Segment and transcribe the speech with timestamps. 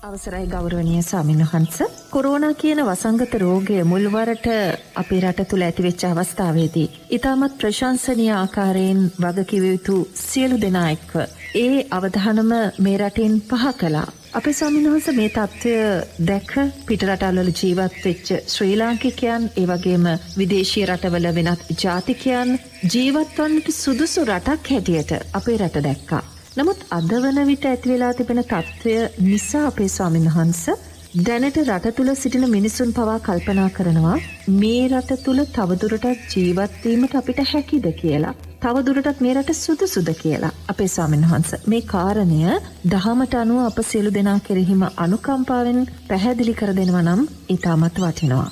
[0.00, 1.78] අවසරයි ගෞරවනය සාමීන් වහන්ස.
[2.10, 4.46] කොරෝනා කියන වසංගත රෝගය මුල්වරට
[4.94, 6.86] අපේ රට තුළ ඇතිවෙච්ච අවස්ථාවේදී.
[7.10, 11.12] ඉතාමත් ප්‍රශංසනය ආකාරයෙන් වගකිවයුතු සියලු දෙනා එක්ව.
[11.56, 14.06] ඒ අවධානම මේ රටින් පහ කලා.
[14.32, 15.76] අපේ ස්වාමින්වහස මේ තත්ත්වය
[16.26, 16.50] දැක
[16.86, 22.58] පිටරටල්වල ජීවත් වෙච්ච ශ්‍රී ලාංකිකයන් ඒ වගේම විදේශීය රටවල වෙනත් ජාතිකයන්
[22.88, 26.24] ජීවත්වන්නට සුදුසු රටක් හැටියට අපේ රට දැක්කා.
[26.50, 30.62] නමුත් අද වන විට ඇතිවෙලා තිබෙන තත්ත්වය නිසා අපේ ස්වාමින් වහන්ස
[31.20, 34.16] දැනට රට තුළ සිටින මිනිසුන් පවා කල්පනා කරනවා
[34.56, 38.34] මේ රට තුළ තවදුරටත් ජීවත්වීමට අපිට හැකිද කියලා.
[38.60, 42.40] තවදුරටත් මේ රට සුදුසුද කියලා අපේ ස්වාමීන් වහන්ස මේ කාරණය
[42.86, 48.48] දහමට අනුව අප සියලු දෙනා කෙරෙහිම අනුකම්පාවෙන් පැහැදිලි කර දෙනවා නම් ඉතාමත් වටිනවා.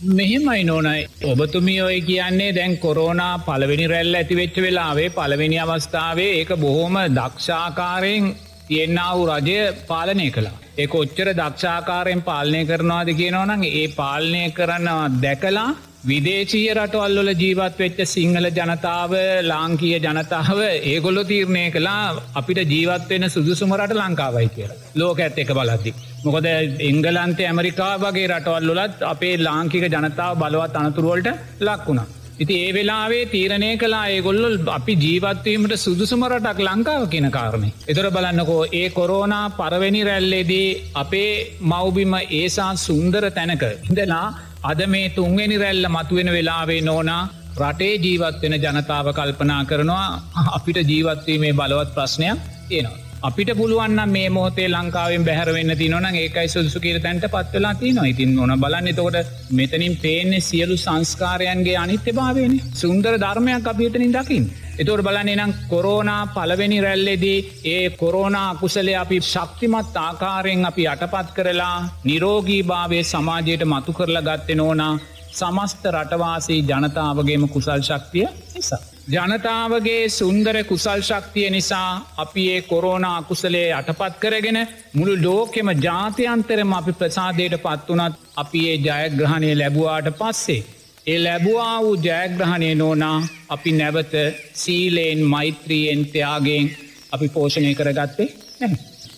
[0.00, 6.96] මෙහෙමයි නෝනයි ඔබතුමිය ඔය කියන්නේ දැන් කොරෝනා පළවෙනි රැල්ල ඇතිවෙච්ච වෙලාවේ පළවෙනි අවස්ථාවේ ඒක බොහෝම
[7.10, 8.30] දක්ෂාකාරයෙන්
[8.68, 10.56] තියෙන්න්නා වූ රජය පාලනය කලා.
[10.78, 15.68] ඒ ඔච්චර දක්ෂාකාරයෙන් පාලනය කරනවාද කියනවනන් ඒ පාලනය කරනවා දැකලා
[16.06, 19.12] විදේශීය රටවල්වල ජීවත් වෙච්ච සිංහල ජනතාව
[19.42, 25.94] ලාංකීය ජනතාව ඒගොල්ලො තීරණය කලා අපිට ජීවත්වෙන සුදුසුමරට ලංකාවයි කියලා ලෝක ඇත් එක බලද්දි.
[26.24, 26.46] මොකද
[26.88, 31.28] එංගලන්තේ ඇමරිකා වගේ රටවල්ලොලත් අපේ ලාංකික ජනතාව බලවත් අනතුරුවලට
[31.60, 32.08] ලක්වුණා.
[32.42, 37.68] ඉති ඒ වෙලාවේ තීරණය කලා ඒගොල්ලොල් අපි ජීවත්වීමට සුදුසුමරටක් ලංකාව කියන කාරණය.
[37.88, 41.32] එතර බලන්නකෝ ඒ කොරෝනා පරවෙනි රැල්ලේදී අපේ
[41.72, 44.24] මවබිම ඒසා සුන්දර තැනක ඉඳලා
[44.62, 47.22] අද මේ තුන්වෙනි රැල්ල මතුවෙන වෙලාවේ නෝනා
[47.60, 50.08] රටේ ජීවත්වෙන ජනතාව කල්පනා කරනවා
[50.50, 53.09] අපිට ජීවත්වීමේ බලවත් ප්‍රශ්නයක් තියෙනවා.
[53.20, 58.52] අපිට පුළුවන්න මේ මෝතේ ලංකාවෙන් බැහරවෙන්න තිනොන ඒකයි සුදුසු කියර තැන්ට පත්වෙලා තිනවා ඉතින් ඕන
[58.56, 64.44] බලන්න තකොට මෙතනින් පේන්නේ සියලු සංස්කාරයන්ගේ අනිත්‍ය භාවයන සුන්දර ධර්මයක් අපිටනින් දකිින්.
[64.78, 71.76] එතුවට බලන්නේ නම් කොරෝනා පලවෙනි රැල්ලෙදී ඒ කොරෝනා අකුසලේ අපි ශක්තිමත් ආකාරයෙන් අපි අටපත් කරලා
[72.04, 74.94] නිරෝගී භාවය සමාජයට මතු කරලා ගත්තෙ නෝනා
[75.32, 78.89] සමස්ත රටවාසී ජනතාවගේම කුසල් ශක්තිය නිසා.
[79.08, 84.58] ජනතාවගේ සුන්දර කුසල් ශක්තිය නිසා අපි ඒ කොරෝනා අකුසලේ අටපත් කරගෙන
[84.94, 90.64] මුළු ලෝකෙම ජාතියන්තරම අපි ප්‍රසාදයට පත් වනත් අපි ඒ ජයග්‍රහණය ලැබවාට පස්සේ.
[91.06, 93.18] ඒ ලැබවා වූ ජයග්‍රහණය නෝනා
[93.48, 94.14] අපි නැවත
[94.54, 96.70] සීලයෙන් මෛත්‍රියෙන් ත්‍යයාගෙන්
[97.12, 98.28] අපි පෝෂණය කරගත්තේ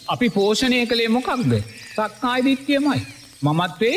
[0.08, 1.52] අපි පෝෂණය කළේ මොකක්ද?
[1.90, 3.00] සක්කායිදිත්‍යයමයි
[3.42, 3.96] මමත්වේ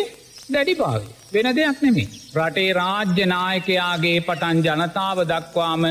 [0.53, 2.07] දැඩිපාවේ වෙන දෙයක් නෙමේ
[2.37, 5.83] රටේ රාජ්‍යනායකයාගේ පටන් ජනතාව දක්වාම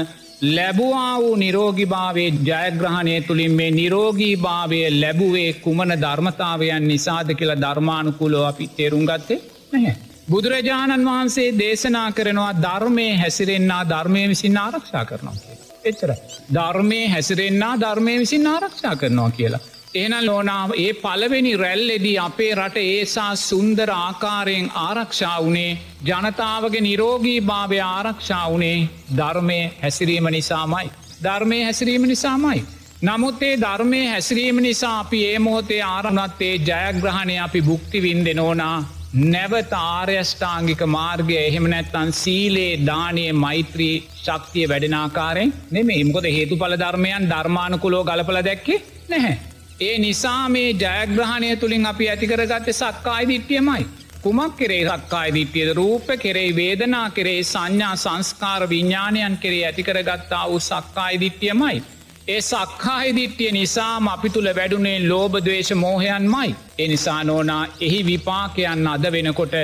[0.49, 8.69] ලැබවා වූ නිරෝගිභාවේ ජයග්‍රහණය තුළින් මේ නිරෝගී භාවය ලැබුවේ කුමන ධර්මතාවයන් නිසාද කියලා ධර්මානුකුලෝ අපි
[8.71, 9.41] තේරුම් ගත්තේ
[9.73, 9.97] නැහැ.
[10.31, 15.79] බුදුරජාණන් වහන්සේ දේශනා කරනවා ධර්මය හැසිරෙන්න්නා ධර්මය විසින් ආරක්ෂා කරනවා කියලා.
[15.85, 16.11] එච්චර.
[16.55, 19.61] ධර්මය හැසිරෙන්න්නා ධර්මය විසින් ආරක්ෂා කරනවා කියලා.
[19.95, 27.79] එන ලෝනාව ඒ පළවෙනි රැල්ලෙදී අපේ රට ඒසා සුන්දර ආකාරයෙන් ආරක්ෂා වනේ ජනතාවගේ නිරෝගී භාවය
[27.81, 30.91] ආරක්ෂා වනේ ධර්මය හැසිරීම නිසාමයි.
[31.23, 32.65] ධර්මය හැසිරීම නිසාමයි.
[33.03, 38.77] නමුත් ඒ ධර්මය හැසිරීම නිසා අපි ඒ මොහොතේ ආරණත්තේ ජයග්‍රහණය අපි බුක්ති වින්දෙනෝනා
[39.25, 47.33] නැවත ආර්යෂ්ඨාංගික මාර්ගය එහෙම නැත්තන් සීලේ දානය මෛත්‍රී ශක්තිය වැඩෙනාකාරෙන් නෙම එමකොද හේතු පල ධර්මයන්
[47.33, 49.54] ධර්මානකුලෝ ගලපල දැක්කේ නැහැ.
[49.81, 53.87] ඒ නිසා මේ ජයග්‍රහණය තුළින් අපි ඇතිකරගත්ත සක්කායි දිට්ටියමයි.
[54.23, 61.21] කුමක් කෙරේ සක්කායි දිට්ටියද රූප කෙරේ වේදනා කෙරේ සංඥා සංස්කාර විඤ්ඥාණයන් කෙරේ ඇතිකරගත්තා වූ සක්කායි
[61.21, 61.83] දිට්ටියමයි.
[62.29, 66.55] ඒ සක්කායි දිට්ටිය නිසාම අපි තුළ වැඩුණේ ලෝබදවේශ මෝහයන් මයි.
[66.79, 69.55] එනිසා නෝනා එහි විපාකයන් අද වෙනකොට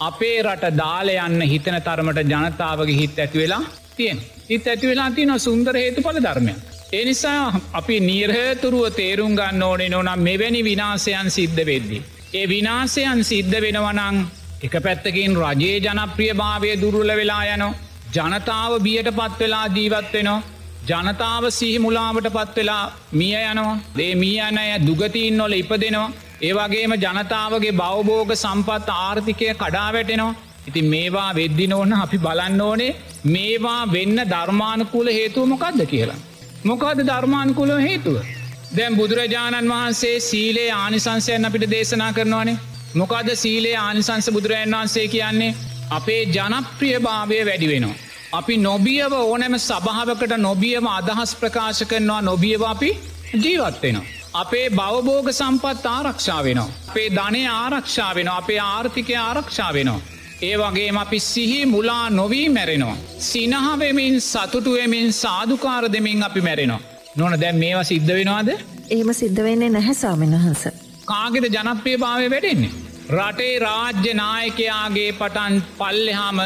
[0.00, 3.62] අපේ රට දාලයන්න හිතන තරමට ජනතාවගේ හිත් ඇතිවෙලා
[3.96, 4.18] තියෙන්.
[4.50, 6.56] හිත් ඇතිවෙලා තියන සුන්දර හේතු පල ධර්මය.
[6.92, 11.98] එනිසා අපි නිර්හතුරුව තේරුම් ගන්න ඕනේ නොනම් මෙවැනි විනාසයන් සිද්ධ වෙද්දි.
[12.34, 14.16] ඒ විනාසයන් සිද්ධ වෙනවනං
[14.62, 17.68] එක පැත්තකින් රජයේ ජනප්‍රිය භාවය දුරුල වෙලා යනො
[18.14, 20.42] ජනතාව බියට පත් වෙලා ජීවත් වෙනවා.
[20.88, 23.76] ජනතාව සිහි මුලාවට පත් වෙලා මිය යනවා.
[23.96, 26.14] දේ මිය අනය දුගතින් නොල ඉපදෙනවා.
[26.40, 30.38] ඒවගේම ජනතාවගේ බවබෝග සම්පත් ආර්ථිකය කඩා වැටෙනවා.
[30.68, 32.96] ඉති මේවා වෙද්දි නොවන අපි බලන්න ඕනේ
[33.26, 36.20] මේවා වෙන්න ධර්මානකූල හේතුව මොකක්ද කියලා.
[36.62, 38.16] මොකද ධර්මානකුල හේතුව.
[38.76, 42.58] දැම් බුදුරජාණන් වහන්සේ සීලේ ආනිසංසයන් අපිට දේශනා කරනවානේ
[42.94, 45.54] මොකද සීලේ ආනිසංස බුදුරජන් වහන්සේ කියන්නේ
[45.90, 47.96] අපේ ජනප්‍රිය භාවය වැඩි වෙනවා.
[48.32, 52.90] අපි නොබියව ඕනෑම සභාවකට නොබියම අදහස් ප්‍රකාශ කරනවා නොබියව අපි
[53.34, 54.06] ජීවත්වෙනවා.
[54.34, 56.70] අපේ බවබෝග සම්පත් ආරක්ෂා වෙනවා.
[56.88, 60.00] අපේ ධනය ආරක්ෂා වෙන අපේ ආර්ථිකය ආරක්ෂා වෙනවා.
[60.42, 62.96] ඒ වගේ අපි සිහි මුලා නොවී මැරෙනවා.
[63.20, 66.80] සිනහවෙමින් සතුටුවමින් සාධකාර දෙමින් අපි මැරෙනවා.
[67.16, 68.48] නොන දැම් මේවා සිද්ධ වෙනවාද?
[68.90, 70.62] එහෙම සිද්ධ වෙන්නේ නැහැ සාමෙන් වහන්ස.
[71.04, 72.70] කාගෙද ජනප්‍රිය භාවය වැඩෙන්නේ.
[73.10, 76.38] රටේ රාජ්‍ය නායකයාගේ පටන් පල්ලෙහාම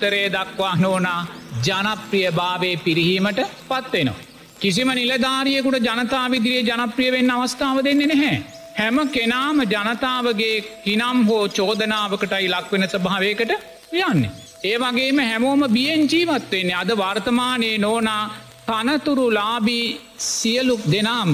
[0.00, 1.20] තරේ දක්වා නෝනා
[1.66, 4.18] ජනප්‍රිය භාවය පිරිහීමට පත්වෙනවා.
[4.60, 8.38] කිසිම නිලධාරියකුට ජනතා විදිරේ ජනප්‍රිය වෙන්න අවස්ථාව දෙන්නේ නැහැ.
[8.78, 13.52] හැම කෙනාම ජනතාවගේ කිනම් හෝ චෝදනාවකටයි ලක්වෙන ස්භාවයකට
[14.00, 14.30] යන්නේ.
[14.64, 18.22] ඒ වගේම හැමෝම බියෙන් ජීවත්වවෙන්නේ අද වර්තමානයේ නෝනා
[18.68, 19.86] තනතුරු ලාබී
[20.28, 21.32] සියලු දෙනාම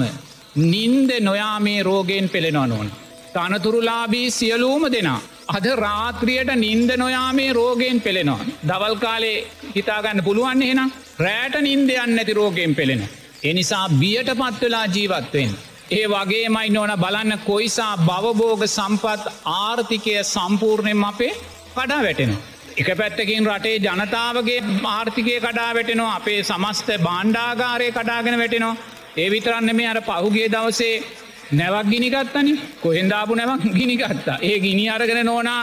[0.73, 2.91] නින්ද නොයාමේ රෝගයෙන් පෙළෙනවා නොන.
[3.33, 5.21] තනතුරුලාබී සියලූම දෙනා.
[5.47, 8.45] අද රාත්‍රියයට නින්ද නොයාමේ රෝගයෙන් පෙළෙනවා.
[8.67, 13.03] දවල් කාලේ හිතාගන්න පුළුවන් එහෙනම් රෑට නින්දයන්න ඇති රෝගයෙන් පෙළෙන.
[13.43, 15.70] එනිසා බියට පත්වෙලා ජීවත්වෙන්.
[15.91, 19.23] ඒ වගේ මයි ඕන බලන්න කොයිසා බවබෝග සම්පත්
[19.53, 21.33] ආර්ථිකය සම්පූර්ණයෙන් අපේ
[21.75, 22.31] කඩා වැටෙන.
[22.77, 28.75] එක පැත්තකින් රටේ ජනතාවගේ ආර්ථිකය කඩා වැටෙනවා අපේ සමස්ත බාණ්ඩාගාරය කඩාගෙන වැටෙනවා.
[29.17, 31.03] ඒ විතරන්න මේ අර පහුගේ දවසේ
[31.51, 32.53] නැවක් ගිනිගත්තනි
[32.83, 34.37] කොහෙන්දාපු නැවක් ගිනිගත්තා.
[34.41, 35.61] ඒ ගිනි අරගෙන නෝනා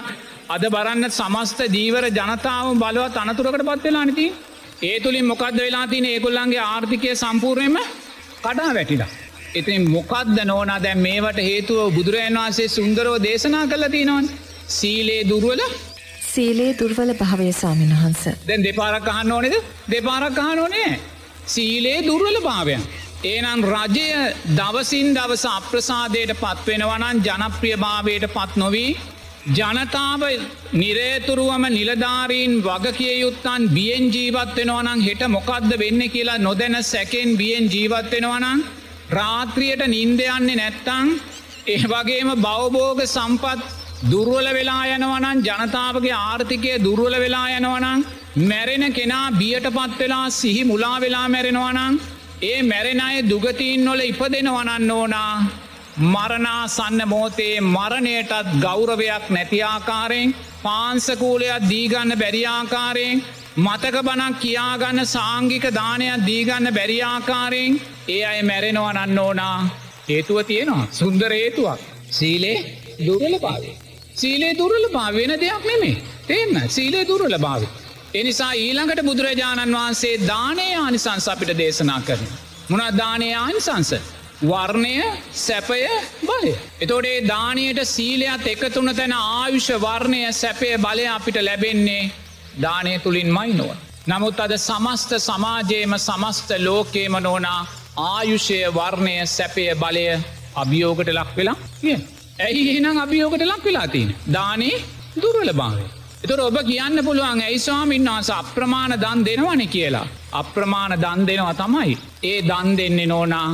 [0.49, 4.27] අද බරන්න සමස්ත දීවර ජනතාව බලවත් අනතුරකට පත්වෙලා නති.
[4.83, 7.79] ඒ තුළින් මොකක්ද වෙලා තින ඒකුල්ලන්ගේ ආර්ථිකය සම්පූර්ණයම
[8.43, 9.11] කඩා වැටිලා.
[9.55, 14.31] ඉතින් මොකක්ද නෝනා දැන් මේවට හේතුව බුදුරජන් වහන්සේ සුන්දරෝ දේශනා කළ තිනවන්.
[14.69, 15.61] සීලේ දුර්වල
[16.29, 18.23] සීලේ දුර්වල භාවය සාමීන් වහන්ස.
[18.47, 19.55] දැන් දෙපාරක් අහන්න ඕනෙද
[19.91, 20.99] දෙපාරක් අහන ඕනේ.
[21.47, 22.83] සීලේ දුර්වල භාවයන්.
[23.25, 24.09] ඒනම් රජය
[24.55, 28.91] දවසින් දවස අප්‍රසාදයට පත්වෙනවනන් ජනප්‍රිය භාවයට පත් නොවී
[29.49, 30.23] ජනතාව
[30.73, 38.63] නිරේතුරුවම නිලධාරීන් වගකිය යුත්තන් බියෙන් ජීවත්වෙනවනං හෙට මොකක්ද වෙන්න කියලා නොදැන සැකෙන් බියෙන් ජීවත්වෙනවනං
[39.11, 41.09] රාත්‍රියයට නින්දයන්නේ නැත්තං?
[41.67, 43.61] ඒ වගේම බවබෝග සම්පත්
[44.11, 48.05] දුර්වල වෙලා යනවනන් ජනතාවගේ ආර්ථිකය දුර්වල වෙලා යනවනං
[48.49, 52.01] මැරෙන කෙනා බියට පත් වෙලා සිහි මුලා වෙලා මැරෙනවනං
[52.43, 55.33] ඒ මැරෙන අය දුගතින් නොල ඉපදෙනවනන්න ඕනා.
[56.05, 63.25] මරණා සන්න මෝතේ මරණයටත් ගෞරවයක් නැතිආකාරයෙන් පාන්සකූලයක් දීගන්න බැරිආකාරයෙන්
[63.59, 67.79] මතක බනක් කියාගන්න සාංගික දානයක් දීගන්න බැරිආකාරයෙන්
[68.09, 69.57] ඒ අය මැරෙනවනන්න ඕනා
[70.09, 72.59] හේතුව තියෙනවා සුන්දර හේතුවක් සීලේ
[73.01, 73.75] දුරල පාවේ.
[74.15, 75.97] සීලේ දුරල පාවෙන දෙයක් නෙමේ
[76.29, 77.65] තේන්න සීලේ දුරල භාව.
[78.15, 82.31] එනිසා ඊළඟට බුදුරජාණන් වහන්සේ දානය ආනිසංස අපිට දේශනා කරන.
[82.69, 83.93] මොනත් දානය ආනිසංස.
[84.45, 84.95] වර්ණය
[85.37, 85.83] සැපය
[86.23, 86.55] බලය.
[86.81, 92.03] එතොඩේ දානයට සීලයක් එකතුන තැන ආයුෂ වර්ණය සැපය බලය අපිට ලැබෙන්නේ
[92.63, 93.71] දානය තුළින් මයි නොව.
[94.07, 97.61] නමුත් අද සමස්ත සමාජයේම සමස්ත ලෝකේම නෝනා
[98.05, 100.07] ආයුෂය වර්ණය සැපය බලය
[100.57, 101.97] අභියෝගට ලක් වෙලා කිය.
[102.39, 104.11] ඇයි එනම් අභියෝගට ලක් වෙලාතින්.
[104.33, 104.77] දානේ
[105.17, 105.87] දුරල භාවය.
[106.25, 110.07] එතුර ඔබ කියන්න පුළුවන් ඇයිස්වාමින් වහස අප්‍රමාණ දන් දෙනවන කියලා.
[110.33, 111.99] අප්‍රමාණ දන් දෙනවා තමයි.
[112.23, 113.51] ඒ දන් දෙන්නේ නෝනා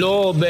[0.00, 0.42] ලෝබ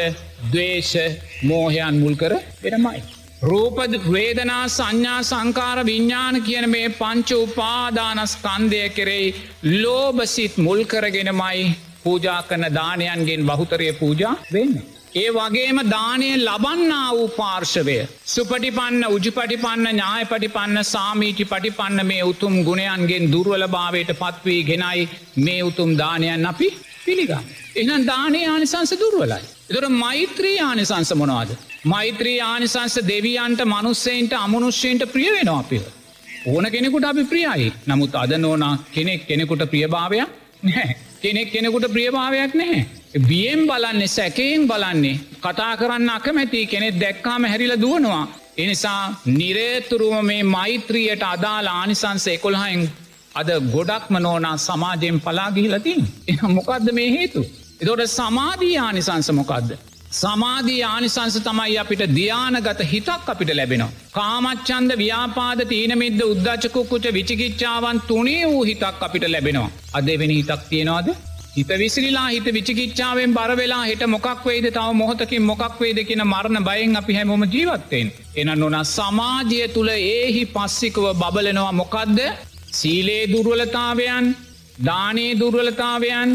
[0.52, 0.94] දවේශ
[1.42, 3.02] මෝහයන් මුල් කර වෙනමයි.
[3.42, 9.34] රූපද වේදනා සංඥා සංකාර විඤ්ඥාන කියන මේ පංච උපාදානස් කන්දය කෙරෙයි
[9.76, 11.64] ලෝබසිත් මුල් කරගෙනමයි
[12.04, 14.76] පූජා කන දානයන්ගෙන් බහුතරය පූජා වෙන්න.
[15.14, 17.96] ඒ වගේම දානය ලබන්න වූ පාර්ශවය.
[18.26, 25.98] සුපටිපන්න උජිපටිපන්න ඥාය පටිපන්න සාමීටි පටිපන්න මේ උතුම් ගුණයන්ගෙන් දුර්වල භාවයට පත්වී ගෙනයි මේ උතුම්
[25.98, 26.70] දානයන් අපි
[27.04, 27.50] පිළිගන්න.
[27.76, 29.42] එහන් දානය ආනිසංස දුර්වලයි.
[29.70, 31.52] එතුර මෛත්‍රී ආනිසංස මොනවාද.
[31.84, 35.82] මෛත්‍රී ආනිසංස දෙවියන්ට මනුස්සයින්ට අමනුෂ්‍යයට ප්‍රිය වෙනවා අපිව.
[36.46, 40.29] ඕන කෙනෙකුට අපි ප්‍රියයි නමුත් අද නෝනා කෙනෙක් කෙනෙකුට ප්‍රියභාවයක්
[40.62, 40.96] නැහැ.
[41.22, 42.86] කෙනෙක් කෙනෙකුට ප්‍රියභාවයක් නැහැ.
[43.20, 48.24] බියෙන් බලන්නේ සැකයෙන් බලන්නේ කතා කරන්න අකමැති කෙනෙක් දැක්කාම හැරිල දුවනවා.
[48.56, 52.91] එනිසා නිරේතුරුව මේ මෛත්‍රියයට අදාළ ආනිසංස එකොල්හයින්
[53.34, 57.41] අද ගොඩක්ම නෝනා සමාජයෙන් පලාගිහිලතින් එ මොකක්ද මේ හේතු.
[57.81, 59.70] එතොට සමාධී ආනිසංස මොකක්ද.
[60.12, 63.92] සමාධී ආනිසංස තමයි අපිට ධ්‍යානගත හිතක් අපිට ලැබෙනවා.
[64.12, 69.70] කාමච්චන්ද ව්‍යාපාද තීනමිද්ද උද්දච්චකුකුච විචිකිච්චාවන් තුනේ වූ හිතක් අපිට ලැබෙනවා.
[69.94, 71.08] අදෙවෙනි හිතක් තියෙනවාද
[71.56, 76.96] හිත විසිරිලා හිත විචිකිච්චාවෙන් බරවෙලා හිට මොකක් වේද තව මොහොතකින් මොකක් වේද කියෙන මරණ බයෙන්
[76.96, 78.12] අපි හැමෝම ජීවත්තයෙන්.
[78.36, 82.19] එන නොන සමාජය තුළ ඒහි පස්සිකව බබලනවා මොකක්ද
[82.72, 84.32] සීලේ දුර්වලතාවයන්
[84.84, 86.31] දානේ දුර්වලතාවයන්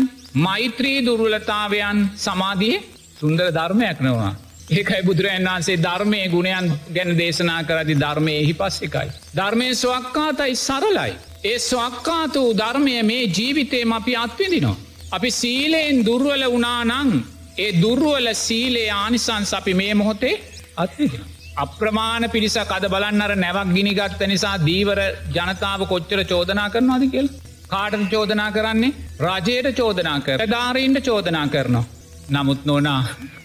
[0.45, 2.77] මෛත්‍රී දුර්වලතාවයන් සමාධිය
[3.19, 4.33] සුන්දර ධර්මයක් නවා.
[4.69, 9.09] ඒකයි බුදුරන් වන්සේ ධර්මය ගුණයන් ගැන දේශනා කරදි ධර්මය එහි පස්සෙකයි.
[9.35, 11.13] ධර්මය ස්වක්කාතයි සරලයි.
[11.43, 14.75] ඒ ස්වක්කාත වූ ධර්මය මේ ජීවිතේම අපි අත්විදිනවා.
[15.11, 17.11] අපි සීලයෙන් දුර්වල වනානං
[17.57, 20.35] ඒ දුර්ුවල සීලේ ආනිසන්ස් අපි මේ මොහොතේ
[20.77, 21.25] අත්විදින.
[21.57, 24.99] අප්‍රමාණ පිරිසක් අද බලන්නර නැවක් ගිනිගත්ත නිසා දීවර
[25.31, 27.27] ජනතාව කොච්චර චෝදනා කරනවාද කියල්.
[27.67, 31.87] කාටට චෝදනා කරන්නේ රජයට චෝදනා කර ධාරීන්ට චෝදනා කරනවා.
[32.35, 33.01] නමුත් නොනා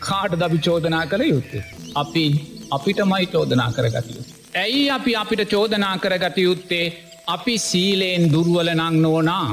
[0.07, 1.65] කාට දබි චෝදනා කළ යුත්තේ.
[1.95, 2.25] අපි
[2.77, 4.23] අපිටමයි චෝදනා කරගතිය.
[4.63, 6.87] ඇයි අපි අපිට චෝදනා කරගත යුත්තේ
[7.35, 9.47] අපි සීලයෙන් දුර්වල නං නෝනා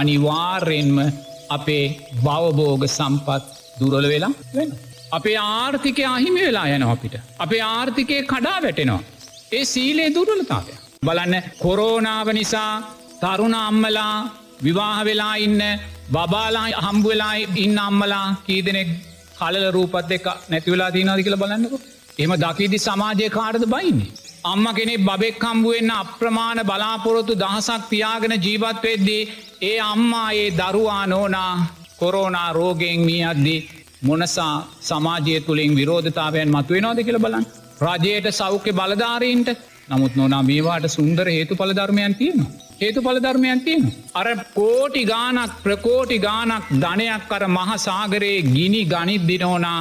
[0.00, 0.96] අනිවාර්යෙන්ම
[1.56, 1.84] අපේ
[2.24, 3.44] බවබෝග සම්පත්
[3.80, 4.70] දුරල වෙලා වෙන.
[5.12, 7.14] අපේ ආර්ථිකය අහිමි වෙලා යන අපිට.
[7.38, 9.02] අපේ ආර්ථිකය කඩා වැටෙනවා.
[9.52, 10.72] ඒ සීලේ දුරලතාවය.
[11.06, 12.74] බලන්න කොරෝනාව නිසා
[13.22, 14.14] තරුණ අම්මලා
[14.64, 15.62] විවාහ වෙලා ඉන්න
[16.10, 18.90] බබාලා හම්බවෙලා ඉන්න අම්මලා කීදනෙක්
[19.38, 21.74] කලල රූපත් එක නැතිවෙලා තියනවාදි කියල බලන්නක
[22.18, 24.10] එම දකිදි සමාජය කාරද බයින්නේ.
[24.44, 29.28] අම්ම කෙනෙ බෙක් කම්බුවෙන්න්න අප්‍රමාණ බලාපොරොත්තු දහසක් තියාගෙන ජීවත් වෙද්දී
[29.62, 31.52] ඒ අම්මා ඒ දරුවා නෝනා
[31.96, 33.60] කොරෝනා රෝගෙන් මී අද්දී
[34.02, 37.46] මොනසා සමාජය තුළින් විරෝධතාවයන් මතුවෙනවාද කියල බලන්.
[37.82, 39.48] රජයට සෞඛ්‍ය බලධාරීන්ට
[39.88, 42.69] නමුත් නොනා මේවාට සුන්දර හේතු පලධර්මයන් තියෙනවා.
[42.80, 43.92] හේතු පලධර්මයන් තියෙන.
[44.14, 49.80] අර කෝටි ගානක් ප්‍රකෝටි ගානක් ධනයක් කර මහසාගරයේ ගිනි ගනිත් දිනෝනා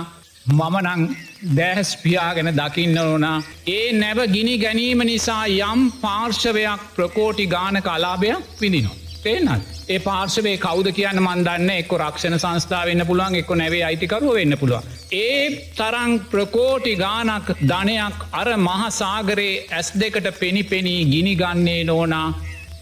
[0.50, 1.01] මමනං
[1.50, 3.36] දැහැස් පියාගෙන දකින්න ඕනා
[3.70, 8.98] ඒ නැව ගිනි ගැනීම නිසා යම් පාර්ශවයක් ප්‍රකෝටි ගානක අලාභයක් විදිනවා.
[9.24, 14.58] තේනත් ඒ පාර්ශවේ කෞද කියන්න මන්දන්න එක්ක රක්ෂණ සංස්ථාව වෙන්න පුළුවන් එක්ක නැවේ අයිතිකරුව වෙන්න
[14.58, 14.86] පුළුවන්.
[15.13, 15.41] ඒ
[15.77, 22.27] තරං ප්‍රකෝටි ගානක් ධනයක් අර මහසාගරයේ ඇස් දෙකට පෙනි පෙනී ගිනිගන්නේ නෝනා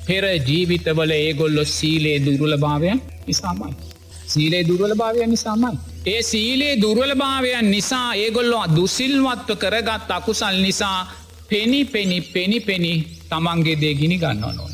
[0.07, 3.75] පෙර ජීවිතවල ඒගොල්ලො සීලේ දුරුල භාවයන් නිසාමයි.
[4.27, 5.77] සීලේ දුරුවල භාවයන් නිසාමයි.
[6.05, 10.99] ඒ සීලේ දුර්වලභාවයන් නිසා ඒගොල්ලො දුසිල්වත්ව කරගත් අකුසල් නිසා
[11.49, 12.93] පෙනි පෙනි පෙනි පෙනි
[13.29, 14.71] තමන්ගේ දේ ගිනි ගන්න ඕන.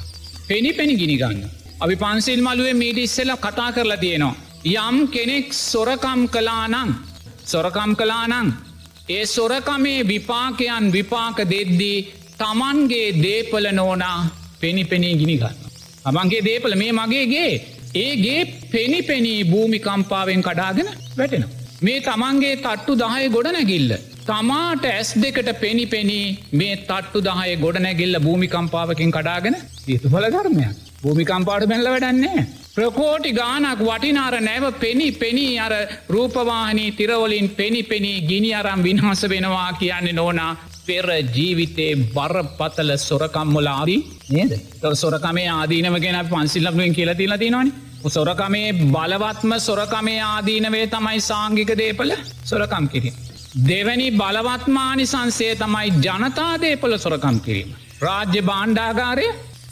[0.47, 1.49] පෙනි පෙනි ගිනි ගන්න.
[1.79, 4.35] අපි පන්සිල් මළුවේ මීට ඉස්සෙල කතා කරලා තියෙනවා.
[4.65, 6.93] යම් කෙනෙක් සොරකම් කලානං
[7.45, 8.53] සොරකම් කලානං
[9.09, 11.97] ඒ සොරකමේ විපාකයන් විපාක දෙද්දී
[12.39, 14.19] තමන්ගේ දේපල නෝනා
[14.63, 15.57] පෙනි පෙනී ගිනි ගන්න.
[16.05, 17.51] තමන්ගේ දේපල මේ මගේගේ
[17.97, 18.39] ඒගේ
[18.71, 21.45] පෙනි පෙනී භූමිකම්පාවෙන් කඩාගෙන වැටෙන.
[21.81, 23.93] මේ තමන්ගේ තට්ටු දහය ගොඩනැගිල්ල.
[24.23, 29.55] තමාට ඇස් දෙකට පෙනි පෙනී මේ තට්ටු දහය ගොඩනැගිල්ල භූමිකම්පාවකින් කඩාගෙන
[29.87, 30.75] ඒතු පල ධර්මයක්.
[31.01, 32.45] භූමිකම්පාට බැල්ල වැඩන්නේ.
[32.75, 35.73] ප්‍රකෝටි ගානක් වටිනාර නැව පෙනි පෙනී අර
[36.09, 40.51] රූපවාහනී තිරවලින් පෙනි පෙනී ගිනි අරම් වින්හස වෙනවා කියන්නේ නෝනා
[40.87, 43.99] පෙර ජීවිතේ බර පතල සොරකම්මොල ආදී
[44.29, 44.53] නේද
[44.95, 47.71] සොරකමේ ආදීනව ගෙන පන්සිල්ලක්ෙන් කියලා තිලා තිනවන
[48.09, 52.11] සොරකමේ බලවත්ම සොරකමේ ආදීනවේ තමයි සාංගික දේපල
[52.43, 53.15] සොරකම් කිරීම.
[53.67, 57.69] දෙවැනි බලවත්මානි සංසේ තමයි ජනතාදේපල සොරකම් කිරීම.
[58.01, 59.27] රාජ්‍ය බාණ්ඩාගාරය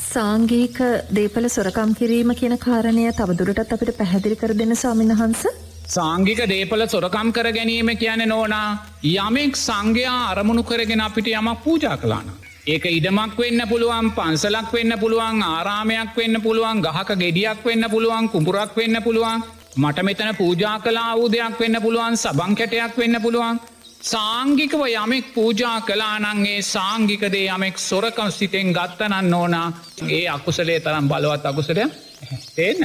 [0.06, 0.78] සාංගීක
[1.14, 5.44] දේපල සොරකම් කිරීම කියන කාරණය තවදුරටත් අපිට පැහැදිලි කර දෙන්න සාමිනහන්ස
[5.92, 8.68] සාංගික දේපල සොරකම් කර ගැනීම කියන නෝනා.
[9.06, 12.28] යමෙක් සංඝයා අරමුණු කරගෙන අපිට යමක් පූජා කලාන.
[12.66, 18.72] ඒක ඉඩමක් වෙන්න පුළුවන් පන්සලක් වෙන්න පුළුවන් ආරාමයක් වෙන්න පුළුවන් ගහක ගෙඩියක් වෙන්න පුළුවන් කුඹුරක්
[18.76, 19.44] වෙන්න පුළුවන්.
[19.78, 23.60] මට මෙතන පූජා කලා වූ දෙයක් වෙන්න පුළුවන් සබංකැටයක් වෙන්න පුළුවන්.
[24.04, 29.68] සාංගිකව යමෙක් පූජා කලානන්ගේ සාංගිකදේ යමෙක් සොරකම් සිතෙන් ගත්තනන්න ඕනා
[30.10, 31.86] ඒ අකුසලේ තරම් බලවත් අකුසරය
[32.60, 32.82] එන්න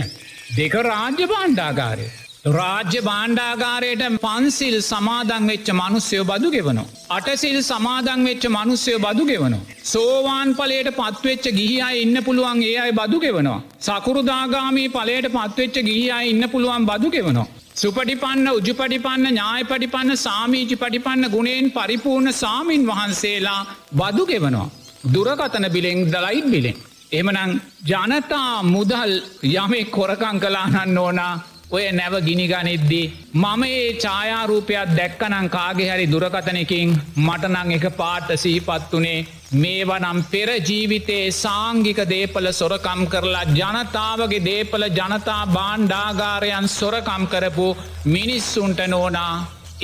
[0.57, 2.09] දෙක රාජ්‍ය බාණ්ඩාගාරය
[2.55, 6.87] රාජ්‍ය බාණ්ඩාගාරයට පන්සිල් සමාදං වෙච්ච මනුස්්‍යයෝ බදු ගෙවනවා.
[7.11, 9.65] අටසිල් සමාදං වෙච්ච මනුස්්‍යයෝ බදු ගෙවනවා.
[9.85, 13.61] සෝවාන් පලට පත්වෙච්ච ගිහිය ඉන්න පුළුවන් ඒ අයි බදු ගෙවනවා.
[13.81, 17.47] සකුරුදාගාමී පලට පත්වෙච්ච ගිහිය ඉන්න පුළුවන් බදු ගෙවනවා.
[17.75, 23.61] සුපටිපන්න උජුපටිපන්න ඥාය පටිපන්න සාමීජි පටිපන්න ගුණෙන් පරිපූර්ණ සාමීන් වහන්සේලා
[23.93, 24.69] බදු ගෙවනවා.
[25.15, 26.79] දුරකතන බිලෙෙන් දලයිත් බිලෙන්.
[27.13, 27.53] එමනං
[27.85, 29.13] ජනතා මුදල්
[29.55, 31.35] යමෙ කොරකං කලානන්න ඕනා
[31.69, 33.13] ඔය නැව ගිනිගනිද්දී.
[33.35, 41.33] මම ඒ ඡායාරූපයක් දැක්කනං කාගේ හරි දුරකතනකින් මටනං එක පාට සීපත් වනේ මේවනම් පෙර ජීවිතයේ
[41.35, 47.69] සාංගික දේපල සොරකම් කරලා ජනතාවගේ දේපල ජනතා බාණ්ඩාගාරයන් සොරකම් කරපු
[48.07, 49.35] මිනිස්සුන්ට නෝනා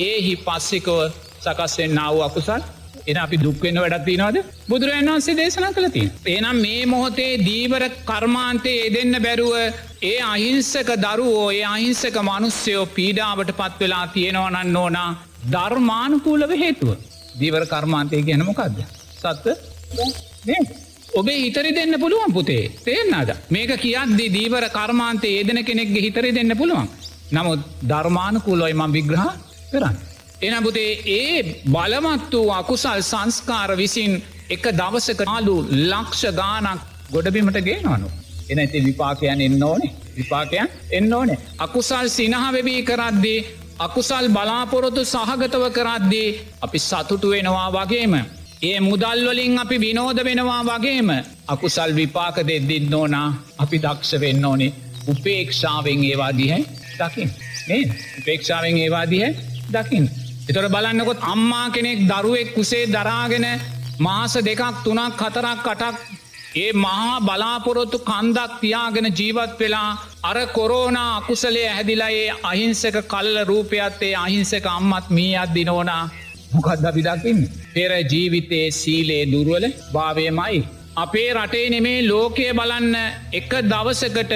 [0.01, 0.97] ඒහි පස්සිකව
[1.41, 2.63] සකස්වෙන් නාව අකුසල්
[3.07, 6.03] එන අපි දුක්වෙන්න වැඩත්ති නවද බුදුරජන් වන්සේ දේශනා කළති.
[6.29, 9.55] එනම් මේ මොහොතේ දීවර කර්මාන්තයේ එදෙන්න බැරුව
[10.03, 15.11] ඒ අහිංසක දරුවෝ ඒ අහිංසක මනුස්්‍යයෝ පීඩාවට පත් වෙලා තියෙනවනන්න ඕනා
[15.51, 16.91] ධර්මානුකූලව හේතුව.
[17.41, 18.79] දීවර කර්මාන්තය ගැනමකක්ද.
[19.17, 19.47] සත්ත
[21.15, 26.89] ඔබේ හිතරි දෙන්න පුළුවන් පුතේ තේෙන්න්නද මේක කියද්දි දීවර කර්මාන්තය ඒදන කෙනෙක්ගේ හිතරි දෙන්න පුළුවන්.
[27.33, 29.29] නමුත් ධර්මානුකූලොයි මං විග්‍රහ
[29.73, 29.97] කරන්න.
[30.43, 34.13] එනබුතේ ඒ බලමත් වූ අකුසල් සංස්කාර විසින්
[34.51, 36.81] එක දවසක මාලු ලක්ෂ ගානක්
[37.11, 38.09] ගොඩබිමට ගේනවනු.
[38.51, 41.39] එන ඇති විපාකයන් එන්න ඕනේ විපාකයන් එන්න ඕනේ.
[41.59, 43.41] අකුසල් සිනහවෙවී කරද්දී
[43.79, 46.29] අකුසල් බලාපොරොතු සහගතව කරද්දී
[46.61, 48.15] අපි සතුටු වෙනවා වගේම.
[48.63, 51.09] ඒ මුදල්වලින් අපි විනෝද වෙනවා වගේම
[51.47, 54.73] අකුසල් විපාක දෙද්දින්න ඕනා අපි දක්ෂ වෙන්න ඕනේ
[55.07, 56.63] උපේක්ෂාවෙන් ඒවාදිහැ
[56.99, 57.31] දකිින්
[57.69, 57.83] ඒ
[58.19, 59.31] උපේක්ෂාවෙන් ඒවාදිහැ
[59.71, 60.11] දකිින්.
[60.43, 63.47] එතොට බලන්නකොත් අම්මා කෙනෙක් දරුවෙක් කුසේ දරාගෙන
[63.99, 65.97] මාස දෙකක් තුනක් හතරක් කටක්
[66.55, 69.91] ඒ මහා බලාපොරොත්තු කන්දක් තියාගෙන ජීවත් වෙලා
[70.23, 76.05] අර කොරෝන අකුසලේ හැදිලා ඒ අහිංසක කල්ල රූපයත්තේ අහිංසක අම්මත් මී අද්දිනෝනා
[76.53, 77.41] මොකක්ද අපිදකින්න.
[77.75, 80.59] පෙර ජීවිතයේ සීලේ දුරුවල භාවයමයි.
[80.95, 82.95] අපේ රටේ නෙමේ ලෝකය බලන්න
[83.33, 84.33] එක දවසකට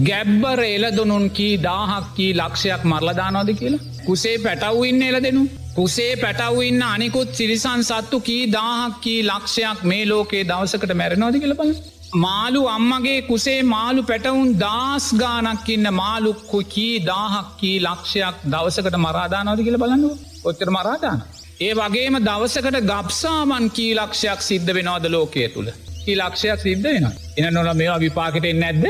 [0.00, 3.80] ගැබ්බර එලදුනුන් කී දාහක් කී ලක්ෂයක් මරලදානොද කියලා.
[4.06, 5.42] කුසේ පැටව්ඉන්න එල දෙනු.
[5.74, 11.74] කුසේ පැටව්ඉන්න අනිකුත් සිරිසන් සත්තු කී දාහක් කී ලක්ෂයක් මේ ලෝකේ දවසකට මැරනෝද කියලබල.
[12.16, 19.60] මාලු අම්මගේ කුසේ මාලු පැටවුන් දස් ගානක් ඉන්න මාලුක්කු කී දාහක් කී ලක්ෂයක් දවසකට මරාදානෝද
[19.60, 20.10] කියල බලන්නු
[20.44, 21.22] ඔච්චර මරාදාන.
[21.60, 25.70] ඒ වගේම දවසකට ගබ්සාමන් කී ලක්ෂයක් සිද්ධ වෙනවාද ලෝකය තුළ.
[26.04, 27.06] කී ලක්ෂයක් සිද්ධ වෙන.
[27.38, 28.84] එන නොල මේවා විපාකටෙන් නැද්ද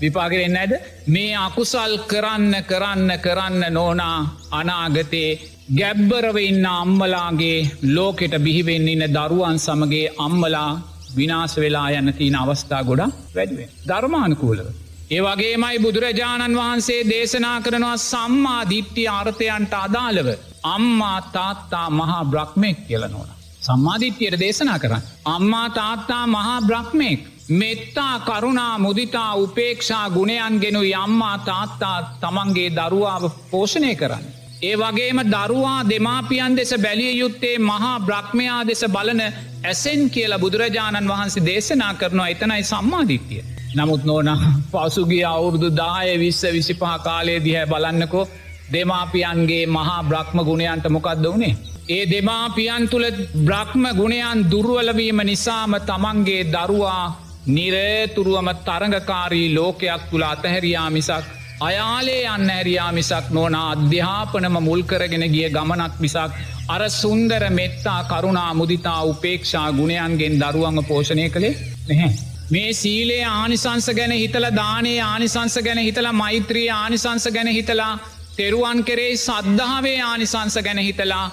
[0.00, 0.72] විපාකරෙන් නැද
[1.08, 4.18] මේ අකුසල් කරන්න කරන්න කරන්න නෝනා
[4.52, 5.38] අනාගතයේ
[5.74, 7.58] ගැබ්බරව ඉන්න අම්මලාගේ
[7.90, 10.70] ලෝකෙට බිහිවෙන්න ඉන්න දරුවන් සමගේ අම්මලා
[11.16, 13.70] විනාස වෙලා යන්න තිීන අවස්ථා ගොඩා වැඩුවෙන්.
[13.88, 14.66] ධර්මානකූලව.
[15.10, 20.28] ඒ වගේමයි බුදුරජාණන් වහන්සේ දේශනා කරනවා සම්මා දිට්ටි අර්ථයන්ට අදාළව.
[20.66, 23.35] අම්මා තාත්තා මහා බ්‍රහ්මෙක් කියලනෝන.
[23.66, 25.02] සම්මාධිත්‍යයට දේශනා කරන්න.
[25.26, 27.20] අම්මා තාත්තා මහා බ්‍රහ්මෙක්.
[27.50, 34.24] මෙත්තා කරුණා මුදිතා උපේක්ෂා ගුණයන්ගෙනු යම්මා තාත්තා තමන්ගේ දරුවාව පෝෂණය කරන්න.
[34.62, 39.20] ඒ වගේම දරුවා දෙමාපියන් දෙස බැලිය යුත්තේ මහා බ්‍රහ්මයා දෙස බලන
[39.64, 43.44] ඇසෙන් කියලා බුදුරජාණන් වහන්සේ දේශනා කරනවා එතනයි සම්මාධිත්‍යය.
[43.74, 44.28] නමුත් නෝන
[44.72, 48.28] පසුගේ අවුරුදු දාය විශ්ස විසිපහ කාලේ දිහැ බලන්නකෝ
[48.72, 51.54] දෙමාපියන්ගේ මහා බ්‍රහ්ම ගුණයන්ට මොකක්ද වනේ.
[51.88, 53.06] ඒ දෙමාපියන් තුළ
[53.40, 57.04] බ්‍රහ්ම ගුණයන් දුර්වලවීම නිසාම තමන්ගේ දරුවා
[57.48, 61.26] නිරේතුරුවම තරඟකාරී ලෝකයක් තුළ අතහැරයා මිසක්
[61.60, 66.32] අයාලේ අන්න ඇරයා මිසක් නොන අධ්‍යාපනම මුල්කරගෙන ගිය ගමනක් මිසක්
[66.68, 71.54] අර සුන්දර මෙත්තා කරුණා මුදිතා උපේක්ෂා ගුණයන්ගෙන් දරුවන්ව පෝෂණය කළේ
[71.88, 72.12] නැහැ.
[72.50, 77.92] මේ සීලේ ආනිසංස ගැන හිතල දානේ ආනිසංස ගැන හිතලා මෛත්‍රී ආනිසංස ගැන හිතලා
[78.36, 81.26] තෙරුවන් කෙරේ සද්ධාවේ ආනිසංස ගැන හිතලා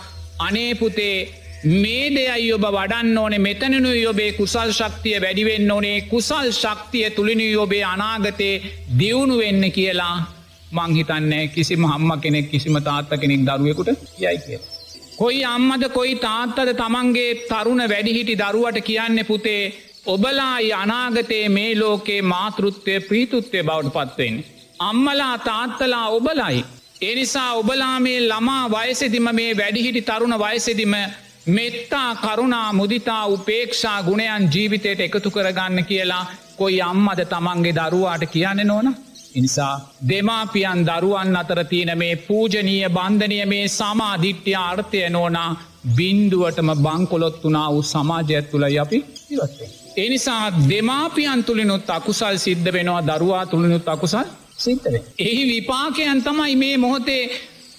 [0.44, 1.18] අනේපුතේ
[1.64, 7.84] මේ දෙයයි ඔබ වඩන්න ඕනේ මෙතනනු යොබේ කුසල් ශක්තිය වැඩිවෙන්න ඕනේ කුසල් ශක්තිය තුළිනි ඔබේ
[7.86, 8.56] අනාගතයේ
[9.00, 10.16] දියුණු වෙන්න කියලා
[10.72, 14.60] මංහිතන්නේ කිසිම හම්ම කෙනෙක් කිසිම තාත්ත කෙනෙක් දරුවෙකුට යයි කිය.
[15.18, 19.74] කොයි අම්මද කොයි තාත්තද තමන්ගේ තරුණ වැඩිහිටි දරුවට කියන්න පුතේ
[20.08, 24.46] ඔබලා අනාගතයේ මේ ලෝකේ මාතෘත්වය ප්‍රීතුත්වය බවට පත්වෙන්.
[24.82, 26.64] අම්මලා තාත්තලා ඔබලයි.
[27.02, 30.94] එනිසා ඔබලා මේ ළමා වයසෙදිම මේ වැඩිහිටි තරුණ වයසෙදිම
[31.48, 36.26] මෙත්තා කරුණා මුදිතා උපේක්ෂා ගුණයන් ජීවිතයට එකතු කරගන්න කියලා
[36.58, 38.96] කොයි අම්මද තමන්ගේ දරුවාට කියන්න නොන.
[39.36, 39.74] ඉනිසා
[40.08, 45.50] දෙමාපියන් දරුවන් අතර තියෙන මේ පූජනීය බන්ධනය මේ සමාධිට්්‍ය ආර්ථය නෝනා
[45.96, 49.00] බින්දුවටම බංකොලොත් වනා වූ සමාජයක් තුළ අපි
[49.32, 49.70] ඉවත්තේ.
[49.98, 54.28] එනිසා දෙමාපියන් තුළිනුත් අකුසල් සිද්ධ වෙනවා දරුවා තුළිනුත් අකුසල්
[54.64, 54.94] සිතර.
[55.22, 57.24] එහි විපාකයන් තමයි මේ මොහොතේ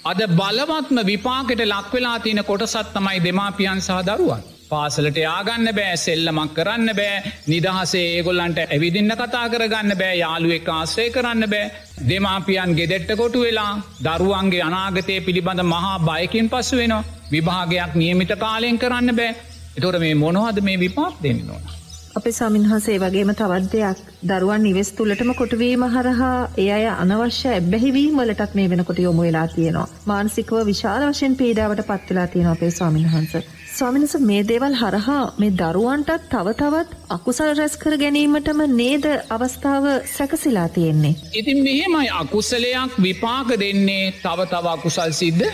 [0.04, 4.42] අද බලවත්ම විපාකට ලක්වෙලා තියෙන කොටසත් තමයි දෙමාපියන් සහ දරුවන්.
[4.70, 11.46] පාසලට යාගන්න බෑ සෙල්ලමක් කරන්න බෑ නිදහසේ ඒගොල්ලන්ට ඇවිදින්න කතා කරගන්න බෑ යාළුවෙක් ආශ්‍රය කරන්න
[11.46, 13.72] බෑ දෙමාපියන් ගෙදෙට්ට කොටු වෙලා
[14.06, 19.32] දරුවන්ගේ අනාගතය පිළිබඳ මහා බයකින් පස්සු වෙනවා විභාගයක් නියමිත කාලයෙන් කරන්න බෑ
[19.76, 21.73] එතොට මේ මොනවද මේ විපාක් දෙන්න ඕන.
[22.14, 28.54] අපේ සමින්හන්සේ වගේම තවත් දෙයක් දරුවන් නිවෙස් තුළටම කොටවීම හරහා ඒ අය අනවශ්‍ය ඇබ්බැහිවීම වලටත්
[28.54, 29.88] මේ වෙනකොට යොමු වෙලා තියෙනවා.
[30.06, 33.34] මානසිකව විශාල වශයෙන් පීඩාවට පත් වෙලා තියෙනවා අපේ ස්වාමින්වහන්ස.
[33.72, 40.68] ස්වාමිනස මේ දේවල් හරහා මේ දරුවන්ටත් තව තවත් අකුසල් රැස් කර ගැනීමටම නේද අවස්ථාව සැකසිලා
[40.70, 41.14] තියෙන්නේ.
[41.34, 45.46] ඉතින් මෙහෙමයි අකුසලයක් විපාක දෙන්නේ තව තව අකුසල් සිද්ධ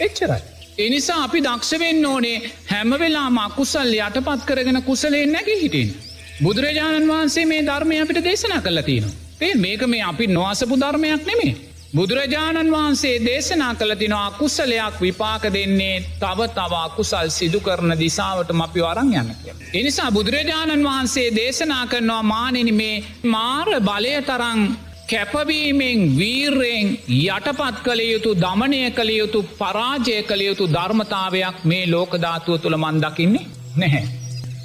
[0.00, 0.42] එච්චරයි.
[0.78, 5.96] එනිසා අපි දක්ෂවෙන්න ඕනේ හැමවෙලා මකුසල් යටපත් කරගෙන කුසලෙන් නැගේ හිටින්.
[6.38, 9.12] බුදුරජාණන් වහන්සේ මේ ධර්මය අපිට දේශනා කළ තියෙන.
[9.40, 11.52] ඒ මේක මේ අපි නොවසපු ධර්මයක් නෙමේ.
[11.94, 18.80] බුදුරජාණන් වහන්සේ දේශනා කළ තිනවා කුසලයක් විපාක දෙන්නේ තව තවා කුසල් සිදු කරන දිසාවට අපි
[18.80, 19.54] වරං යන්න කිය.
[19.74, 24.60] එනිසා බුදුරජාණන් වහන්සේ දේශනා කරනවා මානෙන මේ මාර බලය තරං
[25.08, 32.78] කැපවීමෙන් වීර්රයෙන් යටපත් කළ යුතු දමනය කළ යුතු පරාජය කළ යුතු ධර්මතාවයක් මේ ලෝකධාතුව තුළ
[32.78, 33.46] මන්දකින්නේ
[33.76, 34.04] නැහැ.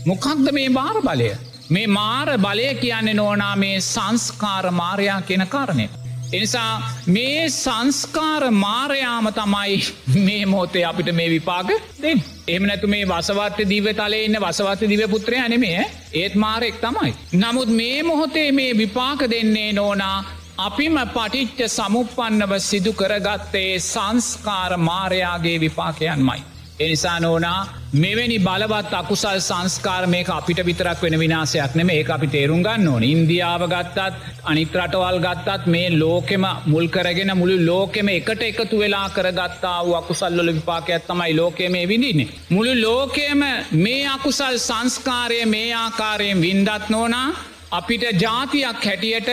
[0.05, 1.31] මොකක්ද මේ බාර බලය.
[1.71, 5.85] මේ මාර බලය කියන්නේ නෝනා මේ සංස්කාර මාරයා කියෙන කාරණය.
[6.33, 6.73] එනිසා
[7.07, 9.77] මේ සංස්කාර මාරයාම තමයි
[10.17, 12.11] මේ මෝතේ අපිට මේ විපාග දෙ
[12.47, 17.15] එම නැතු මේ වසවත්ත දිව තලේ ඉන්න වසවත්ත දිව පුත්‍රය අනෙමේ ඒත් මාරෙක් තමයි.
[17.33, 20.17] නමුත් මේ මොහොතේ මේ විපාක දෙන්නේ නෝනා
[20.59, 26.50] අපිම පටිච්ච සමුපන්නව සිදු කරගත්තේ සංස්කාර මාරයාගේ විපාකයන්මයි.
[26.81, 27.59] එනිසා නෝනා
[27.95, 33.03] මෙවැනි බලවත් අකුසල් සංස්කාර මේක අපිට විතරක් වෙන විනාසයක් නෙම ඒ අපි තේරුම් ගන්න ඕන
[33.05, 34.13] ඉන්දියාව ගත්තත්
[34.45, 40.51] අනිත් රටවල් ගත්තත් මේ ලෝකෙම මුල් කරගෙන මුළු ලෝකෙම එකට එකතු වෙලා කරගත්තා වූ අකුසල්ලොල
[40.51, 42.29] විපාකයක් තමයි ලෝකය මේ විදින්නේ.
[42.49, 43.43] මුළු ලෝකයම
[43.77, 47.27] මේ අකුසල් සංස්කාරය මේ ආකාරයෙන් වින්දත් නෝනා
[47.71, 49.29] අපිට ජාතියක් හැටියට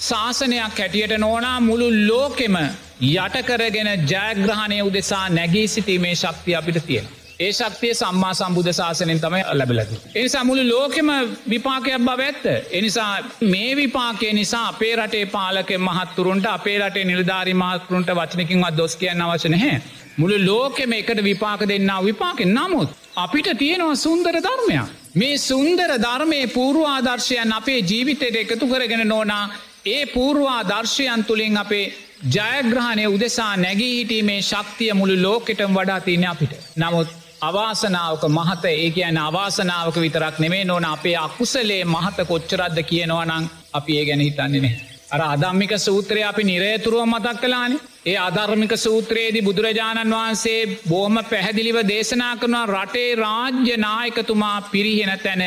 [0.00, 2.56] ශාසනයක් හැටියට නෝනා මුළු ලෝකෙම
[3.00, 7.06] යටකරගෙන ජයග්‍රහණය උදෙසා නැගී සිටීමේ ශක්තිය අපිට තියෙන.
[7.40, 9.96] ඒ ශක්තිය සම්මා සම්බුධ ශාසනෙන් තමයි ලැබිලති.
[10.14, 11.08] එනිසා මුළු ලෝකෙම
[11.50, 12.44] විපාකයක් බව ඇත්ත.
[12.70, 19.22] එනිසා මේ විපාකය නිසා අපේ රටේ පාලක මහත්තුරුන්ට අපේ රටේ නිලධාරි මහත්තුරුන්ට වචනකින්වත් දොස් කියන්න
[19.22, 19.82] අවශන හැ.
[20.16, 22.88] මුළු ලෝකෙම එකට විපාක දෙන්න විපාකෙන් නමුත්.
[23.16, 24.86] අපිට තියෙනවා සුන්දර ධර්මයක්.
[25.14, 29.44] මේ සුන්දර ධර්මය පූර්වාදර්ශයන් අපේ ජීවිතයට එකතු කරගෙන නෝනා
[29.86, 31.92] ඒ පූර්වා දර්ශයන් තුළින් අපේ
[32.34, 36.52] ජයග්‍රහණය උදෙසා නැගී හිටීමේ ශක්තිය මුළු ලෝකෙටම වඩා තියන අපිට.
[36.76, 37.08] නමුත්
[37.42, 44.04] අවාසනාවක මහත ඒ කියන අවාසනාවක විතරක් නෙමේ නොන අපේ අකුසලේ මහත කොච්චරද්ද කියනවනං අපි ඒ
[44.04, 44.74] ගැන හිතන්නේනේ.
[45.10, 47.82] අර අදම්මික සූත්‍රය අපි නිරේතුරුව මතක් කලානේ.
[48.06, 55.44] ඒ අධර්මික සූත්‍රයේදී බුදුරජාණන් වහන්සේ බෝහම පැහැදිලිව දේශනා කරනවා රටේ රාජ්‍ය නායකතුමා පිරිහෙන තැන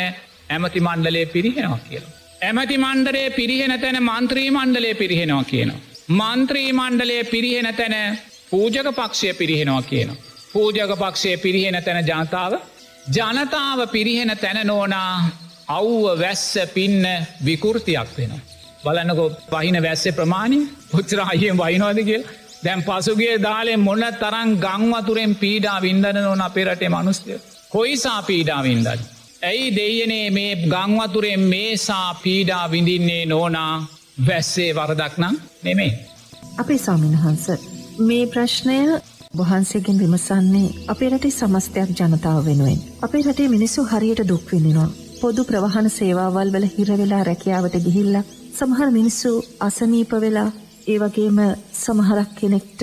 [0.49, 2.15] ඇමති මණ්ඩලේ පිරිහෙනවා කියලා.
[2.41, 5.86] ඇමති මණ්ඩලේ පිරිහෙන තැන මන්ත්‍රී මණ්ඩලේ පිරිහෙනවා කියනවා.
[6.09, 10.15] මන්ත්‍රී මණ්ඩලේ පිරිහෙන තැන පූජක පක්ෂය පිරිහෙනවා කියනවා.
[10.53, 12.53] පූජක පක්ෂය පිරිහෙන තැන ජනතාව
[13.07, 15.29] ජනතාව පිරිහෙන තැන නෝනා
[15.69, 17.03] අව්ව වැස්ස පින්න
[17.45, 18.39] විකෘතියක් වෙනවා.
[18.83, 20.59] බලන්නකො පහින වැස්සේ ප්‍රමාණි
[20.91, 22.23] පුච්චර අයියෙන් වයිනවාද කියල්
[22.63, 27.41] දැම් පසුගේ දාලේ මොන්න තරන් ගංවතුරෙන් පීඩා වින්දන නොන අපේරටේ මනුස්්‍යය.
[27.69, 28.99] කොයිසා පීඩා වින්දන්න.
[29.43, 35.91] ඇයි දෙයනේ මේ ගංවතුරෙන් මේසා පීඩා විඳින්නේ නෝනා වැස්සේ වරදක්නම් නෙමේ.
[36.57, 37.45] අපේ සාමිනහන්ස
[37.99, 38.77] මේ ප්‍රශ්නය
[39.39, 42.79] වහන්සේගෙන් විමසන්නේ අපේ රටේ සමස්තයක් ජනතාව වෙනුවෙන්.
[43.01, 44.89] අපේ රටේ මිනිස්සු හරියට දුක්විඳිනවා.
[45.21, 48.23] පොදු ප්‍රවාහන සේවාවල් වල හිරවෙලා රැකියාවට ගිහිල්ලා
[48.59, 50.49] සමහර මිනිස්සු අසනීප වෙලා
[50.87, 51.39] ඒ වගේම
[51.75, 52.81] සමහරක් කෙනෙක්ට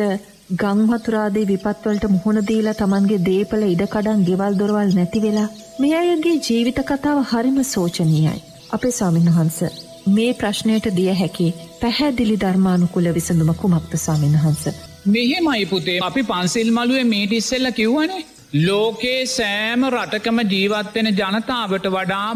[0.54, 5.48] ගංවතුරාදේ විපත්වලට මුහුණදීලා තමන්ගේ දේපල ඉඩකඩන් ගෙවල් දොරවල් නැති වෙලා
[5.80, 8.44] මේ අයගේ ජීවිත කතාව හරිම සෝචනීයයි.
[8.72, 9.58] අපේ ස්වාමින් වහන්ස
[10.06, 11.46] මේ ප්‍රශ්නයට දිය හැකි
[11.80, 14.64] පැහැදිලි ධර්මානුකුල විසඳුම කුමක්ත ස්වාමින් වහන්ස.
[15.06, 18.24] මෙහෙමයි පුතේ අපි පන්සිල් මළුවේ මේට ඉස්සෙල්ල කිව්වනේ.
[18.58, 22.28] ලෝකේ සෑම රටකම ජීවත්වෙන ජනතාවට වඩා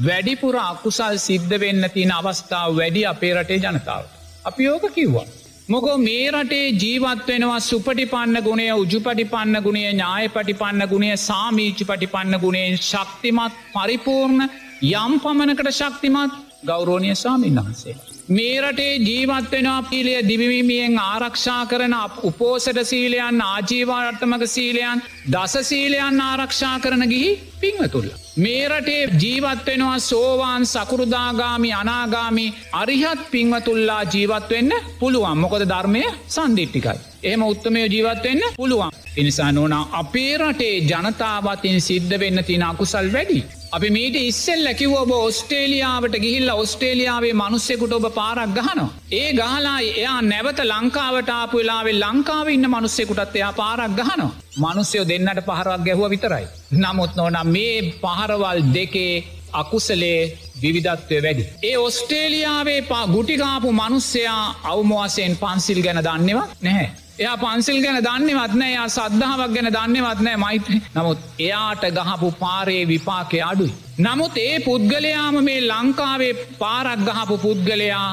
[0.00, 4.04] වැඩිපුර අකුසල් සිද්ධ වෙන්න තින අවස්ථාව වැඩි අපේ රටේ ජනතාව.
[4.44, 5.26] අපි ඕක කිව්වා.
[5.68, 13.60] මොකෝ මේ රටේ ජීවත්වෙනවා සුපටිපන්න ගුණය උජුපටිපන්න ගුණය ඥාය පටිපන්න ගුණය සාමීචි පටිපන්න ගුණයෙන් ශක්තිමත්
[13.74, 14.48] පරිපූර්ණ
[14.94, 17.96] යම් පමණකට ශක්තිමත් ගෞරෝණය සාමීන් වහන්සේ.
[18.28, 27.02] මේ රටේ ජීවත්වෙනවා පීලිය දිවිවිමියෙන් ආරක්ෂා කරන උපෝසට සීලයන් ආජීවාර්ථමක සීලයන් දස සීලයන් ආරක්ෂා කරන
[27.08, 28.08] ගිහි පින්වතුල්ල.
[28.36, 36.98] මේ රටේ ජීවත්වෙනවා සෝවාන් සකුරුදාගාමි අනාගාමි අරිහත් පින්වතුල්ලා ජීවත්වෙන්න පුළුවන් මොකොද ධර්මය සන්දිිට්ටිකයි.
[37.22, 38.92] එහම උත්තමය ජීවත්වෙන්න පුළුවන්.
[39.16, 43.42] එනිසා නොනා අපේ රටේ ජනතාවතින් සිද්ධ වෙන්න තින අකුසල් වැඩි.
[43.72, 48.88] අපි මීට ඉස්සෙල් ඇකිව ඔබ ඔස්ටේලියාවට ගිහිල්ල ඔස්ටේලියාවේ මනුස්සෙකුට ඔබ පාරක් ගහනවා.
[49.12, 54.30] ඒ ගහලා එයා නැවත ලංකාවට ආපු වෙලාවේ ලංකාව ඉන්න මනුස්සෙකුටත් එයා පාරක් ගහනවා.
[54.58, 56.46] මනුස්්‍යයෝ දෙන්නට පහරක් ගැහුව විතරයි.
[56.78, 59.14] නමුත් නොනම් මේ පහරවල් දෙකේ
[59.54, 60.20] අකුසලේ
[60.62, 61.48] විවිධත්වය වැඩි.
[61.62, 66.90] ඒ ඔස්ටේලියාවේ පා ගුටිකාපු මනුස්සයා අවමවාසයෙන් පන්සිල් ගැන දන්නවා නැහැ.
[67.18, 73.72] එයා පන්සිල් ගැන දන්නවත්න එයා සද්ධාවක් ගැන දන්නවත්නෑ මයිත්‍ර නමුත් එයාට ගහපු පාරේ විපාකය අඩුයි.
[73.98, 78.06] නමුත් ඒ පුද්ගලයාම මේ ලංකාවේ පාරක් ගහපු පුද්ගලයා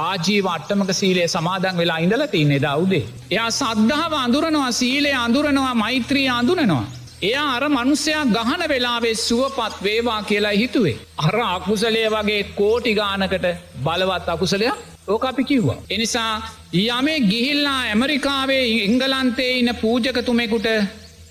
[0.00, 3.04] ආජීව අට්ටමක සීලේ සමාදන් වෙලා ඉඳල තින්නේ දවුදේ.
[3.30, 6.86] එයා සද්ධාව අඳුරනවා සීලේ අඳුරනවා මෛත්‍රී අඳුරනවා.
[7.22, 10.96] එයා අර මනුස්සයා ගහන වෙලාවේ සුවපත් වේවා කියලා හිතුවේ.
[11.18, 13.46] අර අකුසලේ වගේ කෝටි ගානකට
[13.84, 15.80] බලවත් අකුසලයක් ඕක අපි කිව්වා.
[15.90, 16.32] එනිසා
[16.74, 20.68] යමේ ගිහිල්ලා ඇමරිකාවේ ඉංගලන්තේ ඉන්න පූජකතුමෙකුට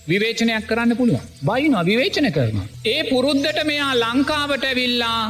[0.09, 1.23] විවේචනයක් කරන්න පුළුව.
[1.45, 2.59] බයිනවා විවේචන කරන.
[2.85, 5.21] ඒ පුරුද්ධට මෙයා ලංකාවට විල්ලා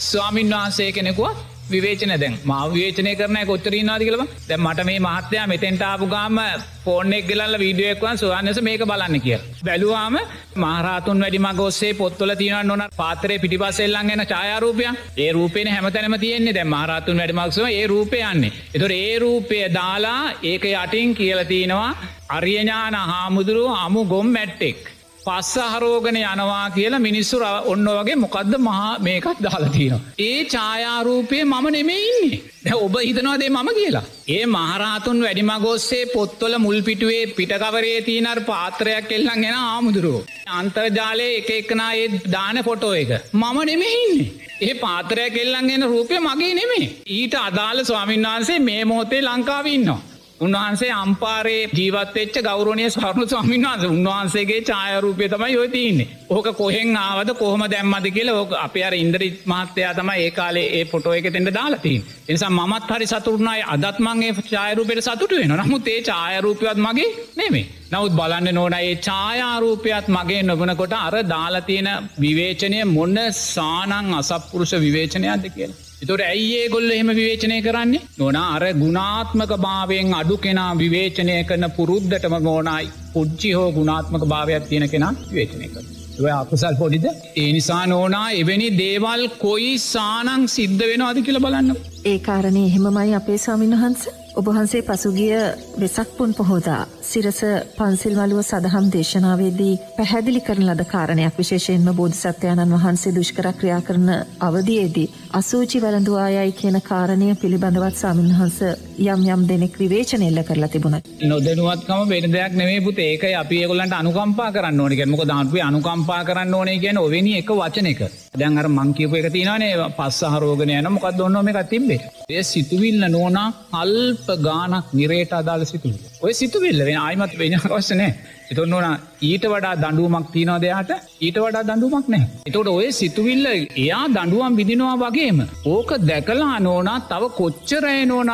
[0.00, 6.06] ස්වාමින් වහන්සේ කෙනෙකුව විවේචන දැන් ම විවේචනය කරන කොච්චරීනාද කියලම දැ මට මේ මහත්‍යයා මෙතෙන්ටාපු
[6.08, 6.38] ගාම
[6.84, 9.38] පෝනෙක් ගලල්ල වීඩියක්වන් සුවන්නස මේක බලන්න කිය.
[9.64, 10.16] බැලුවාම
[10.56, 14.86] මහරතුන් වැඩිම ගොස්සේ පොත්වල තියන නොන පාතරේ පිටිපසෙල්ලන් ගැන ඡායාරූපය
[15.18, 18.52] ඒ රූපෙන හැමතැනම තියෙන්නේ දැ මහරතුන් වැඩිමක්සව ඒ රූපයන්නේ.
[18.74, 21.90] එතොට ඒ රූපය දාලා ඒක යටින් කියලතිනවා
[22.30, 24.82] අරියඥාන හාමුදුරුව අමු ගොම් මැට්ටෙක්.
[25.26, 27.36] පස්ස හරෝගන යනවා කියලා මිනිස්සු
[27.72, 30.00] ඔන්න වගේ මොකක්ද මහා මේකත් දාලතිනවා.
[30.28, 32.40] ඒ ඡායාරූපය මම නෙමෙයින්නේ.
[32.76, 34.04] ඔබ හිතනවාදේ මම කියලා.
[34.28, 40.24] ඒ මහරහතුන් වැඩිමගෝස්සේ පොත්තොල මුල්පිටුවේ පිටකවරේ තියනර් පාත්‍රයක් එල්ලන් ගෙන ආමුදුරුවෝ.
[40.58, 43.12] අන්තර්ජාලය එක එකනා ඒ දාන ෆොටෝ එක.
[43.32, 44.30] මම නෙමෙහින්නේ.
[44.60, 46.86] ඒ පාතරයක් එල්ලන්ගෙන රූපය මගේ නෙමේ.
[47.18, 50.00] ඊට අදාළ ස්වාමින් වහන්සේ මේ මොහොතේ ලංකාවන්නවා.
[50.42, 53.84] උන්වහන්සේ අම්පාරේ ජීවතච්ච ගෞරණය සරුණු ස්වාමින් වහන්ස.
[53.88, 56.08] උන්වහන්සේගේ ඡායරූපය තමයි යො තියන්නේ.
[56.30, 60.84] ඕක කොහෙන් ආවද කොහම දැම්මද කියලා ඕක අප අර ඉන්ද්‍රරි මහත්තයා තමයි ඒ කාලේ ඒ
[60.86, 66.78] පොටෝ එක තෙන්ට දාලතින් එනිසා මත් හරි සතුරනයි අදත්මන්ගේ ඡායරූපයට සතුට වෙන නමුත් ඒ ඡායරූපයත්
[66.78, 74.72] මගේ නෙමේ නවත් බලන්න නොන ඒ ඡායාරූපයත් මගේ නොබනකොට අර දාලතියෙන විවේචනය මොන්න සානං අසප්පුරුෂ
[74.80, 75.91] විවේචනයක්ද කියලා.
[76.02, 82.34] එතොට ඇයිඒ ගොල්ල එහෙම විවේචනය කරන්නේ නොන අර ගුණාත්මක භාවයෙන් අඩු කෙනා විවේචනය කරන පුරුද්ධටම
[82.46, 85.84] ගෝනයි පුච්චි හෝ ගුණාත්මක භාවයක් තියෙන කෙනා විවේචනය කර.
[86.32, 91.70] අකුසල් පොඩිද ඒ නිසා නෝනා එවැනි දේවල් කොයි සානං සිද්ධ වෙන අද කියල බලන්න.
[92.04, 94.02] ඒ කාරණය එහෙමමයි අපේ ස්වාමින් වහන්ස
[94.34, 95.34] ඔබහන්සේ පසුගිය
[95.80, 97.40] වෙසක්පුන් පොහෝදා සිරස
[97.74, 104.08] පන්සිල් වලුව සදහම් දේශනාවේදී පැහැදිලි කරන ලද කාරණයක් විශේෂයෙන්ම බෝධිසත්වයාණන් වහන්සේ දුෂ්කර ක්‍රියා කරන
[104.40, 108.58] අවධියේදී අසූචි වැළඳවායයි කියන කාරණය පිළිබඳවත් සාමින්හන්ස
[109.06, 110.98] යම් යම් දෙනෙක් විවේචන එල්ල කරලා තිබුණ.
[111.24, 112.98] නොදනුවත්කම වෙන දෙයක් නෙවේ පුත.
[113.00, 117.92] ඒක අපි ඒගොලන්ට අනුකම්පා කරන්න ඕනක මොක දාන්පුේ අනුකම්පා කරන්න ඕනේ කියන ඔවෙනි එක වචන
[117.92, 118.02] එක
[118.34, 123.48] දැන් අර මංකිවපු එක තිනනේ පස්ස හරෝගන යන මොකක් දොන්නම එකක් තිබේ ඒ සිතුවිල්ල නෝනා
[123.74, 128.12] අල්ප ගානක් නිරේට අදාළ සිතුවිල්ල ඔය සිතුවිල්ල වෙන ආයිමත් වෙන අවශ්‍යනෑ
[128.52, 128.86] එතුන්න ඕන
[129.28, 132.24] ඊට වඩා දඩුවමක් තියනව දෙයාට ඊට වඩා දඩුවමක් නෑ.
[132.48, 135.38] එතොට ඔය සිතුවිල්ල එයා දඩුවම් විදිනවා වගේම.
[135.66, 138.30] ඕක දැකලා නෝනා තව කොච්චරය නෝන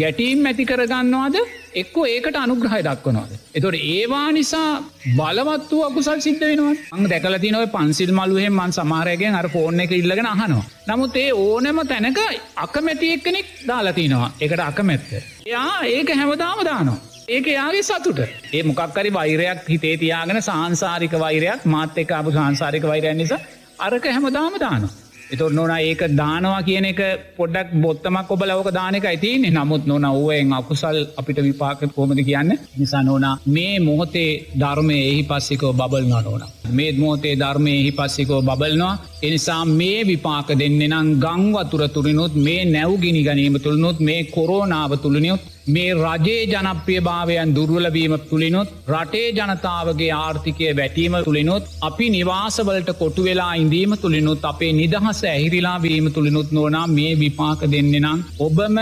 [0.00, 1.36] ගැටීම් ඇති කරගන්නවාද
[1.74, 3.32] එක්කෝ ඒකට අනුග්‍රහය දක්වනවාද.
[3.54, 4.82] එතොට ඒවා නිසා
[5.16, 9.92] බලවත් වූ අකුසල් සිද්ධ වෙනවා අං දැකලති නොව පන්සිල් මලුහෙන් මන් සමාරයගෙන් අර ෆෝර්න එක
[9.92, 10.64] ඉල්ලගෙන අහනවා.
[10.88, 12.20] නමුත් ඒ ඕනෑම තැනක
[12.56, 15.10] අකමැති එක්කෙනෙක් දාලතිනවා එකට අකමැත්ත.
[15.46, 16.98] එයා ඒක හැමදාම දානවා.
[17.28, 18.20] ඒක යාගේ සතුට
[18.52, 23.40] ඒ මොකක්කරි වෛරයක් හිතේ තියාගෙන සාංසාරික වෛරයක් මාත් එක අප සංසාරික වෛරයන් නිසා
[23.80, 25.09] අරක හැමදාම දානවා.
[25.30, 27.00] එතුොත් නොන ඒක දානවා කියන එක
[27.36, 32.50] පොඩ්ඩක් බොත්තමක් ඔබ ලවක දානක ඇතින්නේ නමුත් නොන ඔුවෙන් අකුසල් අපිට විපාක කෝමද කියන්න?
[32.76, 36.42] නිසා නොනා මේ මොහොතේ ධර්මය එහි පස්සිකෝ බබල්නා නොන.
[36.70, 43.22] මේ මෝතේ ධර්මය එහි පස්සිකෝ බබල්නවා එනිසා මේ විපාක දෙන්න නම් ගංවතුර තුරිනුත් මේ නැව්ගිනි
[43.22, 51.16] ගනීම තුළනුත් මේ කොරෝනාව තුළනියුත් මේ රජයේ ජනප්‍රිය භාවයන් දුර්වලවීම තුළිනුත් රටේ ජනතාවගේ ආර්ථිකය වැටීම
[51.24, 57.60] තුළිනුත් අපි නිවාසවලට කොටු වෙලා ඉඳීම තුළිනුත් අපේ නිදහස ඇහිරිලා වීම තුළිනුත් නොනා මේ විපාක
[57.66, 58.78] දෙන්න නම් ඔබම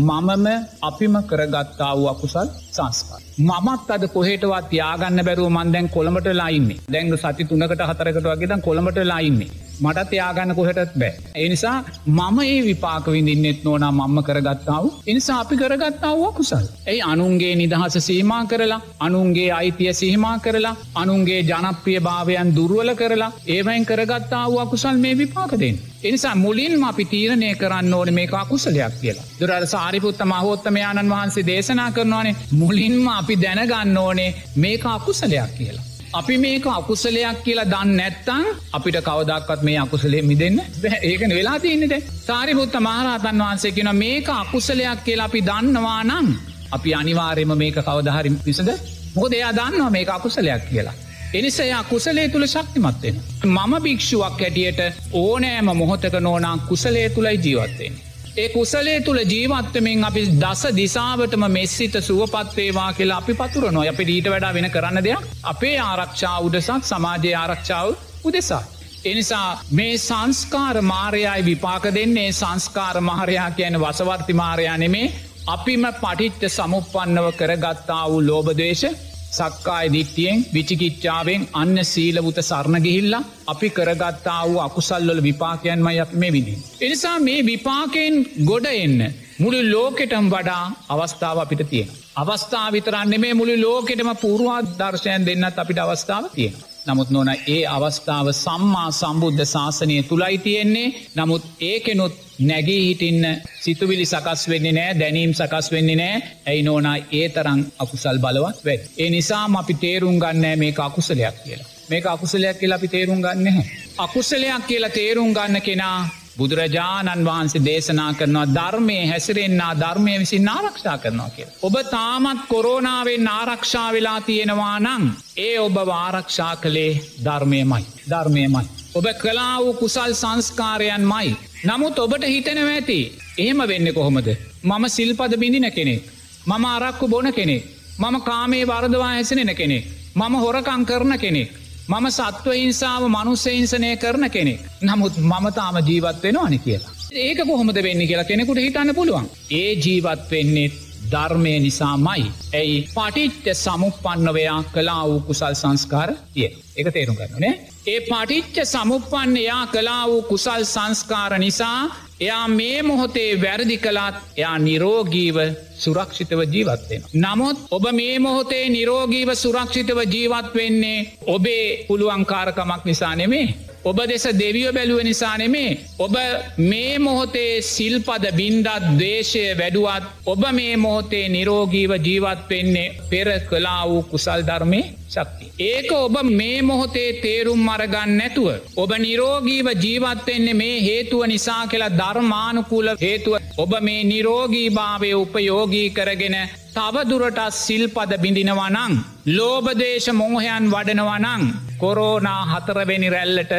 [0.00, 0.46] මමම
[0.82, 3.20] අපිම කරගත්තා වූ අකුසල් සංස්කාර.
[3.40, 9.52] මමත් අද කොහෙටවත් යාගන්න බැරුව මන්දැන් කොළමට ලයින්නේ දැන්ග සති තුනකට හතරකට වගේතන් කොළමට ලයින්නේ.
[9.82, 11.12] මටත් යාගන්න කොහටත් බෑ.
[11.36, 11.76] එනිසා
[12.08, 14.84] මම ඒ විපාක විඳින්නෙත් නොනා මම්ම කරගත්තාව.
[15.06, 16.66] එනිසා අපි කරගත්තාව කුසල්.
[16.86, 23.86] ඇයි අනුන්ගේ නිදහස සීමා කරලා අනුන්ගේ අයිතිය සිහිමා කරලා අනුන්ගේ ජනප්‍රිය භාවයන් දුරුවල කරලා ඒවයින්
[23.86, 25.78] කරගත්තාව අකුසල් මේ විපාකදෙන්.
[26.04, 29.24] එනිසා මුලින් අපි තීරණය කරන්න ඕන මේ අකුසලයක් කියලා.
[29.40, 35.91] දුරට සාරිපුත්ත මහෝත්තමයාණන් වහන්සේ දේශනා කරනවානේ මුලින්ම අපි දැනගන්න ඕනේ මේක අකුසලයක් කියලා.
[36.12, 40.58] අපි මේක අකුසලයක් කියලා දන්න නැත්තං අපිට කවදක්වත් මේ අකුසලේ මිදන්න
[41.02, 46.28] ඒකන වෙලා තියන්නට සාරිපුත්ත මහරහතන් වහන්සේ කියෙන මේක අකුසලයක් කියලා අපි දන්නවා නම්
[46.70, 48.68] අපි අනිවාර්යම මේක කවදහරි පිසද
[49.14, 50.94] මොකද එයා දන්නවා මේක අකුසලයක් කියලා.
[51.34, 53.16] එනිසයා කුසලේ තුළ ශක්තිමත්වෙන.
[53.46, 54.80] මම භික්ෂුවක් හැටියට
[55.14, 57.94] ඕනෑම මොහොතක නෝනා කුසලේ තුළයි ජීවත්වෙන්.
[58.34, 63.84] ඒ කුසලේ තුළ ජීවත්වමින් අපි දස දිසාාවටම මෙස්සිත සුවපත්වේවා කියලා අපි පතුරනවා.
[63.84, 67.92] අප ඊට වඩා වෙන කරන්න දෙයක් අපේ ආරක්ෂා උදසක් සමාජයේ ආරක්ෂාව
[68.24, 68.62] උදෙසා.
[69.04, 72.32] එනිසා මේ සංස්කාර මාරයයි විපාක දෙන්නේ.
[72.32, 75.12] සංස්කාර මහරයා කියන වසවර්ති මාරයා නෙමේ.
[75.48, 78.84] අපිම පටිච්ච සමුපන්නව කරගත්තා වූ ලෝබදේශ
[79.32, 86.60] සක්කාය දිට්ටියෙන් විචිකිච්චාවෙන් අන්න සීලවුත සරණගිහිල්ලා අපි කරගත්තා වූ අකුසල්වල විපාකයන්ම යක් මේ විදිින්.
[86.80, 88.98] එනිසා මේ විපාකයෙන් ගොඩ එන්න
[89.38, 91.88] මුළු ලෝකෙටම් වඩා අවස්ථාව අපිට තියෙන.
[92.16, 96.54] අවස්ථා විතරන්නේ මේ මුළු ලෝකෙටම පුරුවත් දර්ශයන් දෙන්නත් අපිට අවස්ථාව තියෙන.
[96.86, 103.24] නමුත් නොන ඒ අවස්ථාව සම්මා සම්බුද්ධ ශාසනය තුළයි තියෙන්නේ නමුත් ඒකෙනුත් නැගී හිටින්න
[103.60, 108.78] සිතුවිලි සකස් වෙන්නේ නෑ දැනීම් සකස් වෙන්නේ නෑ ඇයි නෝනා ඒ තරං අකුසල් බලවත් වැ.
[108.98, 111.68] ඒ නිසාම අපි තේරුම් ගන්නෑ මේ අකුසලයක් කියලා.
[111.88, 113.64] මේක අකුසලයක් කියලා අපි තේරුම් ගන්න හැ.
[113.98, 115.98] අකුසලයක් කියලා තේරුම් ගන්න කෙනා
[116.38, 121.46] බුදුරජාණන් වහන්සේ දේශනා කරනවා ධර්මය හැසිරෙන්න්නා ධර්මය විසින් ආරක්ෂා කරනවා කිය.
[121.62, 125.04] ඔබ තාමත් කොරෝනාවෙන් ආරක්ෂා වෙලා තියෙනවා නං
[125.38, 126.92] ඒ ඔබ වාරක්ෂා කළේ
[127.24, 128.64] ධර්මයමයි ධර්මයමයි.
[128.94, 131.36] ඔබ කලා වූ කුසල් සංස්කාරයන් මයි.
[131.64, 132.98] නමුත් ඔබට හිතනව ඇති
[133.38, 134.28] එහෙම වෙන්න කොහොමද.
[134.64, 136.02] මම සිල්පද බිඳින කෙනෙක්.
[136.46, 137.64] මම අරක්කු බොන කෙනෙක්.
[137.98, 139.84] මම කාමේ වරදවා හැසෙනෙන කෙනෙක්.
[140.14, 141.50] මම හොරකං කරන කෙනෙක්.
[141.88, 144.60] මම සත්ව හිංසාව මනුස්සහිංසනය කරන කෙනෙක්.
[144.82, 146.92] නමුත් මම තාම ජීවත් වෙන අනි කියලා.
[147.12, 149.26] ඒක කොහොමද වෙන්න කියලා කෙනෙකුට හිතන්න පුළුවන්.
[149.52, 150.70] ඒ ජීවත් වෙන්නේ
[151.10, 152.24] ධර්මය නිසාමයි.
[152.54, 156.48] ඇයි පටිච්ච සමුපන්නවයා කලා වූ කුසල් සංස්කාර තිය.
[156.76, 157.54] එක තේරුම් කරනනේ.
[157.86, 161.78] ඒ පටිච්ච සමුපන්න එයා කලා වූ කුසල් සංස්කාර නිසා
[162.20, 165.36] එයා මේ මොහොතේ වැරදි කලාත් එයා නිරෝගීව
[165.74, 167.02] සුරක්ෂිතව ජීවත්වෙන.
[167.14, 173.46] නමුත් ඔබ මේ මොහොතේ නිරෝගීව සුරක්ෂිතව ජීවත් වෙන්නේ ඔබේ පුළුවන්කාරකමක් නිසා නෙමේ.
[173.84, 175.78] ඔබ දෙස දෙවිය බැලුව නිසා නෙමේ.
[175.98, 176.14] ඔබ
[176.60, 178.68] මේ මොහොතේ සිල්පද බින්දත්
[178.98, 185.50] දේශය වැඩුවත් ඔබ මේ මොහොතේ නිරෝගීව ජීවත් වෙන්නේ පෙර කලා වූ කුසල් ධර්මය ශක්ති.
[185.60, 188.48] ඒක ඔබ මේ මොහොතේ තේරුම් මරගන්න නැතුව.
[188.76, 196.36] ඔබ නිරෝගීව ජීවත්වෙන්නේ මේ හේතුව නිසා කියලා ධර්මානුකූල හේතුව ඔබ මේ නිරෝගී භාවය උපයෝගී කරගෙන
[196.74, 198.92] තවදුරටත් සිල්පද බිඳිනවනං.
[199.28, 201.42] ලෝබදේශ මෝහයන් වඩනවනං
[201.78, 203.52] කොරෝනා හතරවෙනි රැල්ලට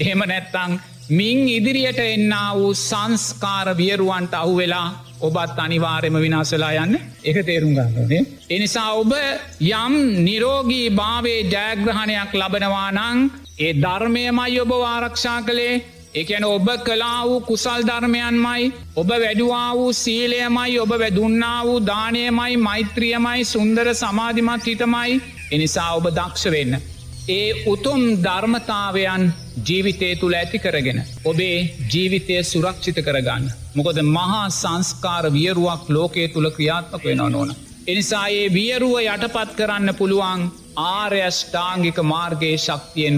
[0.00, 0.72] එහෙම නැත්තං
[1.10, 4.88] මින් ඉදිරියට එන්න වූ සංස්කාර වියරුවන්ට අහු වෙලා
[5.20, 8.22] ඔබත් අනිවාරයම විනාසලා යන්න එක තේරුම් ගන්නනේ.
[8.50, 9.12] එනිසා ඔබ
[9.60, 17.82] යම් නිරෝගී භාවේ ජයග්‍රහණයක් ලබනවානං ඒ ධර්මයමයි ඔබ ආරක්ෂා කළේ එකන ඔබ කලා වූ කුසල්
[17.84, 26.08] ධර්මයන්මයි ඔබ වැඩුවා වූ සීලයමයි ඔබ වැදුන්නා වූ දානයමයි මෛත්‍රියමයි සුන්දර සමාධිමත් හිතමයි එනිසා ඔබ
[26.10, 26.80] දක්ෂ වෙන්න.
[27.28, 29.24] ඒ උතුම් ධර්මතාවයන්
[29.66, 31.02] ජීවිතය තුළ ඇති කරගෙන.
[31.24, 31.58] ඔබේ
[31.92, 33.50] ජීවිතය සුරක්ෂිත කරගන්න.
[33.74, 37.54] මොකොද මහා සංස්කාර වියරුවක් ලෝකයේ තුළ ක්‍රියාත්මක වෙන නොන.
[37.86, 40.50] එනිසා ඒ වියරුව යටපත් කරන්න පුළුවන්
[40.86, 43.16] ආර්යෂ්ඨාංගික මාර්ගයේ ශක්තියෙන්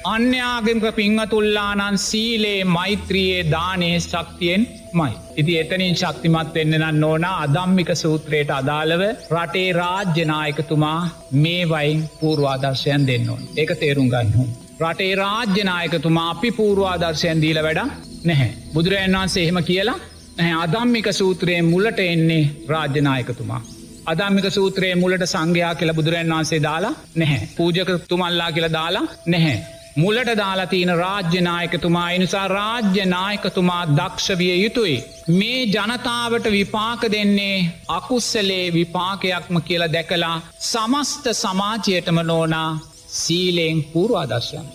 [0.00, 0.06] මයි.
[0.06, 5.12] අන්‍යාගමක පිංහතුල්ලානන් සීලේ මෛත්‍රියයේ දානයේ ශක්තියෙන් මයි.
[5.36, 13.42] ඉති එතනින් ශක්තිමත් වෙන්නන්න ඕන අදම්මික සූත්‍රයට අදාළව රටේ රාජ්‍යනායකතුමා මේ වයින් පූර්වාදර්ශයන් දෙන්න ඕන්
[13.56, 14.44] එක තේරුම් ගන්නහු.
[14.80, 17.80] රටේ රාජ්‍යනායකතුමා අපි පූර්වාදර්ශයන් දීල වැඩ
[18.24, 18.52] නැහැ.
[18.74, 19.98] බුදුරජන් වහන්සේ එහෙම කියලා
[20.38, 23.62] ඇහ අදම්මික සූත්‍රයේ මුලට එන්නේ රාජ්‍යනායකතුමා.
[24.06, 27.48] අදම්මික සූත්‍රයේ මුලට සංඝයා කියලා බුදුරන් වහන්සේ දාලා නැහැ.
[27.56, 29.79] පූජක තුමල්ලා කියලා දාලා නැහැ.
[29.96, 35.04] මුලට දාලා තියෙන රාජ්‍යනායකතුමා එනිසා රාජ්‍යනායකතුමා දක්ෂවිය යුතුයි.
[35.38, 37.56] මේ ජනතාවට විපාක දෙන්නේ
[37.88, 44.74] අකුස්සලේ විපාකයක්ම කියලා දැකලා සමස්ත සමාජයටම නෝනා සීලයෙන් පූර්වාදර්ශයන්ට.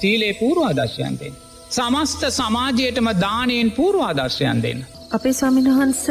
[0.00, 1.34] සීලේ පූර්වාදර්ශයන්තෙන්.
[1.70, 4.86] සමස්ත සමාජයටම දානයෙන් පූර්වාදර්ශයන් දෙන්න.
[5.10, 6.04] අපේ ස්වාමින්වහන්ස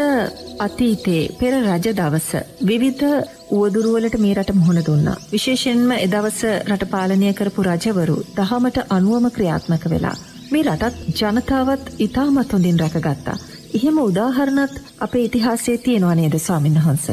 [0.60, 2.30] අතීතයේ පෙර රජ දවස
[2.68, 3.06] විවිධ
[3.52, 5.16] උවදුරුවලට මේ රට මුහුණ දුන්නා.
[5.32, 10.16] විශේෂෙන්ම එදවස රට පාලනය කරපු රජවරු දහමට අනුවම ක්‍රියාත්මක වෙලා.
[10.52, 13.36] මේ රටත් ජනතාවත් ඉතාමත් හොඳින් රැකගත්තා.
[13.74, 17.06] එහෙම උදාහරණත් අපේ ඉතිහාසයේ තියෙනවා නේද ස්වාමින්වහන්ස.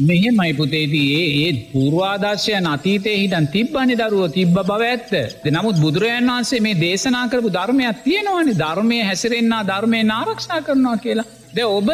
[0.00, 5.12] මෙහෙමයි පුතේදී ඒ පූර්වාදර්ශයන් අතීතය හිටන් තිබ්බනි දරුව තිබ්බ බව ඇත්ත.
[5.50, 11.30] නමුත් බුදුරජන් වහන්සේ මේ දේශනා කරපු ධර්මයක් තියෙනවානි ධර්මය හැසිරෙන්න්නා ධර්මය ආරක්ෂා කරනවා කියලා.
[11.50, 11.88] ද ඔබ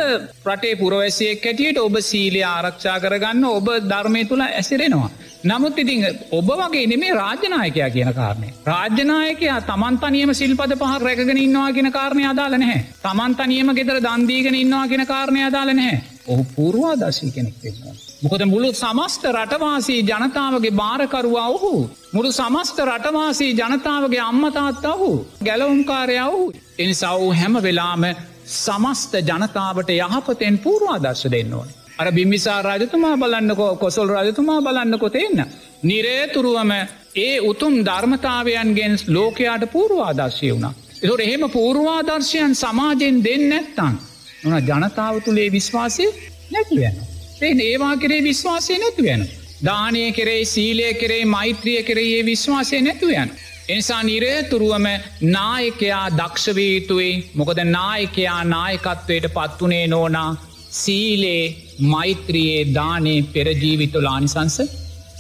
[0.46, 5.10] රටේ පුරවැසියෙක් හැටියට ඔබ සීලය ආරක්ෂා කරගන්න ඔබ ධර්මය තුළ ඇසිරෙනවා.
[5.44, 8.48] නමුත් ඉතිං ඔබ වගේ නෙමේ රාජ්‍යනායකයා කියන කාරණය.
[8.66, 12.84] රාජ්‍යනායකයා තමන්තනියම සිල්පද පහ රැගෙන ඉන්නවා කියෙන කාරණය අදාල නැහැ.
[13.02, 16.02] තමන්තනියම ගෙතර දන්දීගෙන ඉන්නවා කියෙන කාරණය අදාල නැහැ.
[16.28, 17.96] ඔහු පූර්වාදශී කෙනෙක් වෙන්නවා.
[18.22, 21.74] මොකද මුළු සමස්ත රටවාසී ජනතාවගේ භාරකරුවා ඔහු.
[22.12, 25.10] මුළු සමස්ත රටවාසී ජනතාවගේ අම්මතාත් ඔහු
[25.44, 26.42] ගැලවුම්කාරය ඔහු.
[26.78, 28.04] එනිසා වූ හැම වෙලාම
[28.46, 31.68] සමස්ත ජනතාවට යහපතෙන් පූර්වාදර්ශ දෙන්න ඕන.
[31.98, 35.44] අර බිම්බිසා රජතුමා බලන්නකෝ කොසොල් රජතුමා බලන්න කොතෙන්න.
[35.82, 36.72] නිරේතුරුවම
[37.16, 40.74] ඒ උතුම් ධර්මතාවයන්ගෙන් ලෝකයාට පූර්වාදර්ශය වුණා.
[41.02, 43.98] එතොට එහෙම පූර්වාදර්ශයන් සමාජයෙන් දෙන්න ඇත්තන්.
[44.44, 46.06] නොන ජනතාව තුළේ විශ්වාසය
[46.50, 46.96] නැතිවෙන.
[47.42, 49.28] ඒ ඒවා කරේ විශ්වාසය නැතිවෙන.
[49.62, 53.30] දානය කරේ සීලය කරේ මෛත්‍රිය කරේ විශ්වාසය නැතුවයන්.
[53.68, 54.86] එනිසා නිරේතුරුවම
[55.28, 60.30] නායකයා දක්ෂවී යුතුයි මොකද නායකයා නායකත්වයට පත්වනේ නෝනා
[60.72, 61.44] සීලේ
[61.84, 64.58] මෛත්‍රියයේ දානේ පෙරජීවිතුල ආනිසංස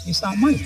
[0.06, 0.56] නිසාමයි.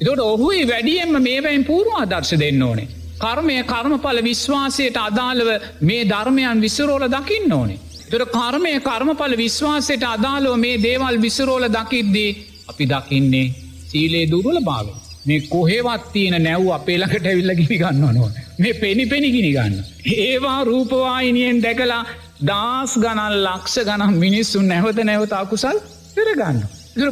[0.00, 2.88] එතොට ඔහුයි වැඩියෙන්ම මේවැයින් පූර්වාදර්ශ දෙන්න ඕනේ.
[3.18, 5.48] කර්මය කර්මඵල විශ්වාසයට අදාළව
[5.82, 7.80] මේ ධර්මයන් විසරෝල දකින්න ඕනේ.
[8.10, 12.30] තොර කර්මය කර්මඵල විශ්වාසයට අදාලෝ මේ දේවල් විසරෝල දකිද්දී
[12.68, 13.46] අපි දකින්නේ
[13.88, 14.86] සීලේ දුරුල භාව.
[15.24, 19.74] මේ කොහෙවත් තියෙන නැව් අපේ ළඟට ඇවිල්ල ගිනි ගන්න නොන මේ පෙනි පෙනි ගිනි ගන්න.
[20.16, 22.02] ඒවා රූපවායිනියෙන් දැකලා
[22.42, 25.78] දස් ගණන් ලක්ෂ ගනම් මිනිස්සුන් නැවත නැවත අකුසල්
[26.14, 26.58] පෙරගන්න.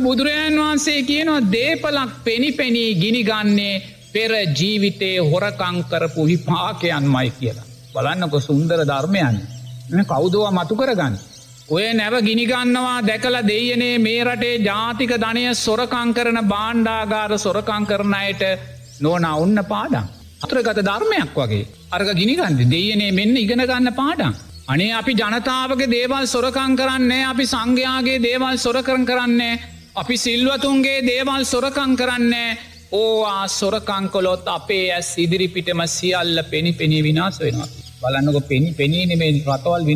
[0.03, 3.75] බුදුරජාන් වහන්සේ කියනවා දේපලක් පෙනි පෙනී ගිනිගන්නේ
[4.13, 7.67] පෙර ජීවිතයේ හොරකංකරපු විපාකයන් මයි කියලා.
[7.95, 9.37] බලන්නක සුන්දර ධර්මයන්
[10.07, 11.15] කෞදවා මතු කරගන්න.
[11.69, 18.43] ඔය නැව ගිනිගන්නවා දැකලා දෙයනේ මේ රටේ ජාතික ධනය සොරකං කරන බාණ්ඩාගාර සොරකං කරනයට
[19.01, 20.07] නොන ඔන්න පාඩම්.
[20.45, 24.33] අතරගත ධර්මයක් වගේ අර්ග ගිනිගන්ද දෙයනේ මෙන්න ඉගෙන ගන්න පාඩම්.
[24.69, 29.61] අනේ අපි ජනතාවගේ දේවල් සොරකං කරන්නේ අපි සංඝයාගේ දේවල් සොරකරන් කරන්නේ
[29.95, 32.57] අපි සිල්වතුන්ගේ දේවල් සොරකං කරන්නේ
[32.93, 37.69] ඕවා සොරකංකොලොත් අපේ ඇස් ඉදිරිපිටම සියල්ල පෙනි පෙනී විනාස වෙනවා.
[38.01, 39.89] බලන්නක පෙනි පෙනීනෙමේ රටවල්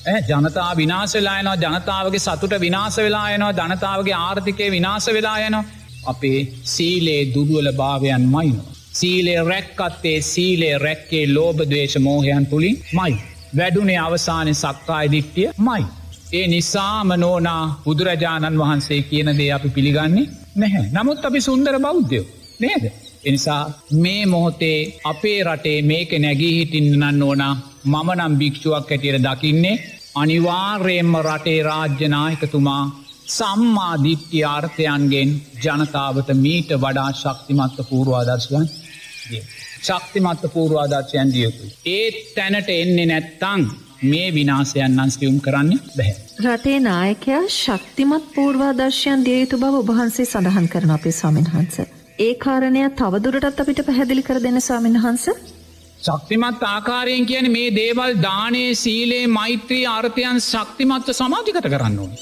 [0.00, 0.44] විනාසලායන්.
[0.44, 5.64] ජනතා විනාසලායනවා ජනතාවගේ සතුට විනාස වෙලායනවා ජනතාවගේ ආර්ථිකය විනාස වෙලායනවා
[6.06, 8.72] අපේ සීලේ දුරුවල භාවයන් මයිනවා.
[8.92, 13.16] සීලේ රැක්කත්තේ සීලේ රැක්කේ ලෝබදවේශ මෝහයන් තුළින් මයි.
[13.56, 15.84] වැඩුනේ අවසානය සක්කාය දිට්ටිය මයි.
[16.32, 20.26] ඒ නිසාම නෝනා බුදුරජාණන් වහන්සේ කියන දේ අපි පිළිගන්නේ
[20.56, 20.88] නැහැ.
[20.92, 22.26] නමුත් අපි සුන්දර බෞද්ධයෝ
[22.60, 22.92] නේද.
[23.24, 29.76] එනිසා මේ මොහොතේ අපේ රටේ මේක නැගී හිටින්නන්න ඕනා මම නම් භික්ෂුවක් ඇටියට දකින්නේ
[30.14, 32.84] අනිවාර්යයෙන්ම රටේ රාජ්‍යනායකතුමා
[33.28, 35.30] සම්මාධිත්‍ය ආර්ථයන්ගෙන්
[35.64, 38.66] ජනතාවට මීට වඩා ශක්තිමත්ත පූර්වාදර්ශයන්
[39.82, 41.64] ශක්තිමත්ත පූර්වාදර්ශයන් දියකු.
[41.88, 43.62] ඒත් තැනට එන්නේ නැත්තං
[44.04, 46.16] මේ විනාසයන් අන්ස්ලියුම් කරන්න බැහැ.
[46.46, 51.80] රටේ නායකයා ශක්තිමත් පූර්වාදර්ශයන් දිය යුතු බව ඔබහන්සේ සඳහන් කරන අපේ ස්වාමින්හන්ස.
[52.18, 55.24] ඒ කාරණය තවදුරටත් අපිට පැහැදිලි කර දෙන ස්වාමින්හන්ස.
[56.02, 62.12] ශක්තිමත් ආකාරයෙන් කියන මේ දේවල් දානයේ සීලේ මෛත්‍රී ආර්ථයන් ශක්තිමත්ව සමාජිකත කරන්න ඕන.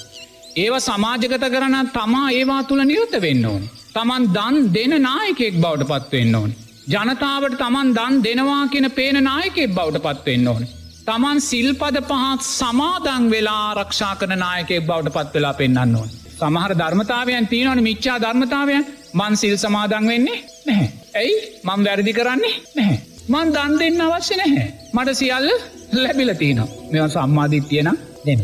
[0.57, 3.63] ඒව සමාජගත කරන තමා ඒවා තුළ නියුත වෙන්න ඕන.
[3.93, 6.51] තමන් දන් දෙන නායකෙක් බවට පත්වවෙන්න ඕන.
[6.89, 10.65] ජනතාවට තමන් දන් දෙනවා කියන පේන නායකෙක් බවට පත්වවෙන්න ඕන.
[11.07, 16.11] තමන් සිල්පද පහත් සමාදං වෙලා ආරක්ෂා කන නායකෙක් බවට පත් වෙලා පෙන්න්න ඕන.
[16.35, 20.91] සමහර ධර්මතාවයන් තියනවන මිච්චා ධර්මතාවයන් මන් සිල් සමාදං වෙන්නේ නැහැ.
[21.15, 22.99] ඇයි මං වැරදි කරන්නේ නැහැ.
[23.29, 24.67] මන් දන් දෙන්න අවශ්‍ය නැහැ.
[24.95, 25.49] මට සියල්ල
[25.95, 27.91] ලැබිල තියනවා මෙ සම්මාධිත්‍යයන
[28.27, 28.43] දෙන්න.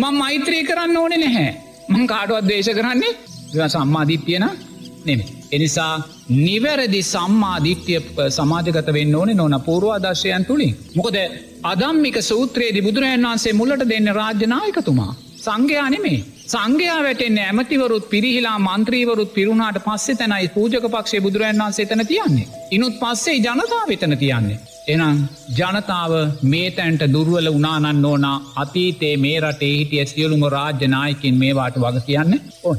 [0.00, 1.50] මං මෛත්‍රී කරන්න ඕනෙ නැහැ.
[1.92, 3.12] මං කාඩුවත් දේශ කරන්නේ
[3.74, 4.46] සම්මාධිත්‍යයන
[5.04, 5.28] නෙමේ.
[5.52, 5.94] එනිසා
[6.38, 8.00] නිවැරදි සම්මාධිත්‍යය
[8.38, 10.74] සමාජගත වෙන්න ඕනේ නොන පූර්වාදර්ශයන් තුළින්.
[10.98, 11.16] මොකද
[11.72, 15.12] අදම්මික සූත්‍රයේදි බුදුරජන් වන්සේ මුලට දෙන්න රාජ්‍යනායකතුමා.
[15.38, 16.20] සංඝයා නෙමේ.
[16.46, 22.48] සංඝයා වැටෙන් ඇමතිවරුත් පිරිහිලා මන්ත්‍රීවරුත් පිරුණාට පස්සේ තැනයි පූජක පක්ෂේ බුදුරන් වන්සේ තැන තියන්නේ.
[22.70, 24.58] ඉනුත් පස්සේ ජනතාව වෙතන තියන්නේ.
[24.88, 25.18] එනම්
[25.58, 26.12] ජනතාව
[26.44, 32.78] මේ තැන්ට දුර්වල උනානන්න ඕනා අතීතේ මේ රටේ හිටිය සියලුම රාජ්‍යනායකින් මේවාට වග කියන්න ඕන්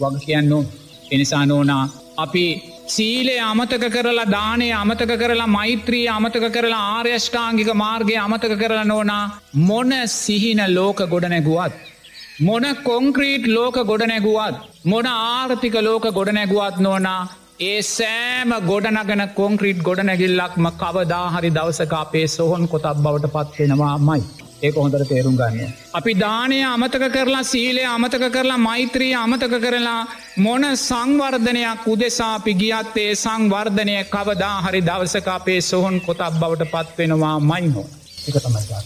[0.00, 0.66] වග කියන්න ඕන්
[1.10, 1.84] එනිසා නෝනා
[2.16, 2.44] අපි
[2.86, 9.24] සීලේ අමතක කරලා දානය අමතක කරලා මෛත්‍රී අමතක කරලා ආර්යෂ්ඨාංගික මාර්ගය අමතක කරලා නෝනා
[9.68, 11.93] මොන සිහින ලෝක ගොඩනැගුවත්.
[12.36, 17.28] මොන කොංක්‍රීට් ලෝක ගොඩනැගුවත් මොන ආර්ථික ලෝක ගොඩනැගුවත් නෝනා
[17.60, 24.22] ඒ සෑම ගොඩනගන කොංක්‍රීට් ගොඩනැගිල්ලක්ම කවදාහරි දවසක අපේ සොහොන් කොතක් බවට පත්වෙනවා මයි.
[24.62, 25.72] ඒක හොඳට තේරුම් ගන්න.
[25.92, 30.00] අපි දානය අමතක කරලා සීලය අමතක කරලා මෛත්‍රී අමතක කරලා
[30.38, 37.88] මොන සංවර්ධනයක් උදෙසා අපි ගියත්තේ සංවර්ධනය කවදා හරි දවසක අපේ සොහොන් කොතක් බවට පත්වෙනවා මයිහෝ
[38.28, 38.80] එක තමයි.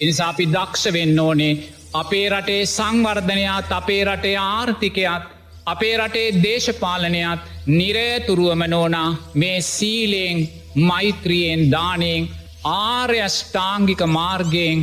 [0.00, 1.54] එනිසා අපි දක්ෂ වෙන්න ඕනේ
[1.92, 5.24] අපේ රටේ සංවර්ධනයාත් අපේ රටේ ආර්ථිකයත්
[5.66, 10.38] අපේ රටේ දේශපාලනයත් නිරේතුරුවම නෝනා මේ සීලයෙන්
[10.80, 12.28] මෛත්‍රියෙන් දානයෙන්
[12.64, 14.78] ආර්යෂ්ඨාංගික මාර්ගයෙන්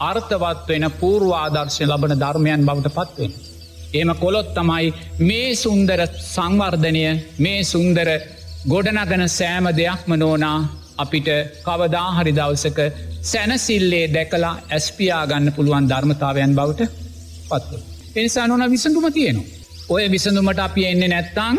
[0.00, 3.32] අර්ථවත් වෙන පූර්වාදර්ශය ලබන ධර්මයන් බවට පත්වෙන.
[3.94, 7.04] එම කොළොත් තමයි මේ සුන්දර සංවර්ධනය
[7.38, 8.08] මේ සුන්දර
[8.66, 10.58] ගොඩනගන සෑම දෙයක්ම නෝනා
[10.98, 11.28] අපිට
[11.64, 12.78] කවදාහරි දවසක
[13.24, 16.90] සැනසිල්ලේ දැකලා ඇස්පියාගන්න පුළුවන් ධර්මතාවයන් බවට
[17.48, 17.80] පත්ව.
[18.16, 19.46] එනිසා නොන විසඳුම තියෙනවා.
[19.88, 21.58] ඔය විසඳුමට අපි එන්නේ නැත්තං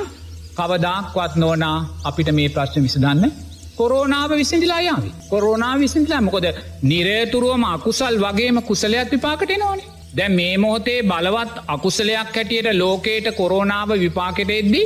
[0.55, 3.31] කවදාක්වත් නෝනා අපිට මේ ප්‍රශ්න විසඳන්න
[3.75, 6.47] කොරෝනාව විසිදිලා යාවි කොරෝනා විසිදිලා මොකොද
[6.83, 14.49] නිරේතුරුවම අකුසල් වගේම කුසලයක් විපාකට නෝනේ දැ මේ මොහොතේ බලවත් අකුසලයක් හැටියට ලෝකයට කොරෝනාව විපාකට
[14.51, 14.85] එද්දී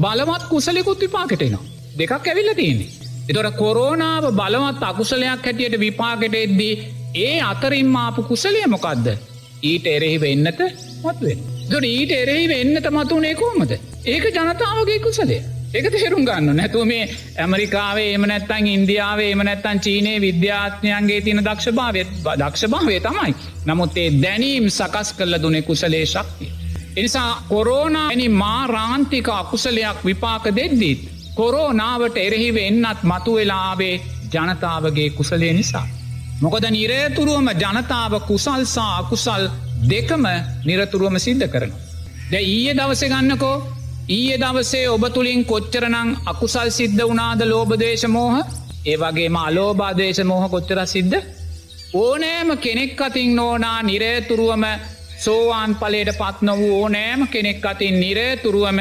[0.00, 1.64] බලවත් කුසලෙකුත් විපාකටනවා
[1.98, 6.74] දෙකක් ඇවිල්ල තියන්නේ එතොට කොරෝනාව බලවත් අකුසලයක් හැටියට විපාකට එද්දී
[7.16, 9.10] ඒ අතරින් මාපු කුසලය මොකක්ද
[9.62, 10.60] ඊට එරෙහි වෙන්නට
[11.02, 15.42] මත්වෙන් දොට ඊට එරෙහි වෙන්නට මතුනේ කෝමද ඒක ජනතාවගේ කුසලේ
[15.74, 22.12] එක තේරුම් ගන්න නැතුව මේ ඇමරිකාවේ එම නැත්තන් ඉන්දියාවේ එම නැත්තන් චීනයේ විද්‍යාත්ඥයන්ගේ තින දක්ෂභාවත්
[22.38, 23.34] දක්ෂභාවේ තමයි.
[23.66, 26.50] නමුත් ඒ දැනීම් සකස් කරල දුනෙ කුසලේ ශක්තිය.
[26.96, 31.15] එනිසා කොරෝනානි මාරාන්තික අකුසලයක් විපාක දෙද්දීත්.
[31.36, 33.94] කොරෝනාවට එරෙහිව එන්නත් මතු වෙලාවේ
[34.34, 35.86] ජනතාවගේ කුසලේ නිසා.
[36.40, 39.44] මොකද නිරේතුරුවම ජනතාව කුසල්සා අකුසල්
[39.84, 40.24] දෙකම
[40.64, 41.72] නිරතුරුවම සිද්ධ කරන.
[42.26, 43.56] ද ඊය දවස ගන්නකෝ
[44.08, 48.36] ඊය දවසේ ඔබ තුළින් කොච්චරනං අකුසල් සිද්ධ වනාද ලෝබදේශමෝහ
[48.84, 51.16] ඒ වගේම අලෝබාදේශ මෝහ කොච්චර සිද්ධ
[51.94, 54.64] ඕනෑම කෙනෙක් අතින් නෝනා නිරේතුරුවම
[55.18, 58.80] සෝවාන් පලේට පත් නොවූ ඕනෑම කෙනෙක් අතින් නිරේතුරුවම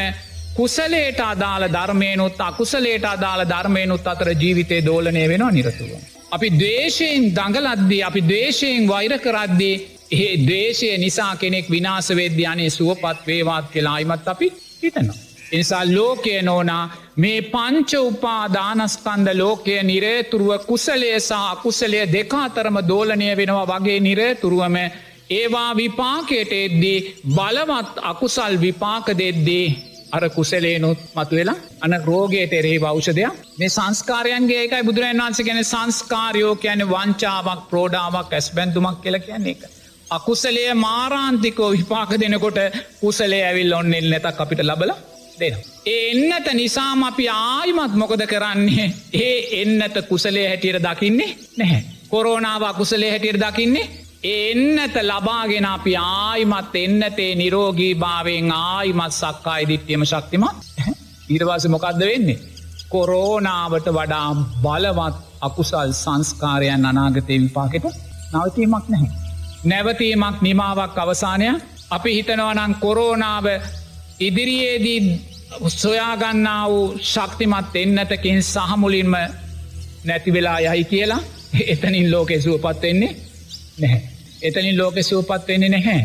[0.55, 5.99] කුසලේට අදාළ ධර්මයනුත් අකුසලේට අදාළ ධර්මයනුත් අතර ජීවිතය දෝලනය වෙනවා නිරතුරුව.
[6.31, 9.75] අපි දේශයෙන් දඟලද්දී අපි දේශයෙන් වෛර කරද්දී
[10.13, 14.47] ඒ දේශය නිසා කෙනෙක් විනාස වෙද්‍යයානේ සුවපත් වේවාත් කියලා අයිමත් අපි
[14.83, 15.17] හිතනවා.
[15.51, 16.83] එනිසා ලෝකය නෝනා
[17.15, 24.77] මේ පංච උපා දානස්කන්ද ලෝකය නිරේතුරුව කුසලය සහ අකුසලය දෙකාතරම දෝලනය වෙනවා වගේ නිරේතුරුවම
[25.31, 26.99] ඒවා විපාකයට එද්දී
[27.29, 29.67] බලවත් අකුසල් විපාක දෙද්දී
[30.11, 36.85] අර කුසලේනුත් මතුවෙලා අන රෝගයට එරෙහි වෞෂදයක් මේ සංස්කාරයන්ගේ ඒකයි බුදුරන් වන්ස ගැන සංස්කාරයෝ කියන
[36.89, 39.63] වංචාවක් ප්‍රෝඩාවක් ඇස් බැන්තුමක් කියල කියන්නේ එක.
[40.09, 42.59] අකුසලේ මාරාන්තිකෝ විපාක දෙනකොට
[43.01, 44.91] කුසලේ ඇවිල් ඔන්නෙල් නැතක් අපිට ලබල
[45.39, 45.55] දෙන.
[45.85, 51.83] ඒ එන්නත නිසාම අපි ආයිමත් මොකද කරන්නේ ඒ එන්නත කුසලේ හැටියට දකින්නේ නැහැ.
[52.09, 60.57] කොරෝනාව අකුසලේ හැටියට දකින්නේ එන්නත ලබාගෙන අපි ආයිමත් එන්නතේ නිරෝගී භාවෙන් ආයිමත් සක්කා ඉදිත්‍යයම ශක්තිමත්
[61.29, 62.39] ඊරවාස මොකක්ද වෙන්නේ.
[62.89, 64.29] කොරෝනාවට වඩා
[64.63, 67.85] බලවත් අකුසල් සංස්කාරයන් අනාගතය විපාකට
[68.33, 69.11] නවතීමක් නැහැ.
[69.63, 71.47] නැවතීමක් නිමාවක් අවසානය
[71.89, 73.45] අපි හිතනවනං කොරෝනාව
[74.19, 75.01] ඉදිරියේදී
[75.73, 79.15] සොයාගන්නා වූ ශක්තිමත් එන්නතකින් සහමුලින්ම
[80.05, 81.21] නැතිවෙලා යහි කියලා
[81.67, 83.15] එතනින් ලෝකෙ සුවපත් වෙන්නේ
[83.79, 84.14] නැහැ.
[84.45, 85.99] එතනින් ලෝකෙ සූපත් වෙන්නේ නැහැ.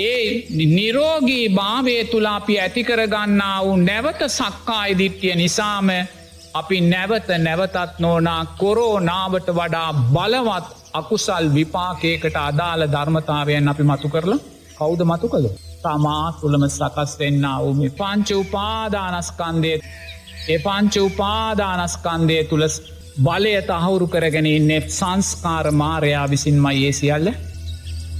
[0.00, 0.24] ඒ
[0.68, 5.90] නිරෝගී භාවය තුලාපි ඇතිකරගන්නා වූ නැවත සක්කා ඉදිට්ටිය නිසාම
[6.54, 14.40] අපි නැවත නැවතත් නෝනා කොරෝනාවට වඩා බලවත් අකුසල් විපාකයකට අදාළ ධර්මතාවයන් අපි මතු කරලා
[14.78, 15.46] කෞද මතු කළ.
[15.82, 19.72] තමා තුළම සකස් වෙන්න වූම පංච උපාදානස්කන්දය
[20.48, 22.66] ඒ පංච උපාදානස්කන්දය තුළ
[23.18, 27.28] බලය තහවුරු කරගෙන ඉන්නේ සංස්කාර මාරයා විසින්මයි ඒ සියල්ල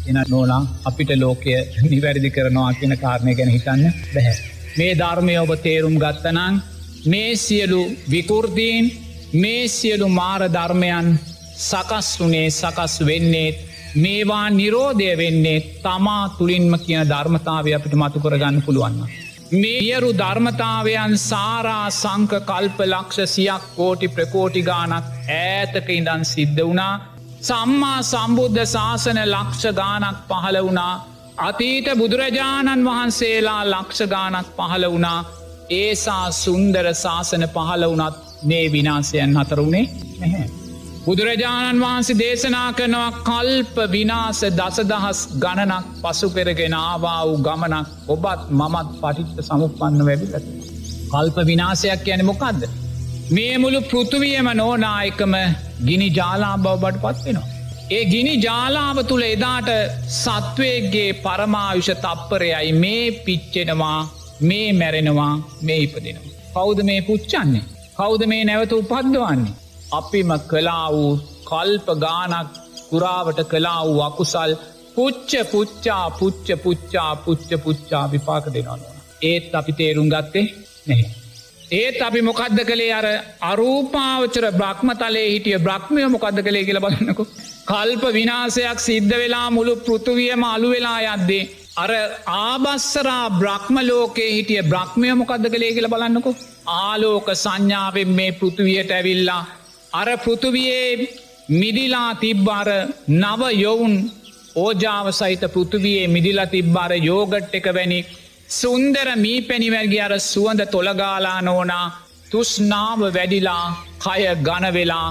[0.08, 3.82] එන නෝලා අපිට ලෝකය නිවැරදි කරනවා කියන කාරණය ගැන හිතන්න
[4.14, 4.36] බැහැ.
[4.78, 6.54] මේ ධර්මය ඔබ තේරුම් ගත්තනං
[7.06, 8.84] මේ සියලු විකෘදීන්
[9.34, 11.12] මේ සියලු මාර ධර්මයන්
[11.60, 13.58] සකස් වනේ සකස් වෙන්නේත්
[13.96, 19.00] මේවා නිරෝධය වෙන්නේ තමා තුළින්ම කියන ධර්මතාවය අපිට මතු කරගන්න පුළුවන්න.
[19.54, 24.92] මේයරු ධර්මතාවයන් සාරා සංක කල්ප ලක්ෂ සියක් කෝටි ප්‍රකෝටි ගානක්
[25.30, 26.94] ඈතක ඉඳන් සිද්ධ වනා
[27.42, 30.92] සම්මා සම්බුද්ධ ශාසන ලක්ෂ ගානක් පහළ වුණා
[31.40, 35.20] අතීත බුදුරජාණන් වහන්සේලා ලක්ෂ ගානක් පහළ වුණා
[35.72, 39.86] ඒසා සුන්දර ශාසන පහළ වනත් මේ විනාසයන් හතරුණේ
[40.20, 40.44] නැහැ.
[41.06, 48.94] බුදුරජාණන් වහන්සේ දේශනා කරනවා කල්ප විනාස දසදහස් ගණනක් පසු පෙරගෙන ආවා වූ ගමනක් ඔබත් මමත්
[49.00, 50.46] පටිච්ච සමුපන්න වැැදිලට.
[51.10, 52.62] කල්ප විනාසයක් යන මොකක්ද.
[53.30, 55.38] මේ මුළු පෘතුවියම නෝනායකම
[55.86, 57.48] ගිනි ජාලා බවබට පත්වෙනවා.
[57.90, 59.70] ඒ ගිනි ජාලාව තුළ එදාට
[60.16, 64.00] සත්වයගේ පරමාවිෂ තප්පරයයි මේ පිච්චෙනවා
[64.42, 66.32] මේ මැරෙනවා මේ ඉපදෙනවා.
[66.54, 67.64] කෞද මේ පුච්චන්නේ.
[67.96, 69.54] කෞද මේ නැවත උපද්දවන්නේ.
[69.92, 71.10] අපිම කලා වූ
[71.44, 72.60] කල්ප ගානක්
[72.90, 74.52] කුරාවට කලා වූ අකුසල්
[74.94, 78.94] පුච්ච පුච්චා පුච්ච පුච්චා පුච්ච පුච්චා විපාක දෙනවනවා.
[79.22, 80.46] ඒත් අපි තේරුම් ගත්තේ
[80.88, 81.21] නැහැ.
[81.72, 83.06] ඒත් අපි මොකක්ද කළේ අර
[83.50, 87.24] අරූපාවචර බ්‍රහ්ම තලේ හිටිය බ්‍රහ්මය මොකක්ද කළේ කියල බලන්නකු.
[87.66, 91.48] කල්ප විනාසයක් සිද්ධ වෙලා මුළු පෘතුවියම අලු වෙලා යද්දේ.
[91.76, 91.90] අර
[92.36, 96.32] ආබස්සරා බ්‍රහ්ම ලෝකේ හිටිය බ්‍රහ්මය මොකක්ද කළේ කියල බලන්නකු.
[96.78, 99.42] ආලෝක සංඥාවෙන් මේ පෘතුවියට ඇවිල්ලා
[99.92, 101.08] අර පෘතුවයේ
[101.52, 102.68] මිදිලා තිබ්බාර
[103.14, 103.94] නව යොවුන්
[104.56, 107.98] ඕජාව සහිත පෘතුවයේ මිදිලා තිබ්බාර යෝගට් එක වැනි
[108.52, 111.84] සුන්දර මී පැනිවැල්ගේ අර සුවඳ තොළගාලා නෝනා
[112.30, 113.64] තුස්නාව වැඩිලා
[114.04, 115.08] කය ගණවෙලා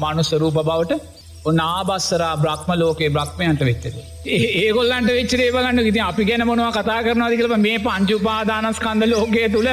[0.00, 0.98] මනුසරූප බවට
[1.44, 3.96] ඔන්න ආබස්සරා බ්‍රහ්ම ලෝකේ බ්‍රහ්මයන්ට වෙච්චද.
[4.58, 9.70] ඒගොල්ලන්ට වෙච්චරේ බලන්න ඉති අපි ගැන මොනවා කතා කරනවාද කියලම මේ පංචුපාදානස්කන්ද ලෝකය තුළ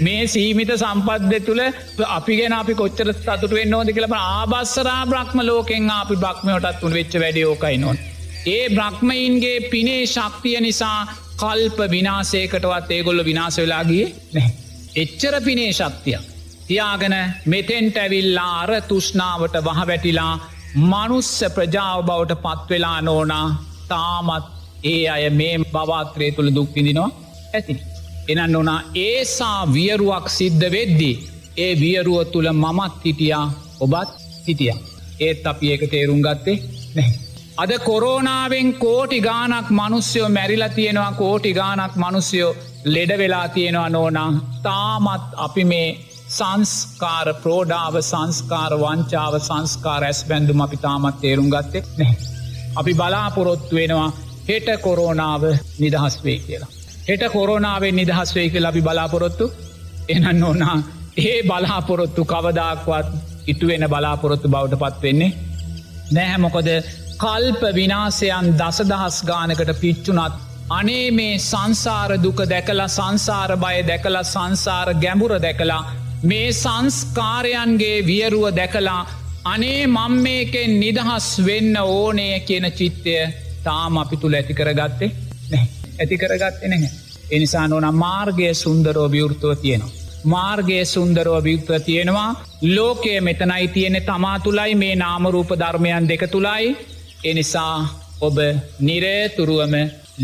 [0.00, 1.62] මේ සීමිත සම්පත්ද තුළ
[2.10, 7.20] අපි ගෙන අපි කොච්චර සතුට වෙන්න ඕද කියලම ආබස්සරා බ්‍රහ්ම ලෝකෙන් අපි බ්‍රහ්මයටත් තුන් වෙච්ච
[7.22, 8.02] වැඩියෝකයි නොන්.
[8.48, 10.98] ඒ බ්‍රහ්මයින්ගේ පිනේ ශක්තිය නිසා
[11.36, 14.52] කල්ප විනාසේකටවත් ඒගොල්ල විනාස වෙලාගේ නැහැ.
[14.96, 16.18] එච්චර පිනේ ශක්තිය.
[16.68, 17.16] තියාගෙන
[17.46, 20.34] මෙතෙන්ට ඇවිල්ලා අර තුෂ්නාවට වහ වැටිලා
[20.84, 23.46] මනුස්ස ප්‍රජාව බවට පත්වෙලා නෝනා
[23.88, 24.46] තාමත්
[24.84, 27.10] ඒ අය මේ බවාත්‍රය තුළ දුක්විදිනවා
[27.54, 27.76] ඇති.
[28.28, 31.14] එනන්න ඕනා ඒසා වියරුවක් සිද්ධ වෙද්දී.
[31.56, 33.46] ඒ වියරුව තුළ මමත් හිටියා
[33.80, 34.10] ඔබත්
[34.48, 34.74] හිටිය.
[35.20, 36.58] ඒත් අපි ඒක තේරුම් ගත්තේ
[36.94, 37.25] නැ.
[37.58, 44.30] අද කොරෝනාවෙන් කෝටි ගානක් මනුස්්‍යයෝ මැරිලා තියෙනවා කෝටි ගානක් මනුස්්‍යයෝ ලෙඩ වෙලා තියෙනවා නෝනා
[44.62, 45.88] තාමත් අපි මේ
[46.28, 52.16] සංස්කාර ප්‍රෝඩාව සංස්කාර වංචාව සංස්කාර ඇස් බැඳුම අපි තාමත් තේරුම් ගත්තෙ නැහැ.
[52.76, 54.10] අපි බලාපොරොත්තු වෙනවා
[54.48, 55.42] හෙට කොරෝනාව
[55.78, 56.70] නිදහස් වේ කියලා.
[57.08, 59.50] හෙට කොරෝනාවෙන් නිදහස් වේ කියලා අපි බලාපොරොත්තු
[60.08, 60.76] එනන්න ඕනා
[61.18, 63.08] ඒ බලාපොරොත්තු කවදක්වත්
[63.46, 65.32] ඉටුවෙන බලාපොරොත්තු බවට පත්වෙන්නේ
[66.12, 66.68] නැහැ මොකොද
[67.16, 70.34] කල්ප විනාසයන් දසදහස් ගානකට පිච්චුනත්
[70.70, 75.82] අනේ මේ සංසාර දුක දැකලා සංසාර බය දැකලා සංසාර ගැඹුර දැකලා
[76.24, 79.00] මේ සංස්කාරයන්ගේ වියරුව දැකලා
[79.46, 83.14] අනේ මං මේකෙන් නිදහස් වෙන්න ඕනය කියන චිත්තය
[83.64, 85.12] තාම අපි තුළ ඇති කරගත්තේ
[85.50, 85.64] නැ
[85.98, 86.90] ඇති කරගත්තේ නැහැ.
[87.30, 89.94] එනිසා නොනම් මාර්ගය සුන්දරෝ විවෘතුව තියෙනවා.
[90.26, 92.30] මාර්ගයේ සුන්දරව විවත්ව තියෙනවා
[92.66, 96.76] ලෝකය මෙතනයි තියෙනෙ තමා තුළයි මේ නාමරූප ධර්මයන් දෙක තුළයි
[97.26, 97.76] එනිසා
[98.20, 98.36] ඔබ
[98.80, 99.74] නිරේතුරුවම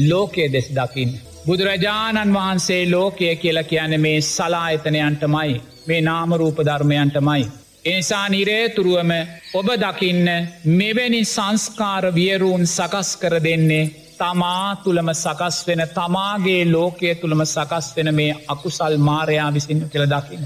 [0.09, 1.11] ලෝකයේ දෙස් දකිින්.
[1.47, 7.43] බුදුරජාණන් වහන්සේ ලෝකය කියලා කියන මේ සලා එතනයන්ටමයි මේ නාමරූප ධර්මයන්ටමයි.
[7.85, 9.13] එනිසා නිරේතුරුවම
[9.55, 10.27] ඔබ දකින්න
[10.73, 18.15] මෙවැනි සංස්කාර වියරුන් සකස් කර දෙන්නේ තමා තුළම සකස් වෙන තමාගේ ලෝකය තුළම සකස් වෙන
[18.15, 20.45] මේ අකුසල් මාරයා විසින්න කෙළ දකින්න.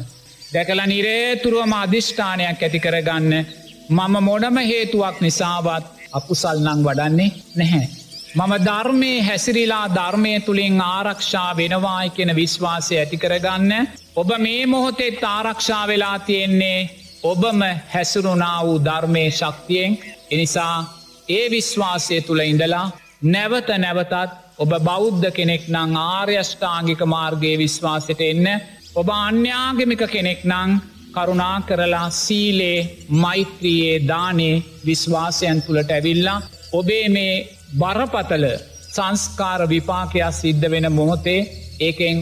[0.52, 3.32] දැකල නිරේතුරුවම අධිෂ්ඨානයක් ඇති කරගන්න
[3.88, 7.86] මම මොනම හේතුවක් නිසාවත් අකුසල් නං වඩන්නේ නැහැ.
[8.34, 13.72] මම ධර්මය හැසිරිලා ධර්මය තුළින් ආරක්ෂා වෙනවායි කෙන විශ්වාසය ඇති කරගන්න.
[14.16, 16.80] ඔබ මේ මොහොතෙත් ආරක්ෂා වෙලා තියෙන්නේ
[17.24, 19.98] ඔබම හැසුරුනා වූ ධර්මය ශක්තියෙන්.
[20.30, 20.76] එනිසා
[21.28, 22.86] ඒ විශ්වාසය තුළ ඉඳලා
[23.24, 24.14] නැවත නැවතත්
[24.58, 28.46] ඔබ බෞද්ධ කෙනෙක් නං ආර්යෂ්ඨාංගික මාර්ගයේ විශ්වාසයට එන්න.
[28.94, 30.70] ඔබ අන්‍යාගමික කෙනෙක් නං
[31.16, 32.78] කරුණා කරලා සීලේ
[33.16, 34.54] මෛත්‍රියයේ දානේ
[34.86, 36.38] විශ්වාසයන් තුළට ඇවිල්ලා
[36.72, 37.34] ඔබේ මේ
[37.78, 38.46] බරපතල
[38.88, 41.40] සංස්කාර විපාකයක් සිද්ධ වෙන මොහොතේ
[41.80, 42.18] ඒකෙන්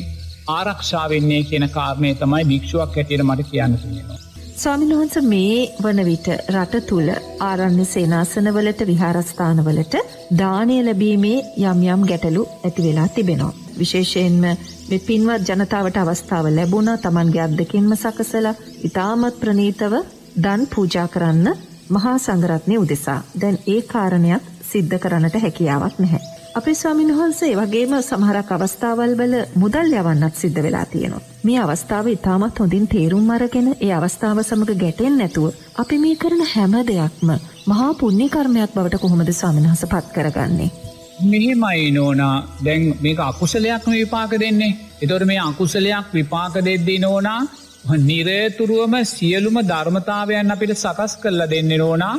[0.49, 4.19] ආරක්ෂාවෙන්නේ කියන කාරණය තමයි භික්ෂුවක් හැටියට මට කියන්න සිෙනවා.
[4.55, 9.95] ස්වාමින්වහන්ස මේ වන විට රට තුළ ආරණ්‍ය සේනාසනවලට විහාරස්ථානවලට
[10.39, 13.64] දානය ලැබීමේ යම් යම් ගැටලු ඇති වෙලා තිබෙනවා.
[13.79, 14.43] විශේෂයෙන්ම
[14.89, 18.55] මෙ පින්වත් ජනතාවට අවස්ථාව ලැබුණ තමන්ගේ අත්දකින්ම සකසලා
[18.85, 19.95] ඉතාමත් ප්‍රනීතව
[20.37, 21.49] දන් පූජා කරන්න
[21.91, 23.21] මහා සංගරත්නය උදෙසා.
[23.41, 26.35] දැන් ඒ කාරණයක් සිද්ධ කරන්නට හැකියාවක් නැහැ.
[26.55, 31.27] අපේ ස්වාමින් වහන්සේ වගේම සමහරක් අවස්ථාවල් වල මුදල් යවන්නත් සිද්ධ වෙලා තියෙනවා.
[31.45, 36.81] මේ අවස්ථාව ඉතාමත් හොඳින් තේරුම් අරගෙන ඒ අවස්ථාව සමඟ ගැටෙන් නැතුව අපි මේ කරන හැම
[36.87, 40.71] දෙයක්ම මහා පුුණ්‍ය කර්මයක් බවට කොහොමද ස්වාමින්හස පත් කරගන්නේ.
[41.23, 44.77] මෙහෙමයි නෝනා දැන් මේක අකුසලයක්ම විපාක දෙන්නේ.
[45.03, 47.41] එතොට මේ අකුසලයක් විපාක දෙද්දී නෝනා
[48.01, 52.17] නිරේතුරුවම සියලුම ධර්මතාවයන් අපිට සකස් කරලා දෙන්න නෝනා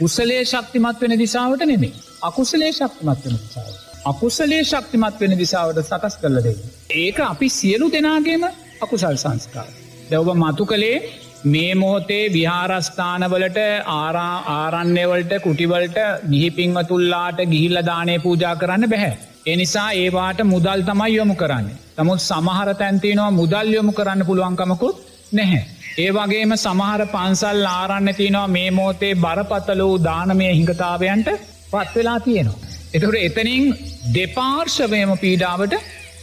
[0.00, 1.92] උසලේ ශක්තිමත් වෙන දිසාවට නෙමේ.
[2.22, 3.72] අකුසලේ ශක්තිමත් වෙන දිසාව.
[4.06, 6.54] අකුසලේ ශක්තිමත් වෙන දිසාවට සකස් කරල දෙ.
[6.92, 8.44] ඒක අපි සියලු දෙනාගේම
[8.80, 9.70] අකුසල් සංස්කාර.
[10.10, 10.98] දැවබ මතු කළේ
[11.44, 15.98] මේ මොහොතේ විහාරස්ථානවලට ආරා ආරන්නේවලට කුටිවලට
[16.30, 19.14] ගිහිපින්ව තුල්ලාට ගිහිල්ල දානය පූජා කරන්න බැහැ.
[19.46, 21.66] එනිසා ඒවාට මුදල් තමයි යොමු කරන්න.
[21.96, 25.64] තමුත් සමහර තැන්තිනවා මුදල් යොමු කරන්න පුළුවන්කමකුත් නැහැ.
[25.98, 31.28] ඒ වගේම සමහර පන්සල් ආරන්න තියනවා මේ මෝතේ බරපතල වූ දානමය හිඟතාවයන්ට
[31.70, 32.72] පත්වෙලා තියෙනවා.
[32.94, 33.76] එතකට එතනින්
[34.14, 35.76] දෙපාර්ශවයම පීඩාවට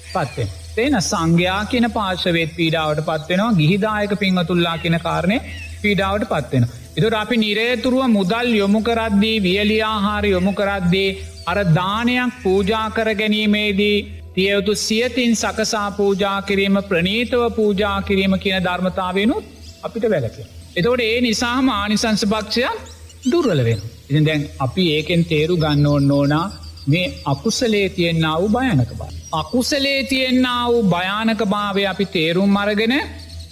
[0.10, 0.61] පත්වෙන.
[0.82, 5.40] තේන සංඝයා කියන පාර්ශවේත් පීඩාවට පත්වෙනවා ගිහිදායක පින්වතුල්ලා කියන කාරණය
[5.82, 6.66] පීඩාවට පත්වෙන.
[6.94, 11.10] එතුට අපි නිරේතුරුව මුදල් යොමු කරද්දී වියලියාහාර යොමු කරද්දී
[11.48, 13.98] අර දානයක් පූජා කර ගැනීමේදී
[14.32, 19.46] තියයුතු සියතින් සකසා පූජා කිරීම ප්‍රනීතව පූජා කිරීම කියන ධර්මතාවයනුත්
[19.84, 20.38] අපිට වැලක.
[20.76, 22.78] එතවට ඒ නිසාහම ආනිසංස භක්ෂයක්
[23.26, 23.82] දුර්වල වෙන.
[24.10, 26.46] ඉතින් දැන් අපි ඒකෙන් තේරු ගන්න ඕන්න ඕනා
[26.88, 29.11] මේ අකුසලේ තියෙන්න්න වූ භයනක බා.
[29.34, 32.94] අකුසලේ තියෙන්න්න වූ භයානක භාවය අපි තේරුම් අරගෙන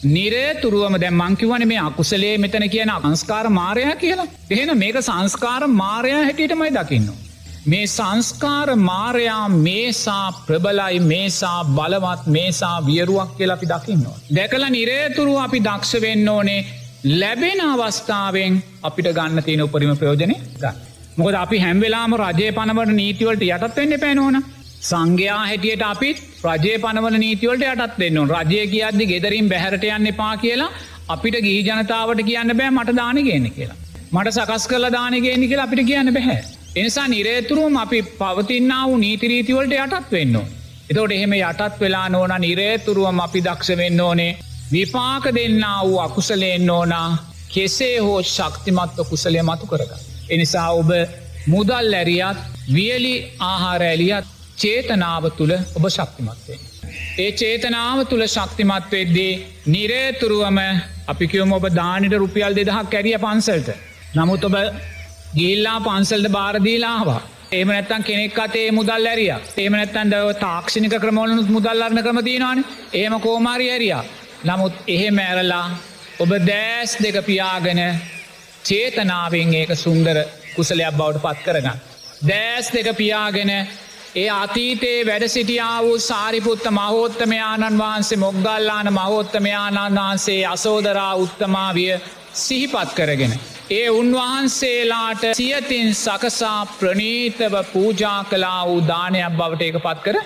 [0.07, 4.27] නිරේතුරුවම දැ මංකිවන මේ අකුසලේ මෙතන කියන සංස්කාර මාරයා කියලා.
[4.49, 7.07] එහෙන මේක සංස්කාර මාරයා හැටියටමයි දකින්න.
[7.65, 14.19] මේ සංස්කාර මාරයා මේසා ප්‍රබලයි මේසා බලවත් මේසා වියරුවක් කියලා අපි දකින්නවා.
[14.35, 16.61] දැකල නිරේතුරු අපි දක්ෂ වෙන්න ඕනේ
[17.15, 20.73] ලැබෙන අවස්ථාවෙන් අපිට ගන්න තියෙන උපරිම ප්‍රයෝජනය ගන්න.
[21.17, 24.43] මොකද අපි හැම්වෙලාම රජය පනවට නීතිවලට යටත් වෙන්න පැනෝන.
[24.81, 30.69] සංඝයා හැටියට අපිත් රජය පනවල නීතිවලට යටත් දෙන්න රජය කියද්දි ගෙදරින් බැහරට යන්න එපා කියලා
[31.07, 33.75] අපිට ගිහි ජනතාවට කියන්න බෑ මට දාන ගන්න කියලා.
[34.11, 36.39] මට සකස් කල දානගේනි කියලා අපිට කියන්න බැහැ.
[36.75, 40.39] එනිසා නිරේතුරුවම අපි පවතින්න වූ නීතිරීතිවලට යටත් වෙන්න.
[40.89, 44.31] එතෝට එහෙම යටත් වෙලා නෝන නිරේතුරුවම අපි දක්ෂ වෙන්න ඕනේ
[44.71, 47.07] විපාක දෙන්න වූ අකුසලයෙන් ඕනා
[47.49, 49.91] කෙසේ හෝ ශක්තිමත්ව කුසලය මතු කරග.
[50.29, 50.91] එනිසා ඔබ
[51.47, 56.59] මුදල් ඇරියත් වියලි ආහාර ඇලියත් චේතනාව තුළ ඔබ ශක්තිමත්වේ.
[57.17, 59.31] ඒ චේතනාව තුළ ශක්තිමත් වෙද්දී
[59.67, 60.59] නිරේතුරුවම
[61.07, 63.69] අපිකවම ඔබ දානිට රුපියල් දෙදහක් කැරිය පන්සල්ට.
[64.15, 64.55] නමුත් ඔබ
[65.35, 67.21] ගිල්ලා පන්සල්ට බාරදීලාවා.
[67.51, 73.19] ඒම නැත්තන් කෙනෙක් අතේ මුදල් ඇරිය ඒම නැත්තන් දව තාක්ෂණික ක්‍රමෝලනුත් මුදල්ලරන ක්‍රම තියෙනවාන ඒම
[73.19, 74.03] කෝමාරි ඇරියා.
[74.43, 75.65] නමුත් එහෙ මෑරලා
[76.19, 77.81] ඔබ දෑස් දෙක පියාගෙන
[78.63, 80.17] චේතනාවෙන් ඒක සුන්දර
[80.55, 81.79] කුසලයක් බවට පත් කරගන්න.
[82.23, 83.51] දෑස් දෙක පියාගෙන
[84.15, 91.99] ඒ අතීතයේ වැඩ සිටියා වූ සාරිපුත්ත මහෝත්තමයාණන් වහන්සේ මොග්ගල්ලාන මහෝත්තමයාණන් වහන්සේ අසෝදරා උත්තමාවිය
[92.35, 93.33] සිහිපත් කරගෙන.
[93.69, 100.17] ඒ උන්වහන්සේලාට සියතින් සකසා ප්‍රනීතව පූජා කලා වූ දානයක් බවට එක පත් කර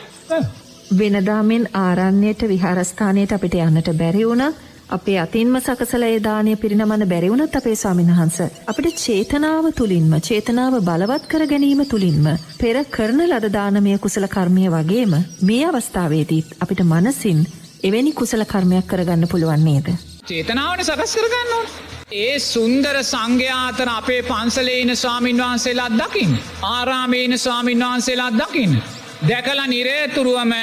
[0.97, 4.45] වෙනදාමෙන් ආරණ්‍යයට විහාරස්ථානයට අපිට යන්නට බැරිවුණ
[4.89, 8.37] අපේ අතින්ම සකසල ඒදානය පිරිනමන බැරිවුණත් අපේ ස්වාමින්වහන්ස.
[8.67, 12.25] අපිට චේතනාව තුළින්ම චේතනාව බලවත් කර ගැනීම තුළින්ම.
[12.59, 17.39] පෙර කරන ලදදානමය කුසල කර්මය වගේම මේ අවස්ථාවේදීත් අපිට මනසින්
[17.83, 19.87] එවැනි කුසල කර්මයක් කරගන්න පුළුවන් නේද.
[20.25, 21.65] චේතනාවට සකස් කරගන්න ඕන.
[22.13, 26.37] ඒ සුන්දර සංඝ්‍යාතර අපේ පන්සලේන ස්වාමීන් වහන්සේලාත් දකිින්.
[26.63, 28.77] ආරාමේන ස්වාමීන් වහන්සේලාත් දකින්න.
[29.23, 30.53] දැකල නිරේතුරුවම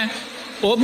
[0.64, 0.82] ඔබ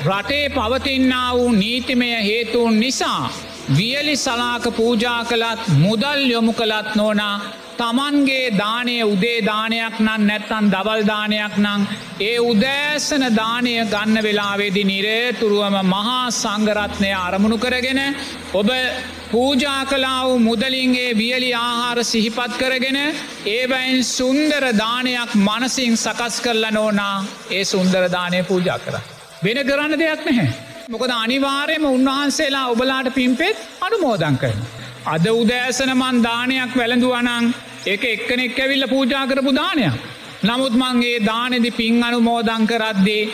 [0.00, 3.30] රටේ පවතින්නා වූ නීතිමය හේතුවන් නිසා
[3.70, 7.36] වියලි සලාක පූජා කළත් මුදල් යොමු කළත් නෝනා
[7.78, 11.86] තමන්ගේ දානය උදේ දානයක් නම් නැත්තන් දවල්දානයක් නං
[12.20, 18.00] ඒ උදෑසන දානය ගන්න වෙලාවෙදි නිරේතුරුවම මහා සංගරත්නය අරමුණු කරගෙන
[18.54, 18.70] ඔබ
[19.30, 23.00] පූජා කලා වූ මුදලින්ගේ වියලි ආහාර සිහිපත් කරගෙන
[23.48, 27.16] ඒබයින් සුන්දර දානයක් මනසින් සකස් කරල නෝනා
[27.50, 29.11] ඒ සුන්දර දානය පූජා කර.
[29.44, 30.48] වෙන කරන්න දෙයක් නැහැ.
[30.88, 34.60] මොකද අනිවාරයම උන්වහන්සේලා ඔබලාට පිම්පෙත් අනුමෝදං කරන.
[35.06, 37.46] අද උදෑසන මන් දානයක් වැළඳුවනං
[37.86, 39.96] එක එක්කනෙක් ඇවිල්ල පූජා කරපු දානයක්.
[40.42, 43.24] නමුත් මංගේ දානෙදි පින් අනුමෝදං කරද්දේ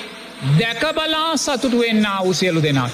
[0.61, 2.89] දැකබලා සතුටු වෙන්න අවසියලු දෙෙනයි.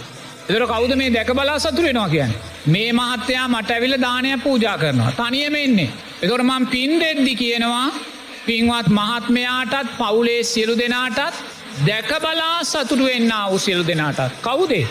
[0.48, 2.34] එදර කවුද මේ දැක බලා සතුරෙනවා කියන්න.
[2.66, 5.12] මේ මහත්තයා මට ඇවිල දානයක් පූජා කරනවා.
[5.12, 5.90] තනියම එන්නේ.
[6.22, 7.86] එතොට මං පින් දෙද්දි කියනවා
[8.46, 11.34] පින්වත් මහත්මයාටත් පවුලේ සියලු දෙනාටත්
[11.88, 14.86] දැකබලා සතුරු වෙන්න අවසිල් දෙනාටත් කවුදේ.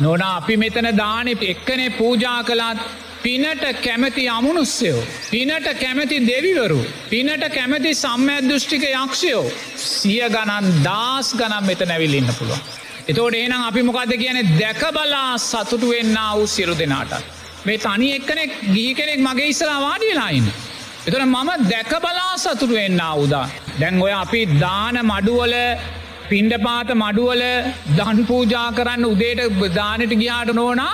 [0.00, 2.78] නොන අපි මෙතන දානෙ එක්කනේ පූජා කළත්
[3.22, 5.04] පිනට කැමති අමනුස්්‍යයෝ.
[5.30, 6.80] පිනට කැමති දෙවිවරු.
[7.10, 9.44] පිනට කැමති සම්මඇදෘෂ්ටික යක්ෂයෝ.
[9.76, 12.62] සිය ගණන් දස් ගනම් මෙත නැවිල්ලන්න පුළුවන්.
[13.08, 17.14] එතෝට ඒනම් අපි මොකක්ද කියන දැකබලා සතුටු වෙන්න වූ සියලු දෙනාට.
[17.66, 20.52] මේ තනි එක්කනෙක් ගී කෙනෙක් මගේ ඉස්සලා වාඩියලායින්න.
[21.08, 23.46] එතන මම දැකබලා සතුටු වෙන්න උදා.
[23.80, 25.54] දැන් ඔය අපි දාන මඩුවල
[26.30, 27.42] පින්ඩපාත මඩුවල
[27.98, 30.92] දන් පූජා කරන්න උදේට දානට ගියාට නෝනා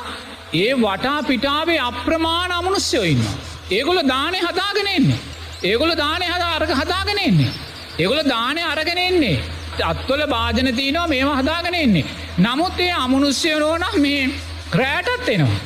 [0.55, 3.25] ඒ වටා පිටාවේ අප්‍රමාණ අමනුස්්‍යයඉන්න.
[3.71, 5.19] ඒගොල දානය හදාගෙනෙන්නේ.
[5.63, 7.51] ඒගොල දානය හද අරග හදාගෙනෙන්නේ.
[7.99, 9.37] ඒගොල දානය අරගෙනෙන්නේ.
[9.85, 12.05] අත්වල භාජන තියනවා මේම හදාගෙනෙන්නේ.
[12.39, 14.23] නමුත් ඒ අමනුස්්‍යයනෝන මේ
[14.71, 15.59] ක්‍රෑටත් එනවා.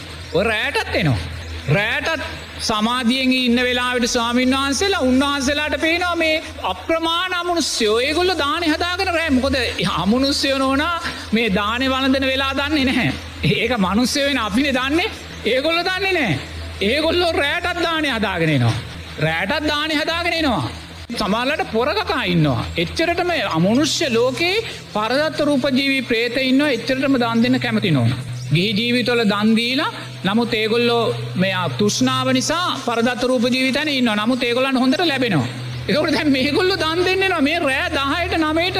[0.44, 1.39] රෑටත් එනවා.
[1.68, 2.22] රෑටත්
[2.60, 9.56] සමාධියෙන් ඉන්න වෙලාට ස්වාමීන් වහන්සේලා උන්වහන්සේලාට පේනවා මේ අප්‍රමාණ අමනුස්්‍යයෝ ඒගොල්ල දානය හදාගෙන රෑ මොකොද
[9.96, 10.94] අමනුස්්‍යය නෝනා
[11.32, 13.12] මේ දානය වලඳන වෙලා දන්නේ නැහැ.
[13.44, 15.10] ඒක මනුස්්‍ය වෙන අපිනේ දන්නේ
[15.46, 16.38] ඒගොල්ල දන්නේ නෑ.
[16.82, 18.74] ඒගොල්ලෝ රෑටත් දානය හදාගෙනනවා.
[19.18, 20.70] රෑටත් දානය හදාගෙනනවා.
[21.16, 22.64] සමාලට පොරකකා ඉන්නවා.
[22.76, 28.12] එච්චරටම අමනුෂ්‍ය ලෝකයේ පරදත්ත රූපජීවී ප්‍රේත ඉන්න එච්චරටම දන් දෙන්න කැමති නොන.
[28.54, 29.90] ගිහි ජීවිතොල දන්දීලා
[30.24, 35.46] නමුත් ඒගොල්ලෝ මෙයා තුෂ්නාව නිසා පරදත් රූප ජීවිතන ඉන්න නමුත් ඒගොලන් හොඳට ලැබෙනවා.
[35.88, 38.78] එකට දැ මේගොල්ල දන් දෙන්නවා මේ රෑ දහයට නමයට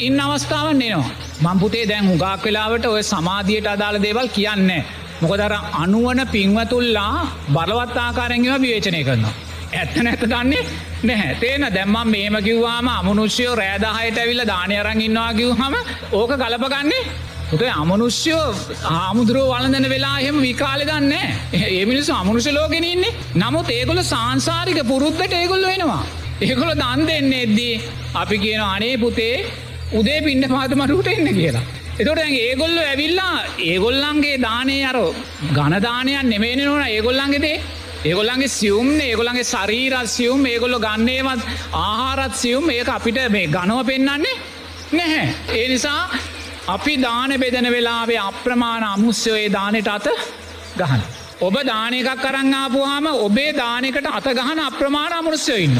[0.00, 1.10] ඉන්න අවස්ථාවන් එනවා.
[1.42, 4.84] මම්පුතේ දැන් හුගක් වෙලාවට ඔය සමාධියයට අදාළ දේවල් කියන්නේ.
[5.20, 9.34] මොකදර අනුවන පින්වතුල්ලා බලවත්තාකාරැගව විවේචනය කරනවා.
[9.72, 10.66] ඇත්ත නැත දන්නේ
[11.02, 15.74] නැහැ තේන දැම්මම් මේම කිව්වාම අමනුෂ්‍යයෝ රෑදාහයට ඇවිල්ල දානයරං ඉන්නවා කිව් හම
[16.12, 17.02] ඕක ගලපගන්නේ
[17.50, 18.46] තුතේ අමනුෂ්‍යයෝ
[18.92, 21.12] ආමුදුරුව වලඳන වෙලා එහෙම විකාලෙ දන්න
[21.56, 23.14] ඒ මිනිසු අමනුෂ ලෝගෙන ඉන්නේ.
[23.36, 26.02] නමුත් ඒගොල සංසාරික පුරුද්ධට ඒගොල්ල වෙනවා.
[26.40, 27.80] ඒගොල දන් දෙන්න එද්දී
[28.14, 29.34] අපි කියන අනේ පුතේ
[29.92, 31.64] උදේ පින්ඩ පාතමටුට එන්න කියලා.
[32.00, 33.34] එතොට ඒගොල්ල ඇවිල්ලා
[33.66, 34.98] ඒගොල්ලන්ගේ දානය අර
[35.52, 36.82] ගණදානයන් නෙමේන නොන.
[36.88, 37.56] ඒගොල්ලන්ගෙදේ
[38.04, 40.42] ඒගොල්ලන්ගේ සියුම් ඒගොලන්ගේ සරීරත් සියුම්.
[40.46, 41.42] ඒගොල්ලො ගන්නේවත්
[41.74, 42.70] ආහාරත් සියුම්.
[42.70, 44.36] ඒක අපිට මේ ගනව පෙන්න්නන්නේ
[44.92, 45.28] නැහැ.
[45.52, 46.02] ඒ නිසා
[46.66, 50.06] අපි දාන බෙදන වෙලාවේ අප්‍රමාණ අමුස්්‍යයේ දානයට අත
[50.76, 51.02] ගහන.
[51.40, 55.78] ඔබ දානකක් කරන්නාපුහම ඔබේ දානකට අත ගහන අප්‍රමාණ අමනුස්්‍යය ඉන්න.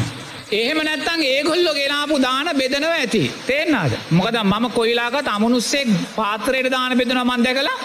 [0.52, 7.18] එහෙම නැත්තං ඒගොල්ලො ගෙනාපු දාන බෙදනව ඇති තේෙන්නාද මොකද මම කොයිලාකත් අමනුස්සෙක් පාත්‍රයට දාන බෙදන
[7.20, 7.78] මන් දැකලා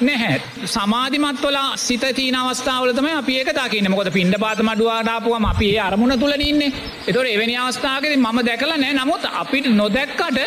[0.00, 0.36] නැහැ
[0.68, 6.38] සමාධිමත්වල සිත තිීන අවස්ථාවලතම අපි ඒක දකින්න මොකද පින්ඩ පාත මඩුවාඩාපුුවම අපි ඒ අරමුණ තුළ
[6.42, 6.72] ඉන්නේ
[7.08, 10.42] එතොට එවැනි අවස්ථාවකද මම දැකලා නෑ නමුත් අපිට නොදැක්කට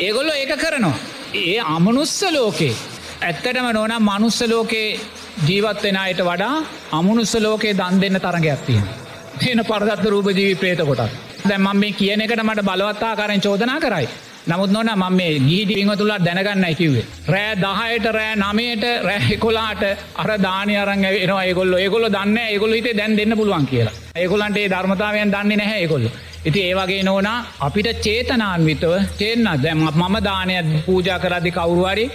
[0.00, 1.19] ඒගොල්ලො ඒක කරනවා.
[1.34, 2.74] ඒ අමනුස්ස ලෝකේ
[3.22, 5.00] ඇත්තටම නොනම් මනුස්ස ලෝකේ
[5.46, 6.54] ජීවත්වෙන අයට වඩා
[6.92, 8.86] අමනුස්ස ලෝකේ දන් දෙන්න තරගයක් තියෙන.
[9.38, 11.12] තියෙන පරදත්ත රූප ජීවි ප්‍රේත කොටත්
[11.48, 14.08] දැම් මම මේ කියන එකට මට බලවත්තා කරෙන් චෝදනා කරයි.
[14.46, 17.04] නමුත් නොන මම මේ ගීඩි පිංහතුලා දැනගන්න කිවේ.
[17.28, 19.82] රෑ දහයට රෑ නමයට රෑකොලාට
[20.16, 23.94] අර දානය අරන් එනවා ඒගොල්ල ඒගොල්ල දන්න ඒගොල්ල හිතේ දැන් දෙන්න පුළුවන් කියලා.
[24.16, 26.10] ඒගොලන්ටේ ධර්මතාවයන් දන්නේ නැහැ ඒගොල්ල.
[26.46, 30.54] ඉති ඒවගේ නෝනා අපිට චේතනාන්විතව චේන්න දැම මම දානය
[30.86, 32.06] පූජා කරදි කවුරුවරි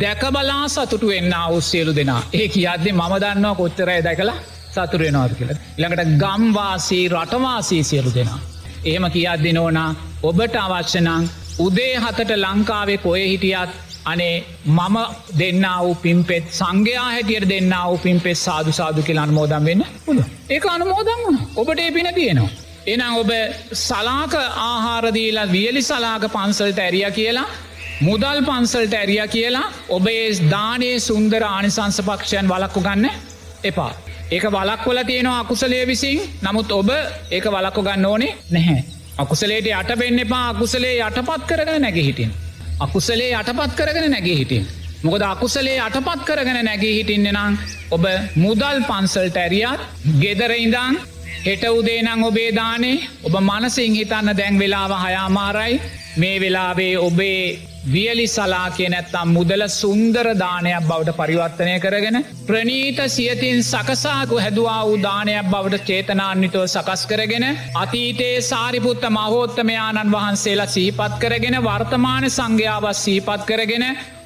[0.00, 4.38] දැකබලා සතුටු වෙන්න අවස්සේලු දෙනා ඒ කියද්දේ මම දන්නවා කොච්චරය දැකලා
[4.72, 5.58] සතුරෙනවාද කියලා.
[5.78, 8.40] ළඟට ගම්වාසී රටවාසී සියලු දෙනා.
[8.84, 9.90] එහෙම කියද්දි නෝනා
[10.22, 11.10] ඔබට අවශ්‍යනං
[11.58, 13.70] උදේ හතට ලංකාවේ කොය හිටියත්
[14.04, 14.34] අනේ
[14.68, 14.96] මම
[15.38, 20.20] දෙන්න වූ පිම්පෙත් සංඝයා හැටියට දෙන්න වූ පිම්පෙත් සාදු සාදු කියලාන් මෝදම් වෙන්න පුළ
[20.50, 22.63] ඒ අනුමෝදම් වුණ ඔබට ඒ පින තියෙනවා.
[22.86, 23.30] එනම් ඔබ
[23.74, 27.46] සලාක ආහාරදීලා වියලි සලාක පන්සල්ට ඇරිය කියලා
[28.00, 33.10] මුදල් පන්සල්ට ඇරිය කියලා ඔබේ දානයේ සුන්දර ආනිසංස පක්ෂයන් වලක්කු ගන්න
[33.64, 33.92] එපා.
[34.30, 36.90] ඒක වලක්වල තියෙනවා අකුසලය විසින් නමුත් ඔබ
[37.30, 38.84] ඒක වලක්කු ගන්න ඕනේ නැහැ.
[39.18, 42.32] අකුසලේට යට වෙන්න එපා අකුසලේ යටපත් කරගෙන නැග හිටින්.
[42.80, 44.64] අකුසලේ යටපත් කරගෙන නැගේ හිටින්.
[45.02, 47.56] මොකද අකුසලේ අටපත් කරගෙන නැගේ හිටින්න නම්
[47.90, 48.04] ඔබ
[48.36, 49.82] මුදල් පන්සල්ට ඇරියත්
[50.20, 50.96] ගෙදරඉදං
[51.42, 55.80] හෙට උදේනං ඔබේ දානේ ඔබ මනසිං හිතන්න දැන් වෙලාව හයාමාරයි.
[56.16, 62.16] මේ වෙලාවේ ඔබේ වියලි සලා කිය නැත්තම් මුදල සුන්දර දානයක් බවට පරිවර්තනය කරගෙන
[62.46, 71.58] ප්‍රනීත සියතින් සකසාකු හැදවා උදානයක් බවට චේතනාන්විතව සකස් කරගෙන අතීතයේ සාරිපුත්ත මහෝත්තමයාණන් වහන්සේලා සීපත් කරගෙන
[71.62, 73.84] වර්තමාන සංඝ්‍යාවත් සීපත් කරගෙන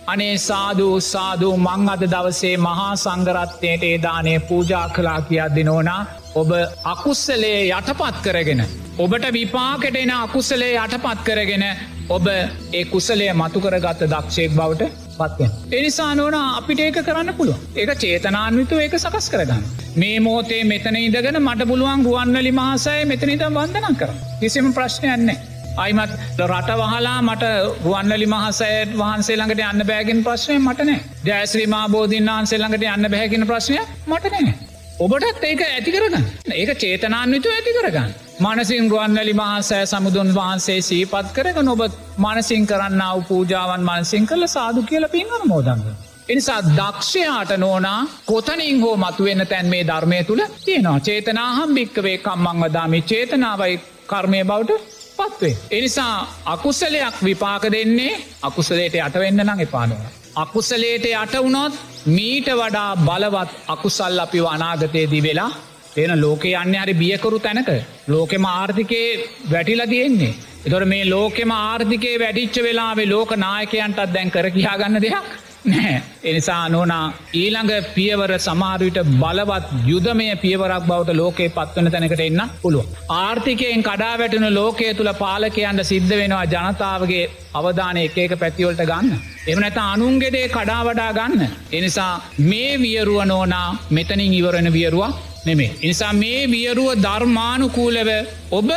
[0.08, 5.98] අනේ සාධූ සාධූ මං අද දවසේ මහා සංගරත්වයට ඒදානය පූජා කලා කියා දෙනෝනා
[6.34, 6.52] ඔබ
[6.84, 8.62] අකුස්සලේ යටපත් කරගෙන.
[8.98, 11.64] ඔබට විපාකට එන අකුසලේ යටපත් කරගෙන
[12.08, 14.88] ඔබ ඒ කුසලේ මතුකරගත්ත දක්ෂයෙක් බවට
[15.18, 15.52] පත්වෙන්.
[15.72, 19.62] එනිසා නොන අපිට ඒක කරන්න පුළුව ඒක චේතනාන්විතු ඒක සකස් කරගන්න.
[19.96, 24.16] මේ මෝතේ මෙතන ඉදගෙන මට පුළුවන් ගුවන්වලි මහසය මෙතනීද වන්දනම් කර.
[24.40, 25.38] කිසිම ප්‍රශ්නයන්නේ.
[25.78, 26.12] අයිමත්
[26.42, 27.50] රට වහලා මට
[27.84, 33.78] රුවන්වලි මහසයට වහන්සේ ළඟට යන්න බෑගෙන් ප්‍රශ්නය මටනෑ ජයශ්‍රීමා බෝධීන් වහන්සේ ළඟට යන්න බැහැගෙන ප්‍රශ්නය
[34.06, 34.54] මටනෑ.
[35.00, 36.24] ඔබටත් ඒක ඇති කරගන්න
[36.54, 38.10] ඒක චේතනාන්විතු ඇති කරගන්න.
[38.40, 41.82] මනසින් රුවන්වැලි මහසෑ සමුදුන් වහන්සේ සීපත් කරග නොබ
[42.18, 45.88] මනසින් කරන්න වූ පූජාවන් මනසින් කළ සාදු කියල පින්ගන මෝදන්ග.
[46.28, 53.80] එනිසා දක්ෂයාට නෝනා කොතනින් හෝ මතුවෙන්න තැන් මේ ධර්මය තුළ තියෙනවා චේතනාහම් භික්කවේ කම්මංවදාමි චේතනාවයි
[54.06, 55.56] කර්මය බවට පත්වේ.
[55.70, 56.14] එනිසා
[56.46, 58.12] අකුසලයක් විපාක දෙන්නේ
[58.42, 60.10] අකුසලේට අටවෙන්න නං එපානවා.
[60.36, 61.72] අකුසලේට යටවුණොත්
[62.08, 65.50] මීට වඩා බලවත් අකුසල් අපි අනාගතයේදී වෙලා
[65.94, 67.70] තියෙන ලෝකේ යන්න හරි බියකරු තැනක
[68.08, 69.10] ලෝකෙම ආර්ථිකයේ
[69.50, 70.34] වැටිල තියෙන්නේ.
[70.60, 75.28] එතොට මේ ලෝකෙම ආර්ථිකයේ වැඩිච්ච වෙලාවේ ලෝක නායකයන්ටත් දැන් කර කියාගන්න දෙයක්
[75.64, 76.02] නෑ.
[76.24, 82.84] එනිසා නොනා ඊළඟ පියවර සමාරවිට බලවත් යුදමය පියවරක් බවට ලෝකයේ පත්වන තැනකට එන්න පුළුව.
[83.08, 89.18] ආර්ථිකයෙන් කඩා වැටුන ලෝකය තුළ පාලකයන්ට සිද්ධ වෙනවා ජනතාවගේ අවධානය එක එක පැතිවලට ගන්න.
[89.48, 91.48] එම නැත අනුන්ගෙදේ කඩා වඩා ගන්න.
[91.72, 95.14] එනිසා මේ වියරුව නෝනා මෙතනින් ඉවරෙන වියරුවක්
[95.46, 95.74] නෙමේ.
[95.82, 98.10] එනිසා මේ වියරුව ධර්මානුකූලව
[98.50, 98.70] ඔබ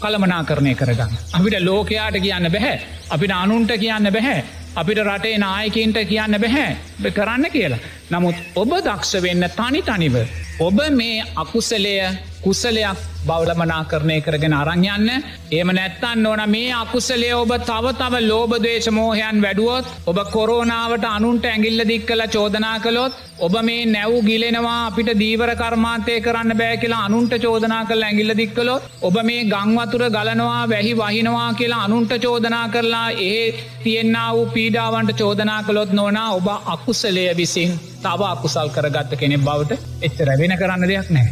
[0.00, 1.18] කළමනා කරණය කරගන්න.
[1.32, 2.76] අපිට ලෝකයාට කියන්න බැහැ.
[3.10, 4.44] අපිට අනුන්ට කියන්න බැහැ.
[4.76, 7.78] අපිට රටේ නායකින්ට කියන්න බැහැ කරන්න කියලා.
[8.08, 10.16] නමුත් ඔබ දක්ෂ වෙන්න තනි තනිව.
[10.60, 11.94] ඔබ මේ අකුසලය
[12.38, 15.08] කුසලයක් බෞලමනා කරණය කරගෙන අරංයන්න
[15.50, 21.84] ඒම නැත්තන්න ඕන මේ අකුසලේ ඔබ තව තව ලෝබදේශ මෝහයන් වැඩුවොත් ඔබ කොරෝනාවට අනුන්ට ඇගිල්ල
[21.84, 27.34] දික් කළ චෝදනා කළොත් ඔබ මේ නැව් ගිලෙනවා අපිට දීවර කර්මාන්තය කරන්න බෑ කියලා අනුන්ට
[27.38, 33.42] චෝදනා කළ ඇගිල්ල දික්කලොත් ඔබ මේ ගංවතුර ගලනවා වැහි වහිනවා කියලා අනුන්ට චෝදනා කරලා ඒ
[33.82, 40.18] තියෙන්න්න වූ පීඩාවන්ට චෝදනා කළොත් නොනා ඔබ අකුසලය විසින් තව අකුසල් කරගත්ත කෙනෙ බවට එච්ච
[40.22, 41.28] රැවෙන කරන්න දෙයක් නෑ.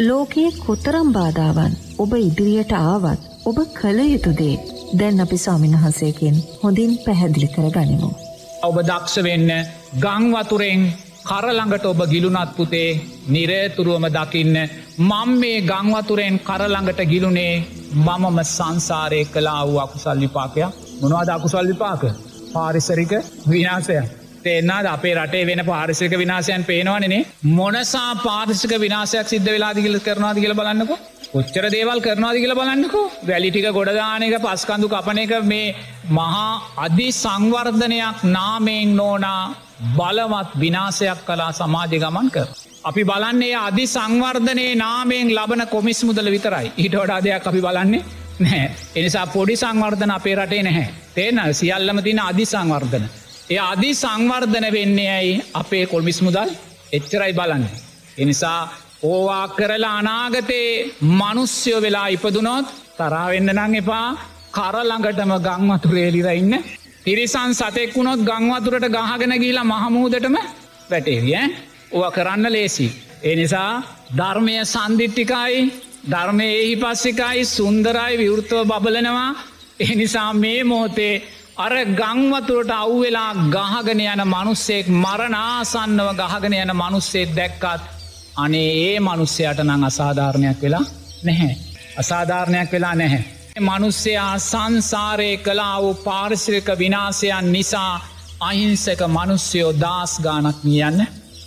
[0.00, 4.54] ලෝකයේ කොතරම් බාධාවන් ඔබ ඉදිරියට ආවත් ඔබ කළ යුතුදේ
[4.94, 8.10] දැන් අපි ස්වාමින්වහන්සේකින් හොඳින් පැහැදිලි කර ගනිමු.
[8.62, 9.50] ඔබ දක්ෂ වෙන්න
[9.98, 10.82] ගංවතුරෙන්
[11.24, 12.90] කරළඟට ඔබ ගිලුනත් පුතේ
[13.28, 14.56] නිරේතුරුවම දකින්න
[15.00, 17.54] මං මේ ගංවතුරෙන් කරළඟට ගිලුනේ
[17.96, 22.02] මමම සංසාරය කලා වූ අකුසල් විපාකයක් මොනවාද අකුසල් විපාක
[22.52, 23.12] පාරිසරික
[23.46, 24.25] විනාසයක්.
[24.52, 27.20] එන්නාද අපේ රටේ වෙන පාරිසික විනාසයන් පේනවනේ
[27.50, 30.92] මොනසා පාරිසික විනාසයක් සිද්ධ වෙලාදිගල කරනවාද කියල බලන්නක.
[31.32, 33.06] කොච්චර දේවල් කරනවාද කියලා බලන්නකෝ.
[33.28, 35.74] වැලිටික ගොඩදානක පස්කඳු කපන එක මේ
[36.10, 39.42] මහා අධි සංවර්ධනයක් නාමයෙන් නෝනා
[39.96, 42.46] බලවත් විනාසයක් කලා සමාජය ගමන් කර.
[42.84, 46.72] අපි බලන්නේ අධි සංවර්ධනයේ නාමයෙන් ලබන කොමිස් මුදල විතරයි.
[46.76, 48.04] ඊට වඩා දෙයක් අපි බලන්නේ
[48.40, 50.88] නෑ එනිසා පොඩි සංවර්ධන අපේ රටේ නැහැ.
[51.14, 53.06] තේන සියල්ලම තින අධි සංවර්ධන.
[53.50, 55.42] ඒ අධි සංවර්ධන වෙන්නේ ඇයි?
[55.54, 56.50] අපේ කොල්මිස් මුදල්
[56.92, 57.64] එච්චරයි බලන්න.
[58.18, 58.60] එනිසා
[59.02, 60.70] ඕවා කරලා අනාගතයේ
[61.12, 62.66] මනුස්්‍යයෝ වෙලා ඉපදුනොත්
[62.98, 64.08] තරාවෙන්න නං එපා.
[64.52, 66.54] කරළඟටම ගංවතුරේලිර ඉන්න.
[67.04, 70.36] තිරිසන් සතෙක් වුණොත් ගංවතුරට ගහගෙන ගීලා මහමූදටම
[70.90, 71.36] වැටේවිය
[71.92, 72.88] ඕව කරන්න ලේසි.
[73.24, 73.72] එනිසා
[74.12, 75.60] ධර්මය සන්දිිට්ටිකයි
[76.06, 79.30] ධර්මය එහි පස්සිකයි සුන්දරයි විවෘතව බබලනවා.
[79.80, 81.14] එනිසා මේ මොහොතේ
[81.56, 87.86] අර ගංවතුරට අව්වෙලා ගහගෙන යන මනුස්සෙක් මරණාසන්නව ගහගෙන යන මනුස්සෙත් දැක්කත්
[88.36, 90.84] අනේ ඒ මනුස්සයට නං අසාධාරණයක් වෙලා
[91.24, 91.54] නැහැ.
[91.98, 93.22] අසාධාරණයක් වෙලා නැහැ.
[93.60, 97.94] මනුස්සයා සංසාරය කලා වූ පාරිසිරික විනාසයන් නිසා
[98.40, 101.00] අහිංසක මනුස්්‍යයෝ දස් ගානක් නියන්න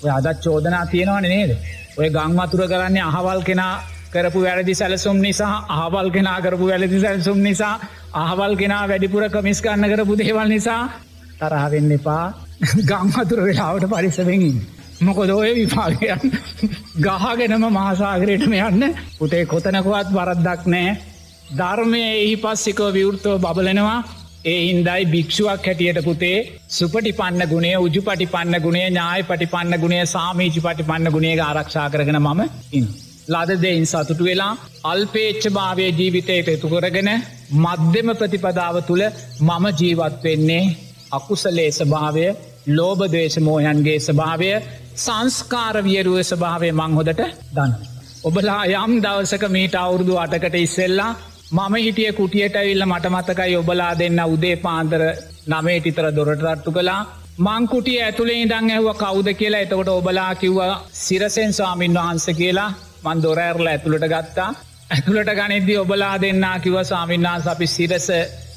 [0.03, 1.51] ඔය අදත් චෝදනා තියෙනවන නේද.
[1.97, 3.75] ඔය ගංවතුර කරන්නේ අහවල් කෙනා
[4.11, 7.73] කරපු වැරදි සැලසුම් නිසා අහවල් කෙනා කරපු වැලදි සැලසුම් නිසා
[8.15, 10.81] අහවල් කෙනා වැඩිපුර කමිස්කන්න කරපු දේවල් නිසා
[11.39, 12.25] තරහවෙන්න එපා
[12.83, 14.61] ගංවතුර වෙලාවට පරිසවෙෙන්.
[15.01, 16.31] මොකොද ඔය විපාගයන්
[16.99, 20.95] ගහගෙනම මහසාගරයටම යන්න පුතේ කොතනකුවත් වරද්දක් නෑ
[21.53, 23.99] ධර්මය එහි පස්සිකෝ විවෘතව බබලනවා
[24.45, 26.37] ඒ හින්දයි භික්ෂුවක් හැටියට පුතේ
[26.69, 31.37] සුපටි පන්න ගුණේ උජු පටි පන්න ගුණේ ඥාය පටි පන්න ගුණේ සාමීචි පටි පන්න ගුණේ
[31.41, 32.89] ආරක්ෂා කරගෙන මම ඉන්.
[33.29, 34.53] ලද දෙයින් සතුටු වෙලා
[34.85, 37.09] අල්පේච්ච භාවය ජීවිතයට එතු කරගෙන
[37.57, 39.03] මධ්‍යම ප්‍රතිපදාව තුළ
[39.41, 40.63] මම ජීවත් වෙන්නේ
[41.11, 42.25] අකුසලේ ස්භාවය
[42.69, 44.49] ලෝබදේශමෝයන්ගේ ස්භාවය
[44.97, 47.21] සංස්කාර වියරුව ස්භාවය මං හොදට
[47.53, 47.71] දන්න.
[48.23, 51.11] ඔබලා යම් දවසක මීට අවුරුදු අටකට ඉස්සෙල්ලා
[51.51, 55.01] මම හිටිය කුටියට ඉල්ල මට මතකයි ඔබලා දෙන්න උදේ පාන්දර
[55.47, 56.99] නමේටිතර දොරට රට්ටු කලා
[57.39, 62.71] මංකුටිය ඇතුළේ ඉදං ඇහුව කවුද කියලා එතකොට ඔබලා කිව්වා සිරසෙන් ස්වාමීන් වහන්ස කියලා
[63.03, 64.49] මන් දොරඇරල ඇතුළට ගත්තා.
[64.89, 68.07] ඇතුළට ගනිද්දි ඔබලා දෙන්නා කිව සාමින්නාස අපි සිරස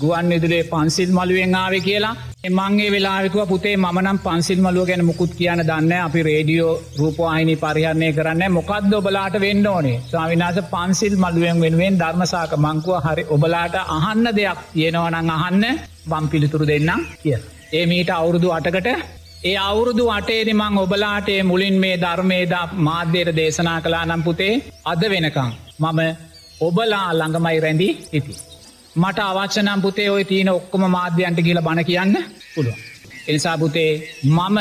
[0.01, 2.14] ගුවන් විදුලේ පන්සිල් මළුවෙන් ආව කියලා.
[2.45, 8.43] එමන්ගේ වෙලාවිකුව පුතේ මනම් පන්සිල් මලුව ගැන මුකුත් කියන දන්න අපි රේඩියෝ රූපවාහිනි පරිහරණය කරන්න
[8.51, 10.03] මොකක්ද ඔබලාට වෙන්න ඕනේ?
[10.11, 15.64] ස්වාමිනාස පන්සිල් මළුවෙන් වෙනුවෙන් ධර්මසාක මංකුව හරි ඔබලාට අහන්න දෙයක් තියෙනවනං අහන්න
[16.07, 17.38] බම් පිළිතුරු දෙන්න කිය.
[17.72, 18.88] ඒ මීට අවුරුදු අටකට
[19.43, 24.53] ඒ අවුරුදු අටේදි මං ඔබලාටේ මුලින් මේ ධර්මේද මාධ්‍යයට දේශනා කලා නම් පුතේ
[24.84, 26.01] අද වෙනකං මම
[26.61, 28.32] ඔබලා ළඟමයි රැඳී ඉති.
[28.97, 32.14] මට අවච්චනම් පුතේ ඔය තියන ඔක්කොම මාධ්‍යයන්ට කියල බණ කියන්න
[32.55, 32.76] පුළුව.
[33.28, 33.90] එනිසා පුතේ
[34.28, 34.59] මම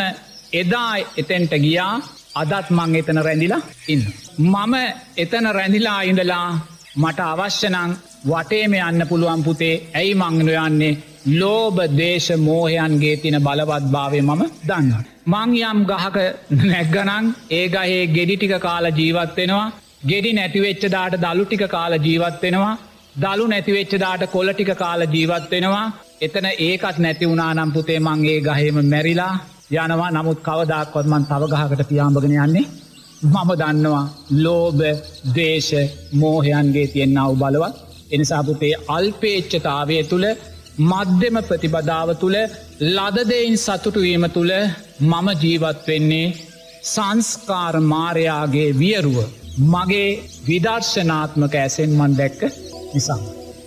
[0.54, 1.94] එදා එතැන්ට ගියා
[2.36, 4.04] අදත් මං එතන රැඳිලා ඉන්න.
[4.46, 4.74] මම
[5.18, 6.48] එතන රැඳිලා ඉඳලා
[6.96, 10.94] මට අවශ්‍යනං වටේම යන්න පුළුවන් පුතේ ඇයි මංගනු යන්නේ
[11.26, 15.06] ලෝබ දේශ මෝහයන්ගේ තින බලවත් භාවය මම දන්න.
[15.28, 16.18] මං යම් ගහක
[16.64, 19.72] නැක්ගනං ඒගහේ ගෙඩිටික කාල ජීවත්වෙනවා
[20.04, 22.78] ගෙඩි නැතිවෙච්ච දාට දළු ටික කාල ජීවත්වෙනවා
[23.16, 25.86] දළු නැතිවෙච්ච දාට කොල ටික කාල ජීවත්වෙනවා
[26.22, 29.34] එතන ඒකත් නැති වුණනම් පුතේ මංගේ ගහේම මැරිලා
[29.72, 30.12] යනවා.
[30.12, 32.66] නමුත් කවදක්කොත්මන් තව ගහකට පියාම්භගෙන යන්නේ
[33.24, 34.06] මම දන්නවා
[34.38, 34.80] ලෝබ
[35.36, 35.72] දේශ
[36.14, 37.76] මෝහයන්ගේ තියෙන්න්නාව බලවත්.
[38.12, 40.26] එනිසාපුතේ අල්පේච්චතාවය තුළ
[40.80, 42.38] මධ්‍යම ප්‍රතිබදාව තුළ
[42.90, 44.54] ලදදයින් සතුටුවීම තුළ
[45.02, 46.34] මම ජීවත් වෙන්නේ
[46.84, 49.18] සංස්කාර මාරයාගේ වියරුව.
[49.72, 50.10] මගේ
[50.48, 52.42] විදර්ශනාත්මක ඇසෙන් මන් දැක්ක
[52.94, 53.20] නිසා.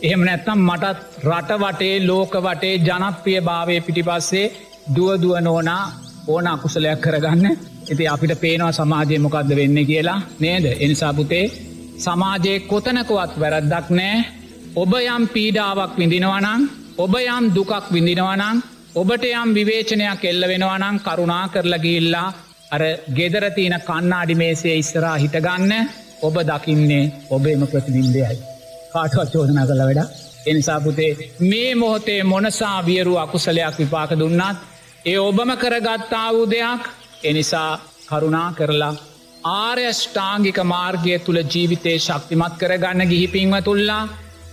[0.02, 4.52] එහෙම නැත්තම් මටත් රට වටේ ලෝක වටේ ජනප්‍රිය භාවය පිටිපස්සේ
[4.96, 5.84] දුවදුව නෝනා
[6.26, 7.46] ඕන අකුසලයක් කරගන්න.
[7.82, 10.64] ඇති අපිට පේනවා සමාජය මොකක්ද වෙන්න කියලා නේද?
[10.76, 11.44] එනිසාපුතේ
[11.98, 14.16] සමාජයේ කොතනකුවත් වැරද්දක් නෑ
[14.76, 16.62] ඔබ යම් පීඩාවක් විඳිනවනං
[16.96, 18.58] ඔබ යම් දුකක් විඳිනවනං
[18.94, 22.28] ඔබට යම් විවේචනයක් එල්ල වෙනවනං කරුණා කරලගිල්ලා
[22.70, 25.72] අර ගෙදරතියන කන්නාඩි මේසේ ඉස්සරා හිටගන්න
[26.22, 28.38] ඔබ දකින්නේ ඔබේම ප්‍රතිබින්දයයි.
[28.92, 30.00] කාටවත් චෝදනා කළ වැඩ.
[30.46, 31.10] එනිසාපුතේ
[31.42, 34.58] මේ මොහොතේ මොනසා වියරු අකුසලයක් විපාක දුන්නත්
[35.04, 36.82] ඒ ඔබම කරගත්තා වූ දෙයක්
[37.24, 37.70] එනිසා
[38.08, 38.94] කරුණා කරලා
[39.52, 44.02] ආර්යෂ්ඨාංගික මාර්ගය තුළ ජීවිතේ ශක්තිමත් කරගන්න ගිහිපින්ව තුල්ලා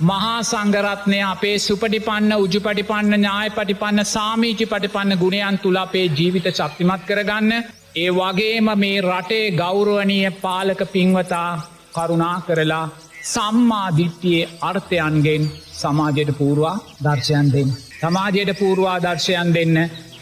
[0.01, 7.03] මහා සංගරත්නය අපේ සුපටිපන්න උජු පටිපන්න ඥාය පටිපන්න සාමීචි පටිපන්න ගුණයන් තුළ අපේ ජීවිත ශක්තිමත්
[7.07, 7.51] කරගන්න
[7.95, 11.49] ඒ වගේම මේ රටේ ගෞරුවනීය පාලක පින්වතා
[11.93, 12.85] කරුණා කරලා
[13.25, 15.43] සම්මාධිට්ටියේ අර්ථයන්ගෙන්
[15.73, 17.69] සමාජයට පූර්වා දර්ශයන් දෙන්න.
[18.01, 19.75] සමාජයට පූර්වා දර්ශයන් දෙන්න.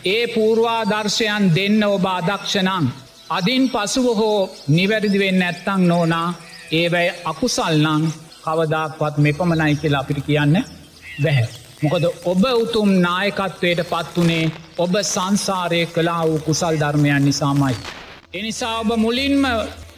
[0.05, 2.85] ඒ පූර්වා දර්ශයන් දෙන්න ඔබ අදක්ෂණං.
[3.29, 6.27] අදින් පසුව හෝ නිවැරදිවෙන්න ඇත්තං නෝනා
[6.71, 8.03] ඒවැයි අකුසල්නං
[8.49, 10.61] කවදාක්වත් මෙපමණයි කියලා අපිට කියන්න
[11.23, 11.47] බැහැ.
[11.81, 17.75] මොකද ඔබ උතුම් නායකත්වයට පත් වනේ ඔබ සංසාරය කලා වූ කුසල් ධර්මයන් නිසාමයි.
[18.33, 19.45] එනිසා ඔබ මුලින්ම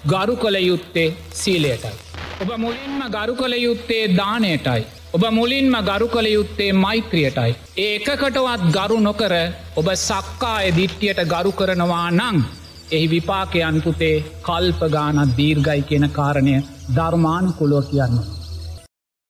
[0.06, 1.94] ගරු කළ යුත්තේ සීලයටයි.
[2.42, 4.84] ඔබ මුලින්ම ගරු කළ යුත්තේ දානයටයි.
[5.14, 7.56] ඔබ මුලින්ම ගරු කළ යුත්තේ මෛත්‍රියටයි.
[7.78, 9.34] ඒ එකකටවත් ගරු නොකර
[9.76, 12.44] ඔබ සක්කාය දිට්ටියට ගරු කරනවා නං.
[12.92, 16.56] එහි විපාකයන් පුතේ කල්පගානත් දීර්ගයි කියෙන කාරණය
[16.96, 18.22] ධර්මානුකුලුව කියන්න.